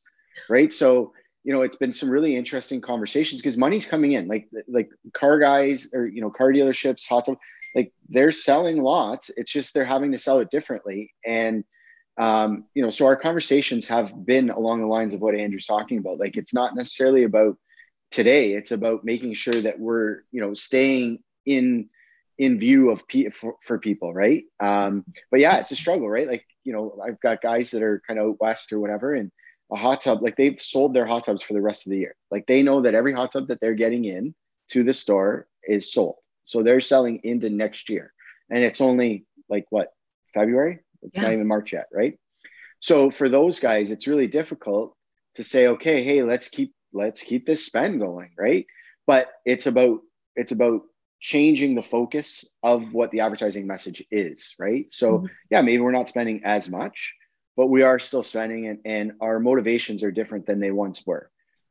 right? 0.50 0.74
So 0.74 1.14
you 1.44 1.54
know, 1.54 1.64
it's 1.64 1.78
been 1.78 1.94
some 1.94 2.10
really 2.10 2.36
interesting 2.36 2.82
conversations 2.82 3.42
because 3.42 3.58
money's 3.58 3.86
coming 3.86 4.14
in. 4.14 4.28
Like 4.28 4.48
like 4.68 4.90
car 5.14 5.40
guys 5.40 5.88
or 5.94 6.06
you 6.06 6.22
know, 6.22 6.30
car 6.30 6.52
dealerships, 6.52 7.08
hot 7.08 7.28
like 7.76 7.92
they're 8.10 8.32
selling 8.32 8.82
lots. 8.82 9.32
It's 9.38 9.52
just 9.52 9.74
they're 9.74 9.86
having 9.86 10.12
to 10.12 10.20
sell 10.20 10.40
it 10.40 10.52
differently. 10.52 11.14
And 11.26 11.64
um, 12.18 12.66
you 12.76 12.84
know, 12.84 12.90
so 12.90 13.08
our 13.08 13.16
conversations 13.16 13.88
have 13.88 14.26
been 14.26 14.50
along 14.50 14.82
the 14.82 14.88
lines 14.88 15.14
of 15.14 15.22
what 15.22 15.36
Andrew's 15.36 15.66
talking 15.66 15.98
about. 15.98 16.20
Like 16.20 16.38
it's 16.38 16.54
not 16.54 16.76
necessarily 16.76 17.24
about 17.24 17.58
today. 18.12 18.54
It's 18.54 18.72
about 18.72 19.04
making 19.04 19.34
sure 19.34 19.54
that 19.54 19.80
we're, 19.80 20.22
you 20.32 20.42
know, 20.42 20.54
staying 20.54 21.20
in 21.46 21.90
in 22.38 22.60
view 22.60 22.90
of 22.90 23.08
pe- 23.08 23.30
for, 23.30 23.56
for 23.62 23.78
people, 23.78 24.14
right? 24.14 24.44
Um, 24.60 25.06
but 25.30 25.40
yeah, 25.40 25.60
it's 25.60 25.72
a 25.72 25.76
struggle, 25.76 26.10
right? 26.10 26.28
Like 26.28 26.46
you 26.64 26.74
know, 26.74 27.00
I've 27.04 27.20
got 27.22 27.42
guys 27.42 27.72
that 27.72 27.82
are 27.82 28.02
kind 28.06 28.20
of 28.20 28.28
out 28.28 28.38
west 28.40 28.74
or 28.74 28.80
whatever, 28.80 29.14
and 29.14 29.32
a 29.72 29.76
hot 29.76 30.02
tub, 30.02 30.22
like 30.22 30.36
they've 30.36 30.62
sold 30.62 30.94
their 30.94 31.06
hot 31.06 31.26
tubs 31.26 31.42
for 31.42 31.54
the 31.54 31.62
rest 31.62 31.86
of 31.86 31.92
the 31.92 31.98
year. 31.98 32.16
Like 32.30 32.46
they 32.48 32.64
know 32.64 32.82
that 32.82 32.96
every 32.96 33.14
hot 33.14 33.32
tub 33.32 33.48
that 33.48 33.62
they're 33.62 33.74
getting 33.74 34.06
in 34.06 34.36
to 34.72 34.84
the 34.84 34.94
store 34.94 35.48
is 35.64 35.92
sold. 35.92 36.16
So 36.46 36.64
they're 36.64 36.82
selling 36.82 37.22
into 37.24 37.50
next 37.50 37.90
year. 37.90 38.14
And 38.50 38.64
it's 38.64 38.82
only 38.82 39.26
like 39.50 39.66
what, 39.70 39.94
February? 40.34 40.80
It's 41.02 41.18
yeah. 41.18 41.24
not 41.24 41.34
even 41.34 41.48
March 41.48 41.74
yet, 41.74 41.88
right? 41.94 42.18
So 42.80 43.10
for 43.10 43.30
those 43.30 43.60
guys, 43.60 43.92
it's 43.92 44.08
really 44.08 44.28
difficult 44.28 44.96
to 45.36 45.44
say, 45.44 45.68
okay, 45.68 46.04
hey, 46.04 46.24
let's 46.24 46.50
keep 46.50 46.74
let's 46.94 47.22
keep 47.22 47.46
this 47.46 47.66
spend 47.66 48.00
going, 48.00 48.32
right? 48.38 48.66
But 49.08 49.30
it's 49.46 49.68
about 49.68 50.00
it's 50.36 50.52
about 50.52 50.82
changing 51.20 51.76
the 51.76 51.82
focus 51.82 52.44
of 52.64 52.94
what 52.94 53.12
the 53.12 53.20
advertising 53.20 53.68
message 53.68 54.04
is, 54.12 54.56
right? 54.60 54.86
So 54.92 55.20
mm-hmm. 55.20 55.26
yeah, 55.50 55.62
maybe 55.62 55.82
we're 55.82 55.92
not 55.92 56.10
spending 56.10 56.42
as 56.44 56.70
much, 56.70 57.14
but 57.56 57.68
we 57.68 57.82
are 57.84 58.00
still 58.00 58.24
spending 58.24 58.68
and, 58.68 58.80
and 58.86 59.12
our 59.22 59.40
motivations 59.40 60.04
are 60.04 60.12
different 60.12 60.46
than 60.46 60.60
they 60.60 60.72
once 60.72 61.06
were. 61.06 61.30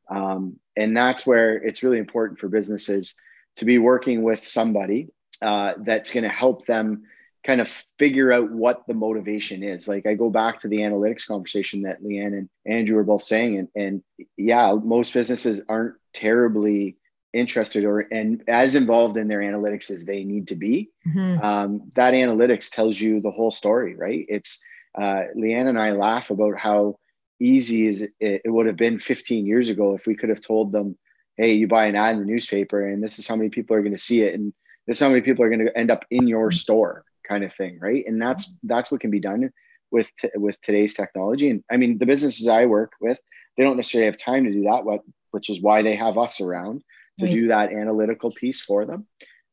Um, 0.08 0.58
and 0.76 0.96
that's 0.96 1.26
where 1.26 1.54
it's 1.54 1.82
really 1.82 1.98
important 1.98 2.38
for 2.38 2.48
businesses 2.48 3.16
to 3.56 3.64
be 3.64 3.78
working 3.78 4.22
with 4.22 4.46
somebody 4.46 5.08
uh, 5.42 5.74
that's 5.78 6.10
going 6.12 6.24
to 6.24 6.30
help 6.30 6.66
them 6.66 7.04
kind 7.44 7.60
of 7.60 7.84
figure 7.98 8.32
out 8.32 8.50
what 8.50 8.86
the 8.86 8.94
motivation 8.94 9.62
is. 9.62 9.88
Like 9.88 10.06
I 10.06 10.14
go 10.14 10.28
back 10.28 10.60
to 10.60 10.68
the 10.68 10.78
analytics 10.78 11.26
conversation 11.26 11.82
that 11.82 12.02
Leanne 12.02 12.36
and 12.36 12.48
Andrew 12.66 12.96
were 12.96 13.04
both 13.04 13.22
saying, 13.22 13.58
and, 13.58 13.68
and 13.74 14.02
yeah, 14.36 14.74
most 14.74 15.14
businesses 15.14 15.60
aren't 15.68 15.94
terribly 16.12 16.96
interested 17.32 17.84
or 17.84 18.00
and 18.00 18.42
as 18.48 18.74
involved 18.74 19.16
in 19.16 19.28
their 19.28 19.38
analytics 19.38 19.90
as 19.90 20.04
they 20.04 20.24
need 20.24 20.48
to 20.48 20.56
be. 20.56 20.90
Mm-hmm. 21.06 21.42
Um, 21.42 21.90
that 21.94 22.12
analytics 22.12 22.70
tells 22.70 23.00
you 23.00 23.20
the 23.20 23.30
whole 23.30 23.52
story, 23.52 23.94
right? 23.94 24.26
It's 24.28 24.60
uh, 24.94 25.24
Leanne 25.36 25.68
and 25.68 25.78
I 25.78 25.92
laugh 25.92 26.30
about 26.30 26.58
how 26.58 26.98
easy 27.40 27.86
is 27.86 28.02
it, 28.02 28.12
it 28.20 28.52
would 28.52 28.66
have 28.66 28.76
been 28.76 28.98
15 28.98 29.46
years 29.46 29.68
ago 29.68 29.94
if 29.94 30.06
we 30.06 30.14
could 30.14 30.28
have 30.28 30.40
told 30.40 30.72
them, 30.72 30.98
hey, 31.36 31.52
you 31.52 31.66
buy 31.66 31.86
an 31.86 31.96
ad 31.96 32.14
in 32.14 32.20
the 32.20 32.26
newspaper 32.26 32.86
and 32.86 33.02
this 33.02 33.18
is 33.18 33.26
how 33.26 33.36
many 33.36 33.48
people 33.48 33.74
are 33.76 33.82
going 33.82 33.94
to 33.94 33.98
see 33.98 34.22
it 34.22 34.34
and 34.34 34.52
this 34.86 34.96
is 34.96 35.00
how 35.00 35.08
many 35.08 35.20
people 35.20 35.44
are 35.44 35.48
going 35.48 35.64
to 35.64 35.78
end 35.78 35.90
up 35.90 36.04
in 36.10 36.26
your 36.26 36.50
store 36.50 37.04
kind 37.26 37.44
of 37.44 37.54
thing, 37.54 37.78
right? 37.80 38.04
And 38.06 38.20
that's 38.20 38.54
that's 38.62 38.90
what 38.90 39.00
can 39.00 39.10
be 39.10 39.20
done 39.20 39.50
with 39.90 40.10
t- 40.16 40.30
with 40.34 40.60
today's 40.60 40.94
technology. 40.94 41.48
And 41.48 41.64
I 41.70 41.76
mean, 41.76 41.98
the 41.98 42.06
businesses 42.06 42.48
I 42.48 42.66
work 42.66 42.92
with, 43.00 43.20
they 43.56 43.62
don't 43.62 43.76
necessarily 43.76 44.06
have 44.06 44.18
time 44.18 44.44
to 44.44 44.52
do 44.52 44.64
that, 44.64 44.84
what 44.84 45.00
which 45.30 45.48
is 45.48 45.62
why 45.62 45.82
they 45.82 45.94
have 45.94 46.18
us 46.18 46.40
around 46.40 46.82
to 47.18 47.26
right. 47.26 47.32
do 47.32 47.48
that 47.48 47.72
analytical 47.72 48.30
piece 48.30 48.62
for 48.62 48.84
them. 48.84 49.06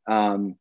Um, 0.08 0.56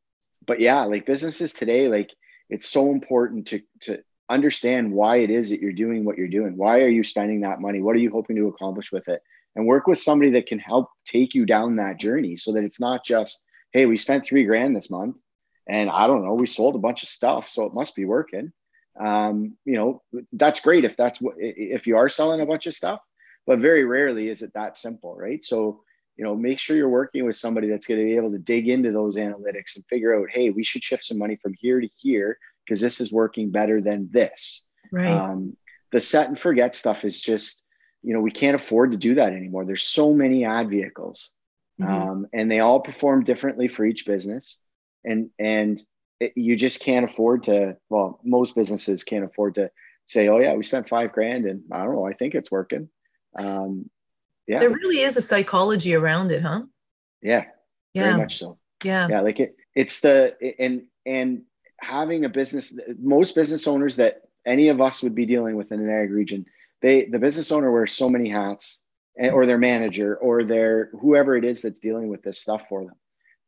but 0.47 0.61
yeah, 0.61 0.85
like 0.85 1.07
businesses 1.07 1.53
today, 1.53 1.89
like 1.89 2.11
it's 2.51 2.69
so 2.69 2.93
important 2.93 3.49
to 3.49 3.63
to 3.83 4.03
understand 4.29 4.93
why 4.93 5.19
it 5.19 5.31
is 5.31 5.51
that 5.51 5.61
you're 5.61 5.73
doing 5.73 6.05
what 6.05 6.19
you're 6.19 6.29
doing. 6.29 6.57
Why 6.57 6.81
are 6.81 6.89
you 6.89 7.05
spending 7.05 7.41
that 7.43 7.61
money? 7.61 7.81
What 7.81 7.97
are 7.97 8.01
you 8.01 8.11
hoping 8.11 8.37
to 8.37 8.49
accomplish 8.49 8.93
with 8.93 9.09
it? 9.09 9.21
And 9.55 9.67
work 9.67 9.87
with 9.87 10.01
somebody 10.01 10.33
that 10.33 10.47
can 10.47 10.59
help 10.59 10.91
take 11.07 11.35
you 11.35 11.47
down 11.47 11.77
that 11.77 11.99
journey 11.99 12.37
so 12.37 12.53
that 12.53 12.65
it's 12.65 12.81
not 12.81 13.05
just, 13.05 13.45
hey, 13.73 13.87
we 13.87 13.97
spent 13.97 14.27
three 14.27 14.45
grand 14.45 14.77
this 14.77 14.91
month 14.91 15.17
and 15.69 15.91
I 15.91 16.07
don't 16.07 16.25
know, 16.25 16.35
we 16.35 16.47
sold 16.47 16.77
a 16.77 16.81
bunch 16.81 17.03
of 17.03 17.09
stuff, 17.09 17.49
so 17.49 17.65
it 17.65 17.75
must 17.75 17.97
be 17.97 18.05
working. 18.05 18.53
Um, 18.99 19.57
you 19.65 19.75
know, 19.75 20.03
that's 20.33 20.61
great 20.61 20.85
if 20.85 20.97
that's 20.97 21.21
what, 21.21 21.35
if 21.39 21.87
you 21.87 21.97
are 21.97 22.09
selling 22.09 22.41
a 22.41 22.47
bunch 22.47 22.67
of 22.67 22.75
stuff, 22.75 23.01
but 23.47 23.59
very 23.59 23.85
rarely 23.85 24.29
is 24.29 24.43
it 24.43 24.53
that 24.55 24.77
simple, 24.77 25.17
right? 25.17 25.45
So, 25.45 25.83
you 26.17 26.25
know, 26.25 26.35
make 26.35 26.59
sure 26.59 26.77
you're 26.77 26.89
working 26.89 27.25
with 27.25 27.37
somebody 27.37 27.69
that's 27.69 27.87
going 27.87 28.01
to 28.01 28.07
be 28.07 28.17
able 28.17 28.31
to 28.31 28.39
dig 28.39 28.69
into 28.69 28.93
those 28.93 29.17
analytics 29.17 29.77
and 29.77 29.85
figure 29.89 30.15
out, 30.15 30.31
hey, 30.31 30.51
we 30.51 30.65
should 30.65 30.83
shift 30.83 31.05
some 31.05 31.19
money 31.19 31.37
from 31.37 31.55
here 31.59 31.81
to 31.81 31.89
here 31.99 32.39
because 32.67 32.81
this 32.81 33.01
is 33.01 33.13
working 33.13 33.51
better 33.51 33.81
than 33.81 34.09
this. 34.11 34.67
Right. 34.91 35.13
Um, 35.13 35.57
the 35.93 36.01
set 36.01 36.29
and 36.29 36.39
forget 36.39 36.75
stuff 36.75 37.05
is 37.05 37.21
just, 37.21 37.65
you 38.03 38.13
know, 38.13 38.21
we 38.21 38.31
can't 38.31 38.57
afford 38.57 38.93
to 38.93 38.99
do 38.99 39.15
that 39.17 39.33
anymore. 39.33 39.65
There's 39.65 39.85
so 39.85 40.13
many 40.13 40.45
ad 40.45 40.69
vehicles, 40.69 41.31
mm-hmm. 41.81 41.93
um, 41.93 42.27
and 42.33 42.51
they 42.51 42.61
all 42.61 42.81
perform 42.81 43.25
differently 43.25 43.69
for 43.69 43.85
each 43.85 44.07
business, 44.07 44.61
and 45.05 45.31
and 45.39 45.83
it, 46.21 46.33
you 46.37 46.57
just 46.57 46.81
can't 46.81 47.05
afford 47.05 47.45
to. 47.45 47.77
Well, 47.89 48.21
most 48.25 48.55
businesses 48.55 49.05
can't 49.05 49.25
afford 49.25 49.57
to 49.57 49.71
say, 50.07 50.29
"Oh 50.29 50.39
yeah, 50.39 50.55
we 50.55 50.65
spent 50.65 50.89
five 50.89 51.13
grand, 51.13 51.47
and 51.47 51.63
I 51.73 51.85
don't 51.85 51.95
know, 51.95 52.07
I 52.07 52.13
think 52.13 52.35
it's 52.35 52.51
working." 52.51 52.89
Um, 53.39 53.91
yeah, 54.47 54.61
there 54.61 54.71
really 54.71 55.01
is 55.01 55.17
a 55.17 55.23
psychology 55.23 55.95
around 55.95 56.31
it, 56.31 56.43
huh? 56.43 56.63
Yeah, 57.23 57.45
yeah, 57.95 58.03
very 58.03 58.19
much 58.19 58.39
so. 58.39 58.59
Yeah, 58.85 59.09
yeah, 59.09 59.21
like 59.21 59.41
it. 59.41 59.57
It's 59.75 60.01
the 60.01 60.37
and 60.59 60.85
and 61.05 61.43
having 61.81 62.25
a 62.25 62.29
business, 62.29 62.79
most 62.99 63.35
business 63.35 63.67
owners 63.67 63.97
that 63.97 64.23
any 64.47 64.69
of 64.69 64.81
us 64.81 65.03
would 65.03 65.15
be 65.15 65.27
dealing 65.27 65.57
with 65.57 65.73
in 65.73 65.87
Niagara 65.87 66.15
region, 66.15 66.47
they 66.83 67.07
the 67.07 67.19
business 67.19 67.51
owner 67.51 67.71
wears 67.71 67.93
so 67.93 68.09
many 68.09 68.29
hats, 68.29 68.83
eh, 69.19 69.31
or 69.31 69.47
their 69.47 69.59
manager, 69.59 70.17
or 70.17 70.45
their 70.45 70.91
whoever 71.01 71.37
it 71.37 71.45
is 71.45 71.63
that's 71.63 71.81
dealing 71.81 72.09
with 72.09 72.23
this 72.23 72.41
stuff 72.41 72.63
for 72.69 72.85
them, 72.85 72.95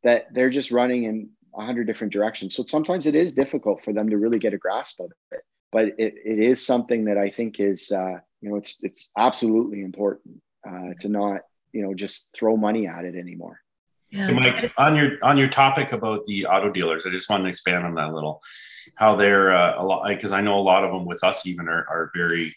that 0.03 0.33
they're 0.33 0.49
just 0.49 0.71
running 0.71 1.03
in 1.03 1.29
a 1.55 1.65
hundred 1.65 1.85
different 1.85 2.13
directions. 2.13 2.55
So 2.55 2.63
sometimes 2.67 3.05
it 3.05 3.15
is 3.15 3.31
difficult 3.31 3.83
for 3.83 3.93
them 3.93 4.09
to 4.09 4.17
really 4.17 4.39
get 4.39 4.53
a 4.53 4.57
grasp 4.57 4.99
of 4.99 5.11
it. 5.31 5.39
But 5.71 5.85
it, 5.99 6.15
it 6.25 6.39
is 6.39 6.65
something 6.65 7.05
that 7.05 7.17
I 7.17 7.29
think 7.29 7.59
is 7.59 7.91
uh, 7.91 8.19
you 8.41 8.49
know 8.49 8.55
it's 8.55 8.83
it's 8.83 9.09
absolutely 9.17 9.81
important 9.81 10.41
uh, 10.67 10.93
to 10.99 11.09
not 11.09 11.41
you 11.71 11.83
know 11.83 11.93
just 11.93 12.29
throw 12.33 12.57
money 12.57 12.87
at 12.87 13.05
it 13.05 13.15
anymore. 13.15 13.59
Yeah. 14.11 14.31
Mike, 14.31 14.71
on 14.77 14.95
your 14.95 15.17
on 15.21 15.37
your 15.37 15.47
topic 15.47 15.91
about 15.91 16.25
the 16.25 16.47
auto 16.47 16.71
dealers, 16.71 17.05
I 17.05 17.11
just 17.11 17.29
want 17.29 17.43
to 17.43 17.49
expand 17.49 17.85
on 17.85 17.95
that 17.95 18.09
a 18.09 18.15
little. 18.15 18.41
How 18.95 19.15
they're 19.15 19.55
uh, 19.55 19.81
a 19.81 19.85
lot 19.85 20.07
because 20.07 20.31
I 20.31 20.41
know 20.41 20.59
a 20.59 20.61
lot 20.61 20.83
of 20.83 20.91
them 20.91 21.05
with 21.05 21.23
us 21.23 21.45
even 21.45 21.67
are, 21.67 21.85
are 21.87 22.11
very 22.15 22.55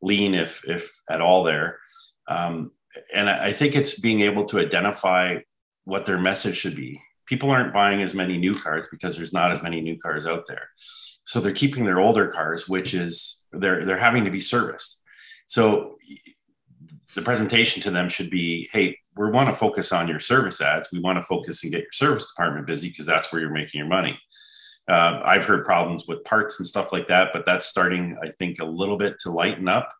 lean, 0.00 0.34
if 0.34 0.64
if 0.66 1.00
at 1.10 1.20
all. 1.20 1.44
There, 1.44 1.78
um, 2.26 2.72
and 3.14 3.28
I 3.28 3.52
think 3.52 3.76
it's 3.76 4.00
being 4.00 4.22
able 4.22 4.46
to 4.46 4.58
identify 4.58 5.38
what 5.84 6.06
their 6.06 6.18
message 6.18 6.56
should 6.56 6.76
be. 6.76 7.02
People 7.26 7.50
aren't 7.50 7.74
buying 7.74 8.02
as 8.02 8.14
many 8.14 8.38
new 8.38 8.54
cars 8.54 8.86
because 8.90 9.16
there's 9.16 9.32
not 9.32 9.50
as 9.50 9.62
many 9.62 9.82
new 9.82 9.98
cars 9.98 10.26
out 10.26 10.46
there, 10.46 10.68
so 11.24 11.38
they're 11.38 11.52
keeping 11.52 11.84
their 11.84 12.00
older 12.00 12.28
cars, 12.28 12.66
which 12.66 12.94
is 12.94 13.42
they're 13.52 13.84
they're 13.84 13.98
having 13.98 14.24
to 14.24 14.30
be 14.30 14.40
serviced. 14.40 15.02
So 15.46 15.96
the 17.14 17.22
presentation 17.22 17.82
to 17.82 17.90
them 17.90 18.08
should 18.08 18.30
be, 18.30 18.68
hey, 18.72 18.98
we 19.16 19.30
want 19.30 19.48
to 19.48 19.54
focus 19.54 19.92
on 19.92 20.08
your 20.08 20.20
service 20.20 20.60
ads. 20.60 20.90
We 20.92 21.00
want 21.00 21.18
to 21.18 21.22
focus 21.22 21.62
and 21.62 21.72
get 21.72 21.82
your 21.82 21.92
service 21.92 22.26
department 22.26 22.66
busy 22.66 22.88
because 22.88 23.06
that's 23.06 23.32
where 23.32 23.40
you're 23.40 23.50
making 23.50 23.78
your 23.78 23.88
money. 23.88 24.18
Uh, 24.88 25.20
I've 25.24 25.44
heard 25.44 25.64
problems 25.64 26.06
with 26.06 26.24
parts 26.24 26.58
and 26.58 26.66
stuff 26.66 26.92
like 26.92 27.08
that, 27.08 27.30
but 27.32 27.46
that's 27.46 27.66
starting, 27.66 28.18
I 28.22 28.30
think, 28.30 28.58
a 28.60 28.64
little 28.64 28.96
bit 28.96 29.18
to 29.20 29.30
lighten 29.30 29.68
up. 29.68 29.92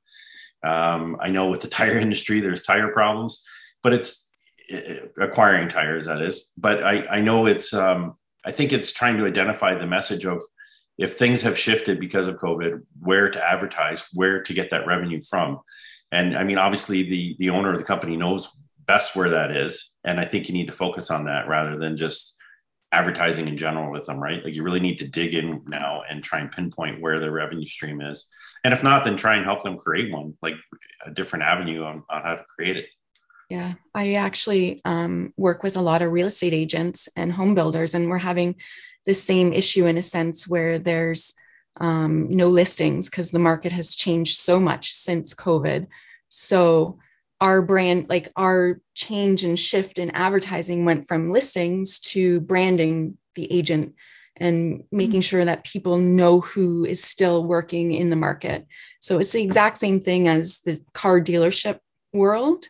Um, 0.62 1.16
I 1.20 1.30
know 1.30 1.48
with 1.48 1.60
the 1.60 1.68
tire 1.80 1.98
industry, 1.98 2.40
there's 2.40 2.62
tire 2.62 2.92
problems, 2.92 3.44
but 3.82 3.92
it's 3.92 4.40
uh, 4.74 5.06
acquiring 5.20 5.68
tires, 5.68 6.06
that 6.06 6.20
is. 6.20 6.52
But 6.56 6.82
I, 6.84 7.04
I 7.06 7.20
know 7.20 7.46
it's, 7.46 7.72
um, 7.72 8.14
I 8.44 8.52
think 8.52 8.72
it's 8.72 8.92
trying 8.92 9.16
to 9.18 9.26
identify 9.26 9.74
the 9.74 9.86
message 9.86 10.26
of 10.26 10.42
if 10.98 11.16
things 11.16 11.42
have 11.42 11.58
shifted 11.58 11.98
because 11.98 12.28
of 12.28 12.36
COVID, 12.36 12.82
where 13.00 13.30
to 13.30 13.44
advertise, 13.44 14.04
where 14.12 14.42
to 14.42 14.54
get 14.54 14.70
that 14.70 14.86
revenue 14.86 15.20
from. 15.20 15.60
And 16.12 16.36
I 16.36 16.44
mean, 16.44 16.58
obviously, 16.58 17.02
the 17.02 17.36
the 17.40 17.50
owner 17.50 17.72
of 17.72 17.78
the 17.78 17.84
company 17.84 18.16
knows 18.16 18.56
best 18.86 19.16
where 19.16 19.30
that 19.30 19.50
is, 19.50 19.90
and 20.04 20.20
I 20.20 20.24
think 20.24 20.48
you 20.48 20.54
need 20.54 20.66
to 20.66 20.72
focus 20.72 21.10
on 21.10 21.24
that 21.24 21.48
rather 21.48 21.78
than 21.78 21.96
just 21.96 22.36
advertising 22.92 23.48
in 23.48 23.56
general 23.56 23.90
with 23.90 24.06
them, 24.06 24.22
right? 24.22 24.44
Like 24.44 24.54
you 24.54 24.62
really 24.62 24.80
need 24.80 24.98
to 24.98 25.08
dig 25.08 25.34
in 25.34 25.62
now 25.66 26.02
and 26.08 26.22
try 26.22 26.38
and 26.38 26.50
pinpoint 26.50 27.00
where 27.00 27.18
their 27.18 27.32
revenue 27.32 27.66
stream 27.66 28.00
is. 28.00 28.28
And 28.62 28.72
if 28.72 28.84
not, 28.84 29.02
then 29.02 29.16
try 29.16 29.34
and 29.34 29.44
help 29.44 29.62
them 29.62 29.76
create 29.76 30.12
one, 30.12 30.34
like 30.40 30.54
a 31.04 31.10
different 31.10 31.44
avenue 31.44 31.82
on, 31.82 32.04
on 32.08 32.22
how 32.22 32.34
to 32.36 32.44
create 32.56 32.76
it. 32.76 32.86
Yeah, 33.50 33.74
I 33.94 34.14
actually 34.14 34.80
um, 34.84 35.34
work 35.36 35.62
with 35.62 35.76
a 35.76 35.82
lot 35.82 36.02
of 36.02 36.12
real 36.12 36.28
estate 36.28 36.54
agents 36.54 37.08
and 37.16 37.32
home 37.32 37.54
builders, 37.54 37.94
and 37.94 38.08
we're 38.08 38.18
having 38.18 38.54
the 39.04 39.14
same 39.14 39.52
issue 39.52 39.86
in 39.86 39.98
a 39.98 40.02
sense 40.02 40.48
where 40.48 40.78
there's 40.78 41.34
um, 41.78 42.34
no 42.34 42.48
listings 42.48 43.10
because 43.10 43.32
the 43.32 43.38
market 43.38 43.72
has 43.72 43.94
changed 43.94 44.38
so 44.38 44.58
much 44.60 44.92
since 44.92 45.34
COVID. 45.34 45.88
So 46.28 46.98
our 47.44 47.60
brand, 47.60 48.06
like 48.08 48.32
our 48.36 48.80
change 48.94 49.44
and 49.44 49.60
shift 49.60 49.98
in 49.98 50.10
advertising 50.12 50.86
went 50.86 51.06
from 51.06 51.30
listings 51.30 51.98
to 51.98 52.40
branding 52.40 53.18
the 53.34 53.52
agent 53.52 53.94
and 54.36 54.82
making 54.90 55.20
mm-hmm. 55.20 55.20
sure 55.20 55.44
that 55.44 55.62
people 55.62 55.98
know 55.98 56.40
who 56.40 56.86
is 56.86 57.04
still 57.04 57.44
working 57.44 57.92
in 57.92 58.08
the 58.08 58.16
market. 58.16 58.66
So 59.00 59.18
it's 59.18 59.32
the 59.32 59.42
exact 59.42 59.76
same 59.76 60.00
thing 60.00 60.26
as 60.26 60.62
the 60.62 60.80
car 60.94 61.20
dealership 61.20 61.80
world, 62.14 62.64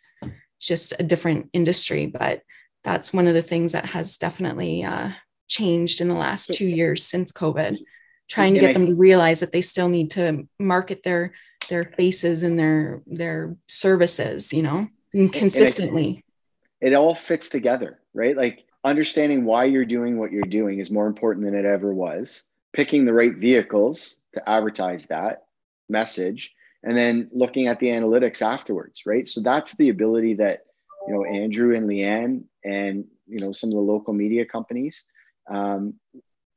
just 0.60 0.92
a 0.98 1.04
different 1.04 1.50
industry. 1.52 2.06
But 2.06 2.42
that's 2.82 3.12
one 3.12 3.28
of 3.28 3.34
the 3.34 3.42
things 3.42 3.72
that 3.72 3.86
has 3.86 4.16
definitely 4.16 4.82
uh, 4.82 5.10
changed 5.46 6.00
in 6.00 6.08
the 6.08 6.16
last 6.16 6.52
two 6.52 6.66
years 6.66 7.04
since 7.04 7.30
COVID. 7.30 7.78
Trying 8.28 8.54
to 8.54 8.60
get 8.60 8.74
them 8.74 8.86
to 8.86 8.94
realize 8.96 9.40
that 9.40 9.52
they 9.52 9.60
still 9.60 9.88
need 9.88 10.10
to 10.12 10.48
market 10.58 11.04
their 11.04 11.34
their 11.68 11.84
faces 11.84 12.42
and 12.42 12.58
their 12.58 13.02
their 13.06 13.56
services, 13.68 14.52
you 14.52 14.62
know, 14.62 14.86
and 15.12 15.32
consistently. 15.32 16.24
It 16.80 16.94
all 16.94 17.14
fits 17.14 17.48
together, 17.48 18.00
right? 18.12 18.36
Like 18.36 18.64
understanding 18.82 19.44
why 19.44 19.64
you're 19.64 19.84
doing 19.84 20.18
what 20.18 20.32
you're 20.32 20.42
doing 20.42 20.78
is 20.78 20.90
more 20.90 21.06
important 21.06 21.46
than 21.46 21.54
it 21.54 21.64
ever 21.64 21.92
was. 21.92 22.44
Picking 22.72 23.04
the 23.04 23.12
right 23.12 23.34
vehicles 23.34 24.16
to 24.34 24.48
advertise 24.48 25.06
that 25.06 25.44
message, 25.88 26.54
and 26.82 26.96
then 26.96 27.30
looking 27.32 27.68
at 27.68 27.78
the 27.78 27.86
analytics 27.86 28.42
afterwards, 28.42 29.02
right? 29.06 29.26
So 29.26 29.40
that's 29.40 29.76
the 29.76 29.90
ability 29.90 30.34
that 30.34 30.64
you 31.06 31.14
know 31.14 31.24
Andrew 31.24 31.74
and 31.76 31.88
Leanne 31.88 32.44
and 32.64 33.04
you 33.26 33.38
know 33.44 33.52
some 33.52 33.70
of 33.70 33.74
the 33.74 33.80
local 33.80 34.12
media 34.12 34.44
companies. 34.44 35.06
Um, 35.48 35.94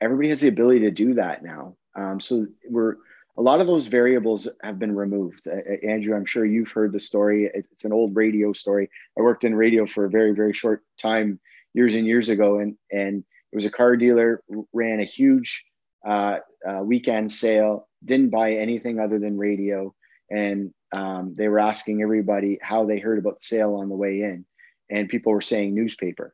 everybody 0.01 0.29
has 0.29 0.41
the 0.41 0.47
ability 0.47 0.81
to 0.81 0.91
do 0.91 1.15
that 1.15 1.43
now. 1.43 1.75
Um, 1.95 2.19
so 2.19 2.47
we're 2.69 2.95
a 3.37 3.41
lot 3.41 3.61
of 3.61 3.67
those 3.67 3.87
variables 3.87 4.47
have 4.63 4.79
been 4.79 4.95
removed. 4.95 5.47
Uh, 5.47 5.87
Andrew, 5.87 6.15
I'm 6.15 6.25
sure 6.25 6.45
you've 6.45 6.71
heard 6.71 6.91
the 6.91 6.99
story. 6.99 7.49
It's 7.53 7.85
an 7.85 7.93
old 7.93 8.15
radio 8.15 8.51
story. 8.53 8.89
I 9.17 9.21
worked 9.21 9.43
in 9.43 9.55
radio 9.55 9.85
for 9.85 10.05
a 10.05 10.09
very, 10.09 10.33
very 10.33 10.53
short 10.53 10.83
time 10.99 11.39
years 11.73 11.93
and 11.93 12.07
years 12.07 12.29
ago, 12.29 12.59
and 12.59 12.75
and 12.91 13.23
it 13.51 13.55
was 13.55 13.65
a 13.65 13.71
car 13.71 13.95
dealer 13.95 14.43
ran 14.73 14.99
a 14.99 15.05
huge 15.05 15.65
uh, 16.05 16.39
uh, 16.67 16.81
weekend 16.83 17.31
sale, 17.31 17.87
didn't 18.03 18.29
buy 18.29 18.53
anything 18.53 18.99
other 18.99 19.19
than 19.19 19.37
radio, 19.37 19.93
and 20.31 20.73
um, 20.95 21.33
they 21.35 21.47
were 21.47 21.59
asking 21.59 22.01
everybody 22.01 22.57
how 22.61 22.85
they 22.85 22.97
heard 22.99 23.19
about 23.19 23.39
the 23.39 23.45
sale 23.45 23.75
on 23.75 23.89
the 23.89 23.95
way 23.95 24.21
in, 24.21 24.45
and 24.89 25.09
people 25.09 25.31
were 25.31 25.41
saying 25.41 25.75
newspaper, 25.75 26.33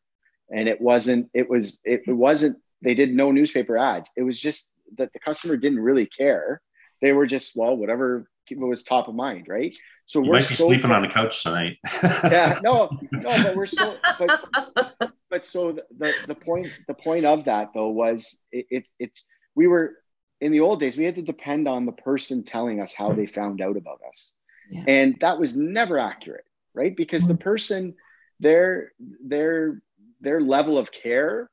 and 0.50 0.70
it 0.70 0.80
wasn't. 0.80 1.30
It 1.34 1.50
was. 1.50 1.80
It, 1.84 2.04
it 2.08 2.14
wasn't. 2.14 2.58
They 2.82 2.96
did 2.96 3.14
no 3.14 3.32
newspaper 3.32 3.78
ads. 3.78 4.10
It 4.16 4.24
was 4.24 4.40
just 4.40 4.70
that 4.98 5.12
the 5.12 5.20
customer 5.20 5.58
didn't 5.58 5.80
really 5.80 6.06
care. 6.06 6.62
They 7.04 7.12
were 7.12 7.28
just 7.28 7.52
well, 7.56 7.76
whatever 7.76 8.28
was 8.52 8.84
top 8.84 9.08
of 9.08 9.16
mind, 9.16 9.48
right? 9.48 9.76
So 10.06 10.22
you 10.22 10.30
we're 10.30 10.40
might 10.40 10.50
be 10.50 10.56
so 10.56 10.68
sleeping 10.68 10.88
far, 10.88 10.96
on 10.96 11.02
the 11.02 11.10
couch 11.10 11.44
tonight. 11.44 11.78
yeah, 12.04 12.60
no, 12.64 12.90
no, 13.12 13.44
but 13.44 13.56
we're 13.56 13.66
so, 13.66 13.98
but, 14.18 15.14
but 15.30 15.46
so 15.46 15.74
the, 15.74 15.86
the, 15.98 16.14
the 16.28 16.36
point, 16.36 16.68
the 16.88 16.94
point 16.94 17.26
of 17.26 17.46
that 17.46 17.72
though 17.74 17.90
was 17.90 18.40
it, 18.52 18.66
it, 18.70 18.86
it's 19.00 19.26
we 19.54 19.68
were 19.68 19.96
in 20.42 20.52
the 20.52 20.62
old 20.62 20.80
days 20.80 20.98
we 20.98 21.04
had 21.04 21.16
to 21.16 21.22
depend 21.22 21.68
on 21.68 21.86
the 21.86 21.92
person 21.92 22.44
telling 22.44 22.82
us 22.82 22.94
how 22.94 23.12
they 23.14 23.26
found 23.26 23.62
out 23.62 23.78
about 23.78 24.00
us, 24.10 24.34
yeah. 24.70 24.84
and 24.88 25.18
that 25.20 25.40
was 25.40 25.56
never 25.56 26.00
accurate, 26.00 26.46
right? 26.74 26.96
Because 26.96 27.28
the 27.28 27.34
mm-hmm. 27.34 27.44
person, 27.44 27.96
their 28.40 28.94
their 29.00 29.82
their 30.22 30.40
level 30.40 30.78
of 30.78 30.92
care 30.92 31.50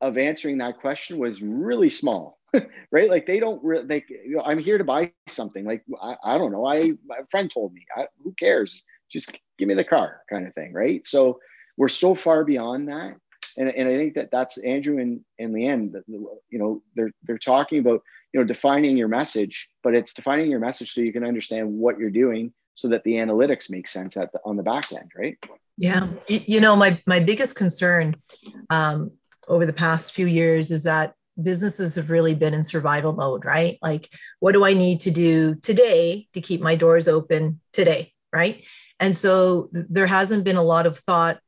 of 0.00 0.16
answering 0.16 0.58
that 0.58 0.78
question 0.78 1.18
was 1.18 1.42
really 1.42 1.90
small 1.90 2.38
right? 2.92 3.10
Like 3.10 3.26
they 3.26 3.40
don't 3.40 3.62
really, 3.62 3.86
they, 3.86 4.04
you 4.08 4.36
know, 4.36 4.42
I'm 4.44 4.58
here 4.58 4.78
to 4.78 4.84
buy 4.84 5.12
something. 5.28 5.64
Like, 5.64 5.82
I, 6.00 6.16
I 6.24 6.38
don't 6.38 6.52
know. 6.52 6.66
I, 6.66 6.92
my 7.06 7.18
friend 7.30 7.50
told 7.52 7.72
me, 7.72 7.86
I, 7.96 8.06
who 8.22 8.32
cares? 8.38 8.82
Just 9.10 9.38
give 9.58 9.68
me 9.68 9.74
the 9.74 9.84
car 9.84 10.22
kind 10.28 10.46
of 10.46 10.54
thing. 10.54 10.72
Right. 10.72 11.06
So 11.06 11.38
we're 11.76 11.88
so 11.88 12.14
far 12.14 12.44
beyond 12.44 12.88
that. 12.88 13.16
And, 13.58 13.68
and 13.68 13.88
I 13.88 13.96
think 13.96 14.14
that 14.14 14.30
that's 14.30 14.58
Andrew 14.58 14.98
and, 14.98 15.20
and 15.38 15.54
Leanne, 15.54 15.92
you 16.06 16.58
know, 16.58 16.82
they're, 16.94 17.10
they're 17.22 17.38
talking 17.38 17.78
about, 17.78 18.02
you 18.32 18.40
know, 18.40 18.44
defining 18.46 18.96
your 18.96 19.08
message, 19.08 19.70
but 19.82 19.94
it's 19.94 20.12
defining 20.12 20.50
your 20.50 20.60
message 20.60 20.92
so 20.92 21.00
you 21.00 21.12
can 21.12 21.24
understand 21.24 21.72
what 21.72 21.98
you're 21.98 22.10
doing 22.10 22.52
so 22.74 22.88
that 22.88 23.02
the 23.04 23.12
analytics 23.12 23.70
make 23.70 23.88
sense 23.88 24.16
at 24.18 24.30
the, 24.32 24.40
on 24.44 24.56
the 24.56 24.62
back 24.62 24.92
end. 24.92 25.10
Right. 25.16 25.38
Yeah. 25.78 26.08
You 26.28 26.60
know, 26.60 26.76
my, 26.76 27.00
my 27.06 27.20
biggest 27.20 27.56
concern 27.56 28.16
um, 28.68 29.12
over 29.48 29.64
the 29.64 29.72
past 29.72 30.12
few 30.12 30.26
years 30.26 30.70
is 30.70 30.82
that 30.82 31.14
businesses 31.42 31.94
have 31.96 32.10
really 32.10 32.34
been 32.34 32.54
in 32.54 32.64
survival 32.64 33.12
mode, 33.12 33.44
right? 33.44 33.78
Like, 33.82 34.08
what 34.40 34.52
do 34.52 34.64
I 34.64 34.72
need 34.72 35.00
to 35.00 35.10
do 35.10 35.54
today 35.56 36.28
to 36.32 36.40
keep 36.40 36.60
my 36.60 36.76
doors 36.76 37.08
open 37.08 37.60
today, 37.72 38.12
right? 38.32 38.64
And 38.98 39.14
so 39.14 39.68
there 39.72 40.06
hasn't 40.06 40.44
been 40.44 40.56
a 40.56 40.62
lot 40.62 40.86
of 40.86 40.98
thought 40.98 41.38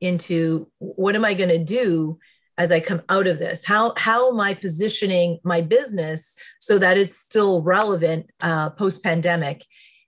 into 0.00 0.68
what 0.78 1.14
am 1.14 1.24
I 1.24 1.34
going 1.34 1.48
to 1.48 1.58
do 1.58 2.18
as 2.58 2.70
I 2.70 2.80
come 2.80 3.02
out 3.08 3.26
of 3.26 3.38
this? 3.38 3.64
How 3.64 3.94
how 3.96 4.30
am 4.32 4.40
I 4.40 4.54
positioning 4.54 5.38
my 5.42 5.60
business 5.62 6.36
so 6.60 6.78
that 6.78 6.98
it's 6.98 7.16
still 7.16 7.62
relevant 7.62 8.30
uh, 8.40 8.70
post 8.70 9.02
pandemic? 9.02 9.64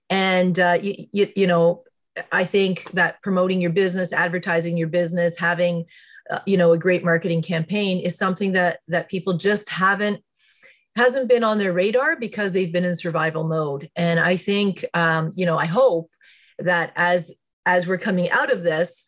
And 0.09 0.59
uh, 0.59 0.77
you, 0.81 1.47
know, 1.47 1.83
I 2.31 2.43
think 2.43 2.91
that 2.91 3.21
promoting 3.23 3.61
your 3.61 3.71
business, 3.71 4.13
advertising 4.13 4.77
your 4.77 4.87
business, 4.87 5.39
having 5.39 5.85
uh, 6.29 6.39
you 6.45 6.57
know 6.57 6.71
a 6.71 6.77
great 6.77 7.03
marketing 7.03 7.41
campaign 7.41 7.99
is 7.99 8.17
something 8.17 8.53
that 8.53 8.79
that 8.87 9.09
people 9.09 9.33
just 9.33 9.69
haven't 9.69 10.21
hasn't 10.95 11.27
been 11.27 11.43
on 11.43 11.57
their 11.57 11.73
radar 11.73 12.15
because 12.15 12.53
they've 12.53 12.71
been 12.71 12.85
in 12.85 12.95
survival 12.95 13.43
mode. 13.43 13.89
And 13.95 14.19
i 14.19 14.35
think 14.35 14.85
um, 14.93 15.31
you 15.35 15.45
know 15.45 15.57
i 15.57 15.65
hope 15.65 16.09
that 16.59 16.93
as 16.95 17.37
as 17.65 17.87
we're 17.87 17.97
coming 17.97 18.29
out 18.29 18.51
of 18.51 18.63
this 18.63 19.05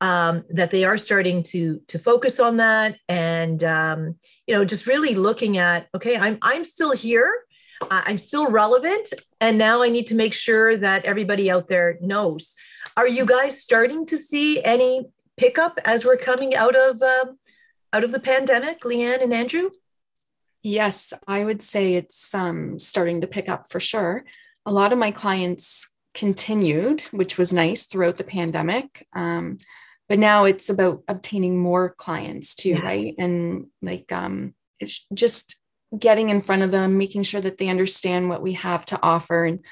um, 0.00 0.44
that 0.50 0.70
they 0.70 0.84
are 0.84 0.96
starting 0.96 1.42
to 1.44 1.80
to 1.88 1.98
focus 1.98 2.40
on 2.40 2.56
that 2.58 2.98
and 3.08 3.62
um, 3.64 4.16
you 4.46 4.54
know 4.54 4.64
just 4.64 4.86
really 4.86 5.14
looking 5.14 5.58
at 5.58 5.88
okay 5.94 6.16
i'm 6.16 6.38
i'm 6.42 6.64
still 6.64 6.92
here. 6.92 7.32
I'm 7.90 8.18
still 8.18 8.50
relevant. 8.50 9.08
And 9.40 9.56
now 9.56 9.82
i 9.82 9.88
need 9.88 10.06
to 10.08 10.14
make 10.14 10.34
sure 10.34 10.76
that 10.76 11.06
everybody 11.06 11.50
out 11.50 11.68
there 11.68 11.96
knows. 12.02 12.54
Are 12.96 13.08
you 13.08 13.24
guys 13.24 13.62
starting 13.62 14.04
to 14.06 14.18
see 14.18 14.62
any 14.62 15.08
pickup 15.40 15.80
as 15.86 16.04
we're 16.04 16.18
coming 16.18 16.54
out 16.54 16.76
of 16.76 17.02
um, 17.02 17.38
out 17.92 18.04
of 18.04 18.12
the 18.12 18.20
pandemic, 18.20 18.80
Leanne 18.80 19.22
and 19.22 19.32
Andrew? 19.32 19.70
Yes, 20.62 21.14
I 21.26 21.44
would 21.44 21.62
say 21.62 21.94
it's 21.94 22.34
um, 22.34 22.78
starting 22.78 23.22
to 23.22 23.26
pick 23.26 23.48
up 23.48 23.70
for 23.70 23.80
sure. 23.80 24.24
A 24.66 24.72
lot 24.72 24.92
of 24.92 24.98
my 24.98 25.10
clients 25.10 25.90
continued, 26.12 27.00
which 27.10 27.38
was 27.38 27.54
nice 27.54 27.86
throughout 27.86 28.18
the 28.18 28.24
pandemic. 28.24 29.06
Um, 29.14 29.56
but 30.08 30.18
now 30.18 30.44
it's 30.44 30.68
about 30.68 31.02
obtaining 31.08 31.58
more 31.58 31.94
clients 31.96 32.54
too, 32.54 32.70
yeah. 32.70 32.80
right? 32.80 33.14
And 33.16 33.68
like 33.80 34.12
um, 34.12 34.54
just 35.14 35.58
getting 35.98 36.28
in 36.28 36.42
front 36.42 36.62
of 36.62 36.70
them, 36.70 36.98
making 36.98 37.22
sure 37.22 37.40
that 37.40 37.56
they 37.56 37.68
understand 37.68 38.28
what 38.28 38.42
we 38.42 38.52
have 38.52 38.84
to 38.86 38.98
offer, 39.02 39.46
and 39.46 39.64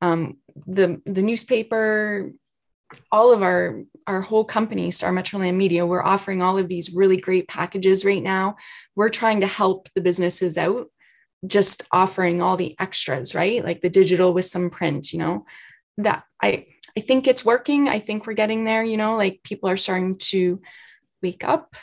um, 0.00 0.38
the 0.66 1.02
the 1.04 1.22
newspaper 1.22 2.32
all 3.12 3.32
of 3.32 3.42
our 3.42 3.84
our 4.06 4.20
whole 4.20 4.44
company 4.44 4.90
star 4.90 5.12
metroland 5.12 5.56
media 5.56 5.86
we're 5.86 6.02
offering 6.02 6.42
all 6.42 6.58
of 6.58 6.68
these 6.68 6.92
really 6.92 7.16
great 7.16 7.48
packages 7.48 8.04
right 8.04 8.22
now. 8.22 8.56
We're 8.96 9.08
trying 9.08 9.40
to 9.40 9.46
help 9.46 9.88
the 9.94 10.00
businesses 10.00 10.58
out 10.58 10.88
just 11.46 11.84
offering 11.90 12.42
all 12.42 12.56
the 12.56 12.76
extras 12.78 13.34
right? 13.34 13.64
Like 13.64 13.80
the 13.80 13.90
digital 13.90 14.32
with 14.32 14.44
some 14.44 14.70
print 14.70 15.12
you 15.12 15.18
know? 15.18 15.46
That 15.98 16.24
i 16.42 16.66
i 16.96 17.00
think 17.00 17.26
it's 17.26 17.44
working. 17.44 17.88
I 17.88 17.98
think 17.98 18.26
we're 18.26 18.32
getting 18.34 18.64
there 18.64 18.82
you 18.82 18.96
know? 18.96 19.16
Like 19.16 19.40
people 19.42 19.68
are 19.68 19.76
starting 19.76 20.18
to 20.30 20.60
wake 21.22 21.44
up. 21.44 21.74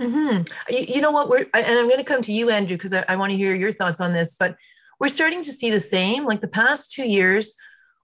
Mm-hmm. 0.00 0.50
you, 0.72 0.94
you, 0.94 1.00
know 1.02 1.10
what? 1.10 1.28
We're 1.28 1.46
and 1.52 1.78
i'm 1.78 1.86
going 1.86 1.98
to 1.98 2.04
come 2.04 2.22
to 2.22 2.32
you 2.32 2.48
andrew 2.50 2.76
because 2.76 2.94
I, 2.94 3.04
I 3.06 3.16
want 3.16 3.32
to 3.32 3.36
hear 3.36 3.54
your 3.54 3.70
thoughts 3.70 4.00
on 4.00 4.14
this 4.14 4.36
but 4.36 4.56
we're 5.00 5.08
starting 5.08 5.42
to 5.42 5.50
see 5.50 5.70
the 5.70 5.80
same. 5.80 6.24
Like 6.24 6.42
the 6.42 6.48
past 6.48 6.92
two 6.92 7.08
years 7.08 7.56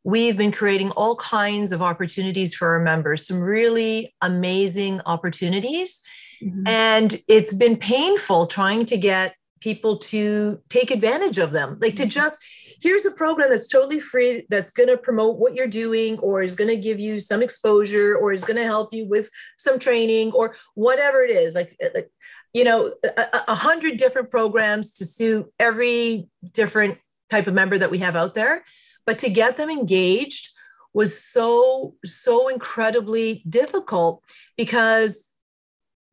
we've 0.06 0.36
been 0.36 0.52
creating 0.52 0.92
all 0.92 1.16
kinds 1.16 1.72
of 1.72 1.82
opportunities 1.82 2.54
for 2.54 2.68
our 2.68 2.78
members, 2.78 3.26
some 3.26 3.42
really 3.42 4.14
amazing 4.22 5.00
opportunities. 5.04 6.00
Mm-hmm. 6.40 6.64
And 6.64 7.18
it's 7.28 7.56
been 7.56 7.76
painful 7.76 8.46
trying 8.46 8.86
to 8.86 8.96
get 8.96 9.34
people 9.60 9.98
to 9.98 10.60
take 10.68 10.92
advantage 10.92 11.38
of 11.38 11.50
them, 11.50 11.78
like 11.80 11.96
to 11.96 12.02
mm-hmm. 12.02 12.10
just 12.10 12.40
here's 12.80 13.04
a 13.04 13.10
program 13.10 13.50
that's 13.50 13.66
totally 13.66 13.98
free 13.98 14.46
that's 14.48 14.72
going 14.72 14.88
to 14.88 14.96
promote 14.96 15.38
what 15.38 15.56
you're 15.56 15.66
doing 15.66 16.18
or 16.20 16.40
is 16.40 16.54
going 16.54 16.70
to 16.70 16.76
give 16.76 17.00
you 17.00 17.18
some 17.18 17.42
exposure 17.42 18.16
or 18.16 18.32
is 18.32 18.44
going 18.44 18.56
to 18.56 18.64
help 18.64 18.94
you 18.94 19.08
with 19.08 19.28
some 19.58 19.76
training 19.76 20.30
or 20.32 20.54
whatever 20.74 21.22
it 21.22 21.30
is 21.30 21.54
like, 21.54 21.74
like 21.94 22.10
you 22.52 22.64
know 22.64 22.92
a, 23.02 23.42
a, 23.48 23.54
hundred 23.54 23.96
different 23.96 24.30
programs 24.30 24.92
to 24.92 25.06
suit 25.06 25.50
every 25.58 26.28
different 26.52 26.98
type 27.30 27.46
of 27.46 27.54
member 27.54 27.78
that 27.78 27.90
we 27.90 27.98
have 27.98 28.14
out 28.14 28.34
there 28.34 28.62
but 29.06 29.18
to 29.18 29.30
get 29.30 29.56
them 29.56 29.70
engaged 29.70 30.50
was 30.92 31.18
so 31.22 31.94
so 32.04 32.48
incredibly 32.48 33.42
difficult 33.48 34.22
because 34.56 35.32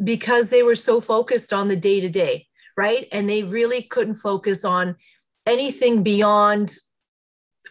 because 0.04 0.50
they 0.50 0.64
were 0.64 0.76
so 0.76 1.02
focused 1.02 1.54
on 1.54 1.68
the 1.68 1.76
day 1.76 2.00
to 2.00 2.10
day 2.10 2.48
right? 2.78 3.08
And 3.12 3.30
they 3.30 3.44
really 3.44 3.84
couldn't 3.84 4.16
focus 4.16 4.66
on 4.66 4.96
anything 5.46 6.04
beyond 6.04 6.74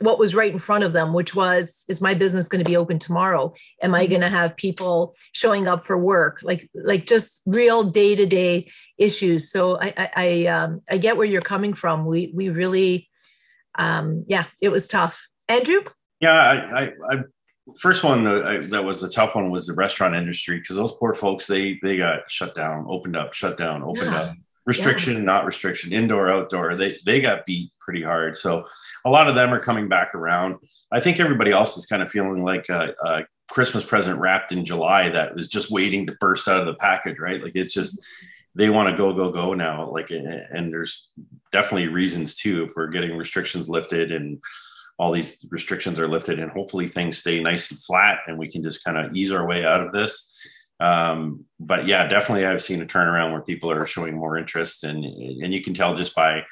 what 0.00 0.18
was 0.18 0.34
right 0.34 0.52
in 0.52 0.58
front 0.58 0.82
of 0.82 0.94
them 0.94 1.12
which 1.12 1.36
was 1.36 1.84
is 1.86 2.00
my 2.00 2.14
business 2.14 2.48
going 2.48 2.64
to 2.64 2.68
be 2.68 2.76
open 2.76 2.98
tomorrow? 2.98 3.52
Am 3.82 3.94
i 3.94 4.02
mm-hmm. 4.02 4.10
going 4.10 4.20
to 4.22 4.30
have 4.30 4.56
people 4.56 5.14
showing 5.32 5.68
up 5.68 5.84
for 5.84 5.96
work? 5.98 6.40
Like 6.42 6.68
like 6.74 7.06
just 7.06 7.42
real 7.46 7.84
day 7.84 8.16
to 8.16 8.26
day 8.26 8.70
issues. 8.98 9.50
So 9.50 9.78
i 9.80 9.92
i 9.96 10.10
I, 10.16 10.46
um, 10.46 10.80
I 10.90 10.98
get 10.98 11.16
where 11.16 11.26
you're 11.26 11.42
coming 11.42 11.74
from. 11.74 12.06
We 12.06 12.32
we 12.34 12.48
really 12.48 13.08
um 13.76 14.24
yeah 14.28 14.44
it 14.60 14.70
was 14.70 14.86
tough 14.88 15.28
andrew 15.48 15.82
yeah, 16.22 16.34
I, 16.34 16.84
I, 16.84 16.92
I 17.10 17.16
first 17.78 18.04
one 18.04 18.22
that, 18.24 18.46
I, 18.46 18.58
that 18.68 18.84
was 18.84 19.00
the 19.00 19.08
tough 19.08 19.34
one 19.34 19.50
was 19.50 19.66
the 19.66 19.74
restaurant 19.74 20.14
industry 20.14 20.60
because 20.60 20.76
those 20.76 20.94
poor 20.94 21.14
folks 21.14 21.48
they 21.48 21.80
they 21.82 21.96
got 21.96 22.30
shut 22.30 22.54
down, 22.54 22.86
opened 22.88 23.16
up, 23.16 23.34
shut 23.34 23.56
down, 23.56 23.82
opened 23.82 24.12
yeah. 24.12 24.20
up, 24.20 24.34
restriction, 24.64 25.14
yeah. 25.14 25.22
not 25.22 25.44
restriction, 25.44 25.92
indoor, 25.92 26.30
outdoor. 26.30 26.76
They 26.76 26.94
they 27.04 27.20
got 27.20 27.44
beat 27.44 27.72
pretty 27.80 28.02
hard. 28.02 28.36
So 28.36 28.64
a 29.04 29.10
lot 29.10 29.28
of 29.28 29.34
them 29.34 29.52
are 29.52 29.58
coming 29.58 29.88
back 29.88 30.14
around. 30.14 30.58
I 30.92 31.00
think 31.00 31.18
everybody 31.18 31.50
else 31.50 31.76
is 31.76 31.86
kind 31.86 32.02
of 32.02 32.10
feeling 32.10 32.44
like 32.44 32.68
a, 32.68 32.94
a 33.02 33.22
Christmas 33.50 33.84
present 33.84 34.20
wrapped 34.20 34.52
in 34.52 34.64
July 34.64 35.08
that 35.08 35.34
was 35.34 35.48
just 35.48 35.72
waiting 35.72 36.06
to 36.06 36.16
burst 36.20 36.46
out 36.46 36.60
of 36.60 36.66
the 36.66 36.74
package, 36.74 37.18
right? 37.18 37.42
Like 37.42 37.56
it's 37.56 37.74
just 37.74 38.00
they 38.54 38.70
want 38.70 38.90
to 38.90 38.96
go 38.96 39.12
go 39.12 39.30
go 39.30 39.54
now. 39.54 39.90
Like 39.90 40.10
and 40.10 40.72
there's 40.72 41.10
definitely 41.52 41.88
reasons 41.88 42.36
too 42.36 42.64
if 42.64 42.72
we're 42.76 42.88
getting 42.88 43.16
restrictions 43.16 43.68
lifted 43.68 44.12
and 44.12 44.40
all 44.98 45.12
these 45.12 45.44
restrictions 45.50 45.98
are 45.98 46.08
lifted 46.08 46.38
and 46.38 46.50
hopefully 46.50 46.86
things 46.86 47.18
stay 47.18 47.40
nice 47.40 47.70
and 47.70 47.80
flat 47.80 48.20
and 48.26 48.38
we 48.38 48.48
can 48.48 48.62
just 48.62 48.84
kind 48.84 48.98
of 48.98 49.14
ease 49.16 49.32
our 49.32 49.46
way 49.46 49.64
out 49.64 49.80
of 49.80 49.92
this. 49.92 50.34
Um, 50.80 51.44
but 51.58 51.86
yeah, 51.86 52.06
definitely 52.06 52.46
I've 52.46 52.62
seen 52.62 52.82
a 52.82 52.86
turnaround 52.86 53.32
where 53.32 53.42
people 53.42 53.70
are 53.70 53.86
showing 53.86 54.16
more 54.16 54.36
interest 54.36 54.84
and, 54.84 55.04
and 55.04 55.54
you 55.54 55.62
can 55.62 55.74
tell 55.74 55.94
just 55.94 56.14
by 56.14 56.44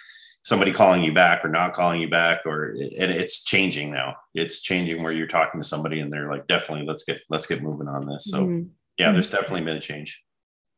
somebody 0.42 0.72
calling 0.72 1.02
you 1.02 1.12
back 1.12 1.44
or 1.44 1.48
not 1.48 1.74
calling 1.74 2.00
you 2.00 2.08
back 2.08 2.40
or 2.46 2.70
and 2.70 3.10
it's 3.12 3.42
changing 3.42 3.90
now 3.90 4.16
it's 4.34 4.62
changing 4.62 5.02
where 5.02 5.12
you're 5.12 5.26
talking 5.26 5.60
to 5.60 5.66
somebody 5.66 6.00
and 6.00 6.10
they're 6.10 6.30
like 6.30 6.46
definitely 6.46 6.86
let's 6.86 7.04
get 7.04 7.20
let's 7.28 7.46
get 7.46 7.62
moving 7.62 7.88
on 7.88 8.06
this 8.06 8.24
so 8.24 8.44
mm-hmm. 8.44 8.66
yeah 8.98 9.12
there's 9.12 9.28
definitely 9.28 9.60
been 9.60 9.76
a 9.76 9.80
change 9.80 10.22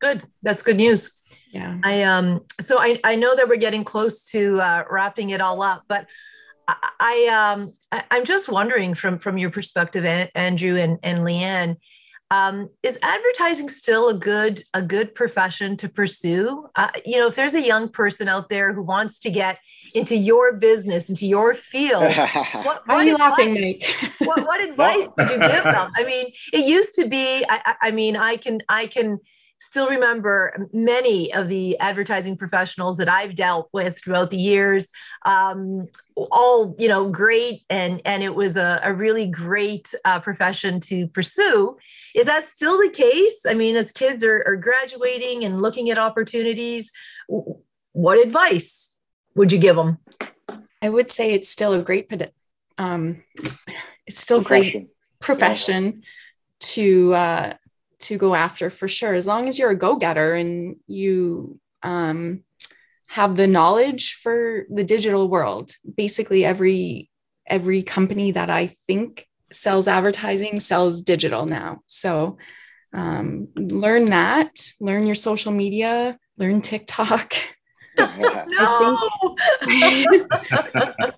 good 0.03 0.23
that's 0.41 0.61
good 0.61 0.77
news 0.77 1.21
yeah 1.51 1.77
i 1.83 2.03
um 2.03 2.41
so 2.59 2.79
i 2.79 2.99
i 3.03 3.15
know 3.15 3.35
that 3.35 3.47
we're 3.47 3.55
getting 3.55 3.83
close 3.83 4.23
to 4.31 4.59
uh, 4.61 4.83
wrapping 4.89 5.29
it 5.31 5.41
all 5.41 5.61
up 5.61 5.83
but 5.87 6.05
I 6.67 6.75
I 6.99 7.27
um 7.27 7.71
I, 7.91 8.17
am 8.17 8.23
just 8.23 8.47
wondering 8.47 8.93
from 8.93 9.19
from 9.19 9.37
your 9.37 9.49
perspective, 9.49 10.05
Andrew 10.33 10.77
and 10.77 10.97
and 11.03 11.19
Leanne, 11.19 11.75
um, 12.33 12.69
is 12.81 12.97
advertising 13.03 13.69
still 13.69 14.09
a 14.09 14.13
good 14.13 14.63
a 14.73 14.81
good 14.81 15.13
profession 15.13 15.77
to 15.77 15.89
pursue? 15.89 16.67
Uh, 16.75 16.89
you 17.05 17.19
know, 17.19 17.27
if 17.27 17.35
there's 17.35 17.53
a 17.53 17.61
young 17.61 17.89
person 17.89 18.27
out 18.27 18.49
there 18.49 18.73
who 18.73 18.81
wants 18.81 19.19
to 19.19 19.29
get 19.29 19.59
into 19.93 20.15
your 20.15 20.53
business, 20.53 21.09
into 21.09 21.27
your 21.27 21.53
field, 21.53 22.01
what, 22.53 22.63
what 22.63 22.83
are 22.87 23.03
you 23.03 23.13
advice, 23.13 23.29
laughing, 23.29 23.53
Mike? 23.53 24.13
what, 24.19 24.43
what 24.45 24.61
advice 24.61 25.07
would 25.15 25.29
you 25.29 25.37
give 25.37 25.63
them? 25.63 25.91
I 25.95 26.03
mean, 26.03 26.31
it 26.51 26.65
used 26.67 26.95
to 26.95 27.07
be. 27.07 27.45
I, 27.47 27.75
I 27.83 27.91
mean, 27.91 28.15
I 28.15 28.37
can 28.37 28.61
I 28.67 28.87
can 28.87 29.19
still 29.63 29.89
remember 29.89 30.67
many 30.73 31.33
of 31.33 31.47
the 31.47 31.79
advertising 31.79 32.37
professionals 32.37 32.97
that 32.97 33.09
I've 33.09 33.35
dealt 33.35 33.69
with 33.71 33.97
throughout 33.97 34.29
the 34.29 34.37
years. 34.37 34.89
Um, 35.25 35.87
all 36.15 36.75
you 36.77 36.87
know, 36.87 37.09
great, 37.09 37.63
and 37.69 38.01
and 38.05 38.21
it 38.21 38.35
was 38.35 38.57
a, 38.57 38.79
a 38.83 38.93
really 38.93 39.27
great 39.27 39.93
uh, 40.05 40.19
profession 40.19 40.79
to 40.81 41.07
pursue. 41.07 41.77
Is 42.13 42.25
that 42.25 42.45
still 42.45 42.77
the 42.77 42.89
case? 42.89 43.45
I 43.47 43.53
mean, 43.53 43.75
as 43.75 43.91
kids 43.91 44.23
are, 44.23 44.43
are 44.45 44.57
graduating 44.57 45.43
and 45.45 45.61
looking 45.61 45.89
at 45.89 45.97
opportunities, 45.97 46.91
what 47.93 48.19
advice 48.19 48.99
would 49.35 49.51
you 49.51 49.59
give 49.59 49.75
them? 49.75 49.97
I 50.81 50.89
would 50.89 51.09
say 51.09 51.31
it's 51.31 51.49
still 51.49 51.73
a 51.73 51.81
great, 51.81 52.11
um, 52.77 53.23
it's 54.05 54.19
still 54.19 54.43
profession. 54.43 54.71
great 54.81 54.89
profession 55.21 55.83
yeah. 55.85 56.01
to 56.59 57.13
uh, 57.13 57.53
to 58.03 58.17
go 58.17 58.35
after 58.35 58.69
for 58.69 58.87
sure. 58.87 59.13
As 59.13 59.27
long 59.27 59.47
as 59.47 59.59
you're 59.59 59.71
a 59.71 59.75
go-getter 59.75 60.35
and 60.35 60.77
you 60.87 61.59
um, 61.81 62.43
have 63.07 63.35
the 63.35 63.47
knowledge 63.47 64.15
for 64.15 64.65
the 64.69 64.83
digital 64.83 65.29
world 65.29 65.71
basically 65.97 66.43
every 66.43 67.09
every 67.45 67.83
company 67.83 68.31
that 68.31 68.49
i 68.49 68.67
think 68.87 69.27
sells 69.51 69.87
advertising 69.87 70.59
sells 70.59 71.01
digital 71.01 71.45
now. 71.45 71.81
So 71.85 72.37
um, 72.93 73.47
learn 73.55 74.09
that 74.09 74.51
learn 74.79 75.05
your 75.05 75.15
social 75.15 75.51
media 75.51 76.17
learn 76.37 76.61
tiktok. 76.61 77.33
No. 77.95 78.97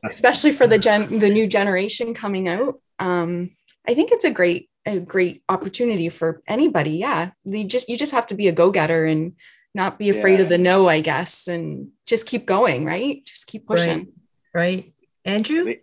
especially 0.06 0.52
for 0.52 0.68
the 0.68 0.78
gen 0.78 1.20
the 1.20 1.30
new 1.30 1.48
generation 1.48 2.14
coming 2.14 2.50
out 2.50 2.82
um, 3.00 3.52
i 3.88 3.94
think 3.94 4.12
it's 4.12 4.26
a 4.26 4.32
great 4.32 4.70
a 4.86 5.00
great 5.00 5.44
opportunity 5.50 6.10
for 6.10 6.42
anybody. 6.48 6.92
Yeah. 6.98 7.32
You 7.44 7.64
just 7.64 7.90
you 7.90 7.98
just 7.98 8.12
have 8.12 8.28
to 8.28 8.36
be 8.36 8.48
a 8.48 8.52
go-getter 8.52 9.06
and 9.06 9.34
not 9.74 10.00
be 10.00 10.10
afraid 10.10 10.40
of 10.40 10.48
the 10.48 10.58
no, 10.58 10.88
I 10.88 11.02
guess, 11.02 11.48
and 11.48 11.90
just 12.06 12.26
keep 12.28 12.46
going, 12.46 12.86
right? 12.86 13.24
Just 13.26 13.48
keep 13.48 13.68
pushing. 13.68 14.08
Right. 14.54 14.86
right. 14.86 14.94
Andrew? 15.26 15.76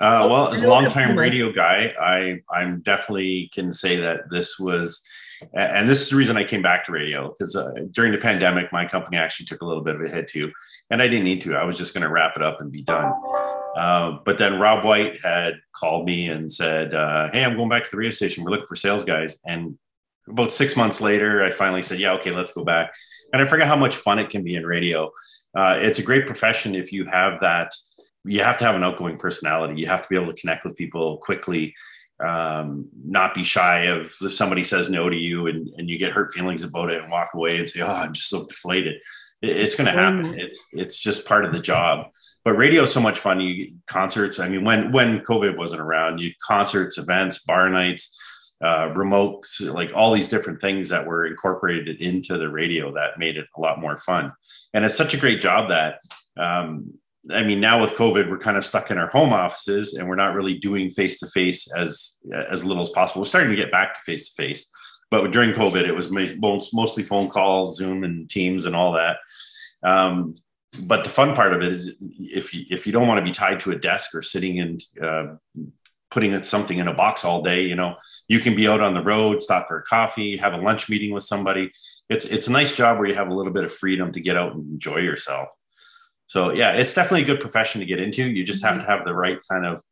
Uh, 0.00 0.26
well, 0.30 0.52
as 0.52 0.62
a 0.62 0.68
long-time 0.68 1.16
radio 1.16 1.52
guy, 1.52 1.92
I 2.00 2.40
I'm 2.52 2.80
definitely 2.80 3.50
can 3.54 3.72
say 3.72 3.96
that 4.00 4.30
this 4.30 4.58
was, 4.58 5.04
and 5.54 5.88
this 5.88 6.02
is 6.02 6.10
the 6.10 6.16
reason 6.16 6.36
I 6.36 6.44
came 6.44 6.62
back 6.62 6.84
to 6.86 6.92
radio 6.92 7.28
because 7.28 7.54
uh, 7.54 7.70
during 7.92 8.12
the 8.12 8.18
pandemic, 8.18 8.72
my 8.72 8.86
company 8.86 9.18
actually 9.18 9.46
took 9.46 9.62
a 9.62 9.66
little 9.66 9.84
bit 9.84 9.94
of 9.94 10.02
a 10.02 10.08
hit 10.08 10.28
too, 10.28 10.52
and 10.90 11.00
I 11.00 11.08
didn't 11.08 11.24
need 11.24 11.42
to. 11.42 11.54
I 11.54 11.64
was 11.64 11.76
just 11.76 11.94
going 11.94 12.02
to 12.02 12.10
wrap 12.10 12.36
it 12.36 12.42
up 12.42 12.60
and 12.60 12.72
be 12.72 12.82
done. 12.82 13.12
Uh, 13.78 14.18
but 14.24 14.38
then 14.38 14.58
Rob 14.58 14.84
White 14.84 15.20
had 15.22 15.54
called 15.72 16.04
me 16.04 16.28
and 16.28 16.50
said, 16.50 16.94
uh, 16.94 17.30
"Hey, 17.30 17.44
I'm 17.44 17.56
going 17.56 17.68
back 17.68 17.84
to 17.84 17.90
the 17.90 17.96
radio 17.96 18.10
station. 18.10 18.42
We're 18.42 18.50
looking 18.50 18.66
for 18.66 18.74
sales 18.74 19.04
guys." 19.04 19.38
And 19.46 19.78
about 20.28 20.50
six 20.50 20.76
months 20.76 21.00
later, 21.00 21.44
I 21.44 21.52
finally 21.52 21.82
said, 21.82 22.00
"Yeah, 22.00 22.14
okay, 22.14 22.32
let's 22.32 22.52
go 22.52 22.64
back." 22.64 22.92
And 23.32 23.40
I 23.40 23.44
forget 23.44 23.68
how 23.68 23.76
much 23.76 23.94
fun 23.94 24.18
it 24.18 24.30
can 24.30 24.42
be 24.42 24.56
in 24.56 24.66
radio. 24.66 25.12
Uh, 25.56 25.78
it's 25.80 26.00
a 26.00 26.02
great 26.02 26.26
profession 26.26 26.74
if 26.74 26.92
you 26.92 27.06
have 27.06 27.40
that. 27.40 27.72
You 28.24 28.42
have 28.42 28.58
to 28.58 28.64
have 28.64 28.74
an 28.74 28.82
outgoing 28.82 29.16
personality. 29.16 29.80
You 29.80 29.86
have 29.86 30.02
to 30.02 30.08
be 30.08 30.16
able 30.16 30.34
to 30.34 30.40
connect 30.40 30.64
with 30.64 30.74
people 30.74 31.18
quickly, 31.18 31.74
um, 32.18 32.88
not 33.04 33.32
be 33.32 33.44
shy 33.44 33.86
of 33.86 34.12
if 34.20 34.32
somebody 34.32 34.64
says 34.64 34.90
no 34.90 35.08
to 35.08 35.16
you 35.16 35.46
and, 35.46 35.68
and 35.76 35.88
you 35.88 35.98
get 36.00 36.10
hurt 36.10 36.32
feelings 36.32 36.64
about 36.64 36.90
it 36.90 37.00
and 37.00 37.12
walk 37.12 37.30
away 37.32 37.58
and 37.58 37.68
say, 37.68 37.80
"Oh, 37.80 37.86
I'm 37.86 38.12
just 38.12 38.28
so 38.28 38.44
deflated." 38.44 39.00
It's 39.40 39.76
going 39.76 39.86
to 39.86 39.92
happen. 39.92 40.38
It's 40.38 40.68
it's 40.72 40.98
just 40.98 41.28
part 41.28 41.44
of 41.44 41.54
the 41.54 41.60
job. 41.60 42.08
But 42.44 42.54
radio 42.54 42.82
is 42.82 42.92
so 42.92 43.00
much 43.00 43.18
fun. 43.18 43.40
You 43.40 43.74
concerts. 43.86 44.40
I 44.40 44.48
mean, 44.48 44.64
when 44.64 44.90
when 44.90 45.20
COVID 45.20 45.56
wasn't 45.56 45.80
around, 45.80 46.18
you 46.18 46.32
concerts, 46.46 46.98
events, 46.98 47.44
bar 47.44 47.68
nights, 47.68 48.54
uh, 48.64 48.92
remote, 48.94 49.46
like 49.60 49.92
all 49.94 50.12
these 50.12 50.28
different 50.28 50.60
things 50.60 50.88
that 50.88 51.06
were 51.06 51.26
incorporated 51.26 52.00
into 52.00 52.36
the 52.36 52.50
radio 52.50 52.92
that 52.94 53.18
made 53.18 53.36
it 53.36 53.46
a 53.56 53.60
lot 53.60 53.80
more 53.80 53.96
fun. 53.96 54.32
And 54.74 54.84
it's 54.84 54.96
such 54.96 55.14
a 55.14 55.18
great 55.18 55.40
job 55.40 55.68
that. 55.68 56.00
Um, 56.36 56.94
I 57.30 57.42
mean, 57.42 57.60
now 57.60 57.80
with 57.80 57.94
COVID, 57.94 58.30
we're 58.30 58.38
kind 58.38 58.56
of 58.56 58.64
stuck 58.64 58.90
in 58.90 58.96
our 58.96 59.08
home 59.08 59.32
offices, 59.32 59.94
and 59.94 60.08
we're 60.08 60.14
not 60.14 60.34
really 60.34 60.56
doing 60.58 60.88
face 60.88 61.18
to 61.18 61.26
face 61.26 61.70
as 61.76 62.16
as 62.48 62.64
little 62.64 62.82
as 62.82 62.90
possible. 62.90 63.20
We're 63.20 63.26
starting 63.26 63.50
to 63.50 63.56
get 63.56 63.70
back 63.70 63.94
to 63.94 64.00
face 64.00 64.32
to 64.32 64.42
face, 64.42 64.70
but 65.10 65.30
during 65.30 65.52
COVID, 65.52 65.86
it 65.86 65.92
was 65.92 66.10
mostly 66.72 67.02
phone 67.02 67.28
calls, 67.28 67.76
Zoom, 67.76 68.04
and 68.04 68.28
Teams, 68.28 68.66
and 68.66 68.76
all 68.76 68.92
that. 68.92 69.16
Um, 69.82 70.34
but 70.82 71.04
the 71.04 71.10
fun 71.10 71.34
part 71.34 71.54
of 71.54 71.62
it 71.62 71.68
is 71.68 71.96
if 72.18 72.52
you 72.52 72.64
if 72.68 72.86
you 72.86 72.92
don't 72.92 73.08
want 73.08 73.18
to 73.18 73.24
be 73.24 73.32
tied 73.32 73.60
to 73.60 73.70
a 73.70 73.78
desk 73.78 74.14
or 74.14 74.22
sitting 74.22 74.60
and 74.60 74.82
uh, 75.02 75.26
putting 76.10 76.40
something 76.42 76.78
in 76.78 76.88
a 76.88 76.94
box 76.94 77.24
all 77.24 77.42
day, 77.42 77.62
you 77.62 77.74
know, 77.74 77.96
you 78.28 78.38
can 78.38 78.54
be 78.54 78.68
out 78.68 78.80
on 78.80 78.94
the 78.94 79.02
road, 79.02 79.42
stop 79.42 79.68
for 79.68 79.78
a 79.78 79.82
coffee, 79.82 80.36
have 80.36 80.52
a 80.52 80.58
lunch 80.58 80.88
meeting 80.88 81.12
with 81.12 81.22
somebody. 81.22 81.72
It's 82.08 82.26
it's 82.26 82.48
a 82.48 82.52
nice 82.52 82.76
job 82.76 82.98
where 82.98 83.08
you 83.08 83.14
have 83.14 83.28
a 83.28 83.34
little 83.34 83.52
bit 83.52 83.64
of 83.64 83.72
freedom 83.72 84.12
to 84.12 84.20
get 84.20 84.36
out 84.36 84.54
and 84.54 84.70
enjoy 84.72 84.98
yourself. 84.98 85.48
So 86.26 86.52
yeah, 86.52 86.72
it's 86.72 86.92
definitely 86.92 87.22
a 87.22 87.34
good 87.34 87.40
profession 87.40 87.80
to 87.80 87.86
get 87.86 88.00
into. 88.00 88.28
You 88.28 88.44
just 88.44 88.64
have 88.64 88.78
to 88.78 88.84
have 88.84 89.06
the 89.06 89.14
right 89.14 89.38
kind 89.50 89.64
of 89.64 89.82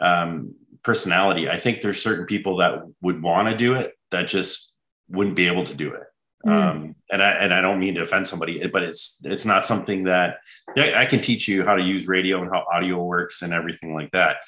um, 0.00 0.54
personality. 0.82 1.48
I 1.48 1.58
think 1.58 1.80
there's 1.80 2.02
certain 2.02 2.26
people 2.26 2.58
that 2.58 2.82
would 3.00 3.22
want 3.22 3.48
to 3.48 3.56
do 3.56 3.74
it 3.74 3.94
that 4.10 4.28
just 4.28 4.74
wouldn't 5.08 5.36
be 5.36 5.46
able 5.46 5.64
to 5.64 5.74
do 5.74 5.92
it. 5.94 6.02
Mm. 6.46 6.52
Um, 6.52 6.94
and 7.12 7.22
I 7.22 7.30
and 7.32 7.52
I 7.52 7.60
don't 7.60 7.78
mean 7.78 7.94
to 7.96 8.02
offend 8.02 8.26
somebody, 8.26 8.66
but 8.66 8.82
it's 8.82 9.20
it's 9.24 9.44
not 9.44 9.66
something 9.66 10.04
that 10.04 10.38
I 10.76 11.04
can 11.04 11.20
teach 11.20 11.46
you 11.48 11.64
how 11.64 11.76
to 11.76 11.82
use 11.82 12.08
radio 12.08 12.40
and 12.40 12.50
how 12.50 12.64
audio 12.72 13.02
works 13.02 13.42
and 13.42 13.52
everything 13.52 13.94
like 13.94 14.10
that. 14.12 14.38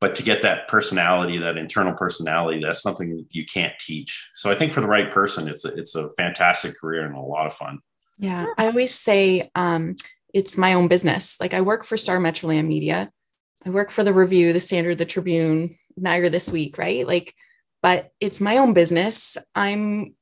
But 0.00 0.14
to 0.16 0.22
get 0.22 0.42
that 0.42 0.68
personality, 0.68 1.38
that 1.38 1.56
internal 1.56 1.94
personality, 1.94 2.60
that's 2.62 2.82
something 2.82 3.26
you 3.30 3.44
can't 3.46 3.72
teach. 3.78 4.30
So 4.34 4.50
I 4.50 4.54
think 4.54 4.72
for 4.72 4.80
the 4.80 4.86
right 4.86 5.10
person, 5.10 5.48
it's 5.48 5.64
a, 5.64 5.68
it's 5.68 5.94
a 5.94 6.10
fantastic 6.10 6.78
career 6.78 7.04
and 7.06 7.14
a 7.14 7.20
lot 7.20 7.46
of 7.46 7.54
fun. 7.54 7.78
Yeah, 8.18 8.46
I 8.58 8.66
always 8.66 8.94
say 8.94 9.50
um, 9.54 9.96
it's 10.32 10.58
my 10.58 10.74
own 10.74 10.88
business. 10.88 11.40
Like 11.40 11.54
I 11.54 11.60
work 11.62 11.84
for 11.84 11.96
Star 11.96 12.18
Metroland 12.18 12.66
Media, 12.66 13.10
I 13.66 13.70
work 13.70 13.90
for 13.90 14.04
the 14.04 14.12
Review, 14.12 14.52
the 14.52 14.60
Standard, 14.60 14.98
the 14.98 15.06
Tribune, 15.06 15.76
Niagara 15.96 16.30
this 16.30 16.50
week, 16.50 16.78
right? 16.78 17.06
Like, 17.06 17.34
but 17.82 18.10
it's 18.20 18.40
my 18.40 18.58
own 18.58 18.74
business. 18.74 19.36
I'm 19.54 20.14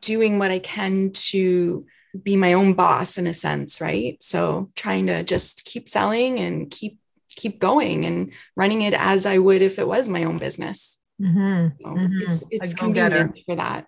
doing 0.00 0.38
what 0.38 0.50
I 0.50 0.58
can 0.58 1.10
to 1.12 1.86
be 2.20 2.36
my 2.36 2.54
own 2.54 2.74
boss 2.74 3.18
in 3.18 3.26
a 3.26 3.34
sense, 3.34 3.80
right? 3.80 4.16
So 4.22 4.70
trying 4.74 5.06
to 5.06 5.22
just 5.22 5.64
keep 5.64 5.88
selling 5.88 6.38
and 6.38 6.70
keep 6.70 6.98
keep 7.36 7.60
going 7.60 8.04
and 8.04 8.32
running 8.56 8.82
it 8.82 8.92
as 8.92 9.24
I 9.24 9.38
would 9.38 9.62
if 9.62 9.78
it 9.78 9.86
was 9.86 10.08
my 10.08 10.24
own 10.24 10.38
business. 10.38 11.00
Mm-hmm. 11.20 11.68
So 11.80 11.88
mm-hmm. 11.88 12.22
It's 12.22 12.46
it's 12.50 12.74
convenient 12.74 13.38
for 13.46 13.56
that. 13.56 13.86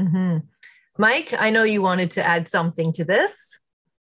Mm-hmm. 0.00 0.38
Mike, 0.98 1.34
I 1.36 1.50
know 1.50 1.64
you 1.64 1.82
wanted 1.82 2.12
to 2.12 2.24
add 2.24 2.48
something 2.48 2.92
to 2.92 3.04
this. 3.04 3.58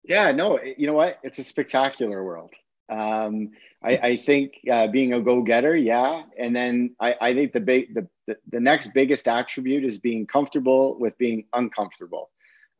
Yeah, 0.04 0.32
no, 0.32 0.60
you 0.62 0.88
know 0.88 0.94
what? 0.94 1.20
It's 1.24 1.40
a 1.40 1.44
spectacular 1.44 2.24
world. 2.24 2.54
Um, 2.90 3.52
I, 3.84 3.98
I, 3.98 4.16
think 4.18 4.54
uh, 4.70 4.88
being 4.88 5.14
a 5.14 5.22
go-getter, 5.22 5.76
yeah, 5.76 6.24
and 6.38 6.54
then 6.54 6.96
I, 7.00 7.16
I 7.22 7.34
think 7.34 7.54
the 7.54 7.62
big 7.62 7.96
the, 7.96 8.08
the, 8.50 8.60
next 8.60 8.94
biggest 8.94 9.28
attribute 9.28 9.86
is 9.86 9.98
being 9.98 10.28
comfortable 10.28 11.00
with 11.00 11.18
being 11.18 11.46
uncomfortable, 11.54 12.30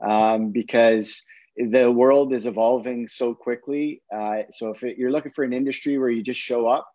um, 0.02 0.52
because 0.52 1.24
the 1.56 1.90
world 1.90 2.34
is 2.34 2.46
evolving 2.46 3.08
so 3.08 3.34
quickly. 3.34 4.02
Uh, 4.14 4.44
so 4.52 4.72
if 4.72 4.84
it, 4.84 4.98
you're 4.98 5.12
looking 5.12 5.32
for 5.32 5.44
an 5.44 5.54
industry 5.54 5.98
where 5.98 6.10
you 6.10 6.22
just 6.22 6.40
show 6.40 6.68
up 6.68 6.90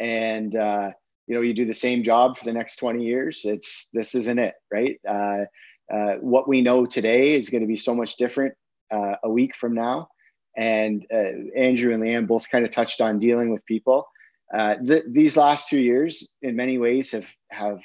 and 0.00 0.56
uh, 0.56 0.90
you 1.26 1.34
know 1.34 1.42
you 1.42 1.52
do 1.52 1.66
the 1.66 1.74
same 1.74 2.02
job 2.02 2.38
for 2.38 2.44
the 2.44 2.52
next 2.52 2.76
20 2.76 3.04
years, 3.04 3.42
it's 3.44 3.88
this 3.92 4.14
isn't 4.14 4.38
it, 4.38 4.54
right? 4.72 4.98
Uh, 5.06 5.44
uh, 5.92 6.14
what 6.16 6.48
we 6.48 6.62
know 6.62 6.86
today 6.86 7.34
is 7.34 7.50
going 7.50 7.60
to 7.60 7.66
be 7.66 7.76
so 7.76 7.94
much 7.94 8.16
different 8.16 8.54
uh, 8.90 9.16
a 9.24 9.30
week 9.30 9.54
from 9.56 9.74
now. 9.74 10.08
And 10.56 11.06
uh, 11.12 11.56
Andrew 11.56 11.94
and 11.94 12.02
Leanne 12.02 12.26
both 12.26 12.50
kind 12.50 12.64
of 12.64 12.70
touched 12.70 13.00
on 13.00 13.18
dealing 13.18 13.50
with 13.50 13.64
people. 13.64 14.06
Uh, 14.52 14.76
th- 14.76 15.04
these 15.08 15.36
last 15.36 15.68
two 15.68 15.80
years, 15.80 16.34
in 16.42 16.56
many 16.56 16.78
ways, 16.78 17.12
have 17.12 17.32
have 17.50 17.80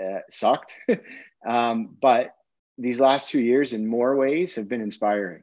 uh, 0.00 0.20
sucked, 0.28 0.72
um, 1.48 1.96
but 2.00 2.34
these 2.78 3.00
last 3.00 3.30
two 3.30 3.40
years, 3.40 3.72
in 3.72 3.86
more 3.86 4.16
ways, 4.16 4.54
have 4.54 4.68
been 4.68 4.80
inspiring. 4.80 5.42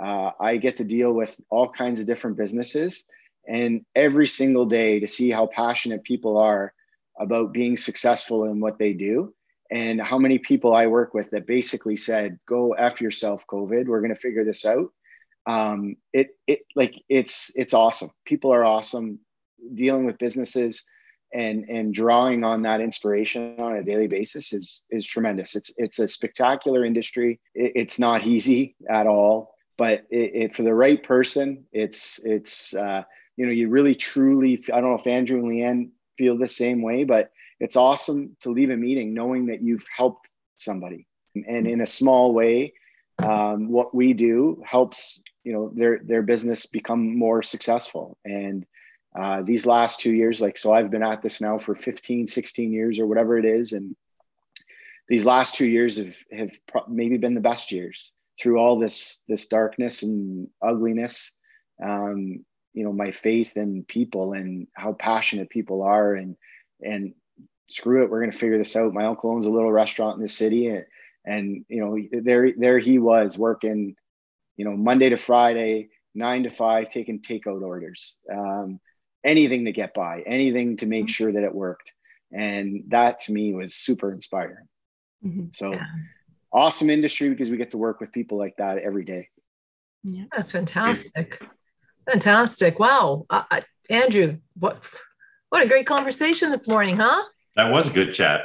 Uh, 0.00 0.30
I 0.40 0.56
get 0.58 0.76
to 0.76 0.84
deal 0.84 1.12
with 1.12 1.40
all 1.50 1.68
kinds 1.68 1.98
of 1.98 2.06
different 2.06 2.36
businesses, 2.36 3.04
and 3.48 3.84
every 3.96 4.28
single 4.28 4.66
day 4.66 5.00
to 5.00 5.08
see 5.08 5.30
how 5.30 5.46
passionate 5.46 6.04
people 6.04 6.36
are 6.36 6.72
about 7.18 7.52
being 7.52 7.76
successful 7.76 8.44
in 8.44 8.60
what 8.60 8.78
they 8.78 8.92
do 8.92 9.34
and 9.70 10.00
how 10.00 10.18
many 10.18 10.38
people 10.38 10.74
I 10.74 10.86
work 10.86 11.14
with 11.14 11.30
that 11.30 11.46
basically 11.46 11.96
said, 11.96 12.38
"Go 12.46 12.72
f 12.72 13.00
yourself, 13.00 13.46
COVID. 13.46 13.86
We're 13.86 14.00
going 14.00 14.14
to 14.14 14.20
figure 14.20 14.44
this 14.44 14.64
out." 14.64 14.92
Um, 15.48 15.96
it 16.12 16.28
it 16.46 16.60
like 16.76 16.94
it's 17.08 17.50
it's 17.56 17.72
awesome. 17.72 18.10
People 18.26 18.52
are 18.52 18.66
awesome 18.66 19.18
dealing 19.74 20.04
with 20.04 20.18
businesses 20.18 20.84
and 21.32 21.64
and 21.70 21.94
drawing 21.94 22.44
on 22.44 22.62
that 22.62 22.82
inspiration 22.82 23.58
on 23.58 23.76
a 23.76 23.82
daily 23.82 24.08
basis 24.08 24.52
is 24.52 24.84
is 24.90 25.06
tremendous. 25.06 25.56
It's 25.56 25.72
it's 25.78 25.98
a 25.98 26.06
spectacular 26.06 26.84
industry. 26.84 27.40
It, 27.54 27.72
it's 27.74 27.98
not 27.98 28.26
easy 28.26 28.76
at 28.90 29.06
all, 29.06 29.54
but 29.78 30.04
it, 30.10 30.34
it, 30.34 30.54
for 30.54 30.64
the 30.64 30.74
right 30.74 31.02
person, 31.02 31.64
it's 31.72 32.22
it's 32.24 32.74
uh, 32.74 33.04
you 33.36 33.46
know 33.46 33.52
you 33.52 33.70
really 33.70 33.94
truly. 33.94 34.62
I 34.72 34.80
don't 34.82 34.90
know 34.90 34.96
if 34.96 35.06
Andrew 35.06 35.38
and 35.38 35.48
Leanne 35.48 35.90
feel 36.18 36.36
the 36.36 36.46
same 36.46 36.82
way, 36.82 37.04
but 37.04 37.32
it's 37.58 37.76
awesome 37.76 38.36
to 38.42 38.50
leave 38.50 38.70
a 38.70 38.76
meeting 38.76 39.14
knowing 39.14 39.46
that 39.46 39.62
you've 39.62 39.86
helped 39.94 40.28
somebody 40.58 41.06
and 41.34 41.66
in 41.66 41.80
a 41.80 41.86
small 41.86 42.32
way 42.32 42.72
um, 43.22 43.68
what 43.68 43.94
we 43.94 44.12
do 44.12 44.62
helps 44.64 45.20
you 45.48 45.54
know 45.54 45.70
their 45.74 46.00
their 46.04 46.22
business 46.22 46.66
become 46.66 47.16
more 47.16 47.42
successful. 47.42 48.18
And 48.24 48.66
uh, 49.18 49.42
these 49.42 49.64
last 49.64 50.00
two 50.00 50.12
years 50.12 50.40
like 50.40 50.58
so 50.58 50.72
i've 50.72 50.90
been 50.90 51.02
at 51.02 51.22
this 51.22 51.40
now 51.40 51.58
for 51.58 51.74
15 51.74 52.26
16 52.26 52.72
years 52.72 53.00
or 53.00 53.06
whatever 53.06 53.38
it 53.38 53.46
is. 53.46 53.72
And 53.72 53.96
these 55.08 55.24
last 55.24 55.54
two 55.54 55.66
years 55.66 55.96
have 55.96 56.16
have 56.30 56.52
maybe 56.88 57.16
been 57.16 57.34
the 57.34 57.48
best 57.52 57.72
years 57.72 58.12
through 58.38 58.58
all 58.58 58.78
this 58.78 59.20
this 59.26 59.48
darkness 59.48 60.02
and 60.02 60.48
ugliness 60.60 61.34
um, 61.82 62.44
you 62.74 62.84
know 62.84 62.92
my 62.92 63.10
faith 63.10 63.56
in 63.56 63.84
people 63.84 64.34
and 64.34 64.66
how 64.74 64.92
passionate 64.92 65.48
people 65.48 65.82
are. 65.82 66.14
And 66.14 66.36
and 66.80 67.14
screw 67.70 68.02
it, 68.02 68.10
we're 68.10 68.20
going 68.20 68.32
to 68.32 68.38
figure 68.38 68.58
this 68.58 68.76
out. 68.76 68.94
My 68.94 69.04
uncle 69.04 69.30
owns 69.30 69.46
a 69.46 69.50
little 69.50 69.72
restaurant 69.72 70.16
in 70.16 70.22
the 70.22 70.28
city, 70.28 70.66
and, 70.66 70.84
and 71.24 71.64
you 71.68 71.80
know, 71.80 72.20
there 72.22 72.52
there 72.56 72.78
he 72.78 72.98
was 72.98 73.38
working, 73.38 73.94
you 74.58 74.66
know, 74.66 74.76
Monday 74.76 75.08
to 75.08 75.16
Friday, 75.16 75.88
nine 76.14 76.42
to 76.42 76.50
five, 76.50 76.90
taking 76.90 77.20
takeout 77.20 77.62
orders, 77.62 78.14
um, 78.30 78.78
anything 79.24 79.64
to 79.64 79.72
get 79.72 79.94
by, 79.94 80.22
anything 80.26 80.76
to 80.78 80.86
make 80.86 81.04
mm-hmm. 81.04 81.10
sure 81.10 81.32
that 81.32 81.44
it 81.44 81.54
worked, 81.54 81.94
and 82.30 82.84
that 82.88 83.20
to 83.20 83.32
me 83.32 83.54
was 83.54 83.74
super 83.74 84.12
inspiring. 84.12 84.68
Mm-hmm. 85.24 85.46
So. 85.54 85.72
Yeah. 85.72 85.86
Awesome 86.50 86.88
industry 86.88 87.28
because 87.28 87.50
we 87.50 87.58
get 87.58 87.72
to 87.72 87.76
work 87.76 88.00
with 88.00 88.10
people 88.10 88.38
like 88.38 88.56
that 88.56 88.78
every 88.78 89.04
day. 89.04 89.28
Yeah, 90.02 90.24
that's 90.34 90.50
fantastic. 90.50 91.42
Fantastic. 92.10 92.78
Wow. 92.78 93.26
Uh, 93.28 93.60
Andrew, 93.90 94.38
what 94.58 94.82
what 95.50 95.62
a 95.62 95.68
great 95.68 95.86
conversation 95.86 96.50
this 96.50 96.68
morning, 96.68 96.96
huh? 96.96 97.22
That 97.56 97.72
was 97.72 97.88
a 97.88 97.92
good 97.92 98.12
chat. 98.12 98.42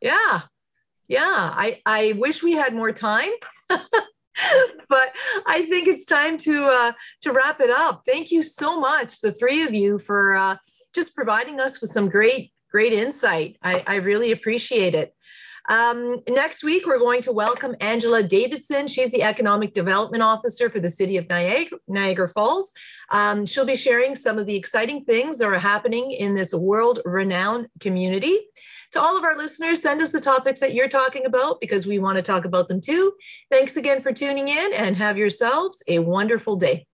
Yeah. 0.00 0.42
Yeah. 1.08 1.20
I, 1.24 1.80
I 1.86 2.14
wish 2.16 2.42
we 2.42 2.52
had 2.52 2.74
more 2.74 2.92
time. 2.92 3.30
but 4.88 5.14
I 5.46 5.66
think 5.66 5.88
it's 5.88 6.04
time 6.04 6.36
to 6.38 6.64
uh, 6.66 6.92
to 7.22 7.32
wrap 7.32 7.60
it 7.60 7.70
up. 7.70 8.02
Thank 8.06 8.30
you 8.30 8.42
so 8.42 8.80
much, 8.80 9.20
the 9.20 9.32
three 9.32 9.62
of 9.62 9.74
you, 9.74 9.98
for 9.98 10.36
uh, 10.36 10.56
just 10.94 11.14
providing 11.14 11.60
us 11.60 11.80
with 11.80 11.90
some 11.90 12.08
great 12.08 12.52
great 12.70 12.92
insight. 12.92 13.56
I, 13.62 13.84
I 13.86 13.94
really 13.96 14.32
appreciate 14.32 14.94
it. 14.94 15.14
Um, 15.68 16.22
next 16.28 16.64
week, 16.64 16.86
we're 16.86 16.98
going 16.98 17.22
to 17.22 17.32
welcome 17.32 17.76
Angela 17.80 18.22
Davidson. 18.22 18.88
She's 18.88 19.10
the 19.10 19.22
Economic 19.22 19.74
Development 19.74 20.22
Officer 20.22 20.68
for 20.68 20.80
the 20.80 20.90
City 20.90 21.16
of 21.16 21.28
Niagara, 21.28 21.78
Niagara 21.86 22.28
Falls. 22.28 22.72
Um, 23.10 23.46
she'll 23.46 23.66
be 23.66 23.76
sharing 23.76 24.14
some 24.14 24.38
of 24.38 24.46
the 24.46 24.56
exciting 24.56 25.04
things 25.04 25.38
that 25.38 25.46
are 25.46 25.58
happening 25.58 26.10
in 26.10 26.34
this 26.34 26.52
world 26.52 27.00
renowned 27.04 27.68
community. 27.80 28.38
To 28.92 29.00
all 29.00 29.16
of 29.16 29.24
our 29.24 29.36
listeners, 29.36 29.80
send 29.80 30.02
us 30.02 30.10
the 30.10 30.20
topics 30.20 30.60
that 30.60 30.74
you're 30.74 30.88
talking 30.88 31.24
about 31.24 31.60
because 31.60 31.86
we 31.86 31.98
want 31.98 32.16
to 32.16 32.22
talk 32.22 32.44
about 32.44 32.68
them 32.68 32.80
too. 32.80 33.12
Thanks 33.50 33.76
again 33.76 34.02
for 34.02 34.12
tuning 34.12 34.48
in 34.48 34.72
and 34.74 34.96
have 34.96 35.16
yourselves 35.16 35.82
a 35.88 36.00
wonderful 36.00 36.56
day. 36.56 36.86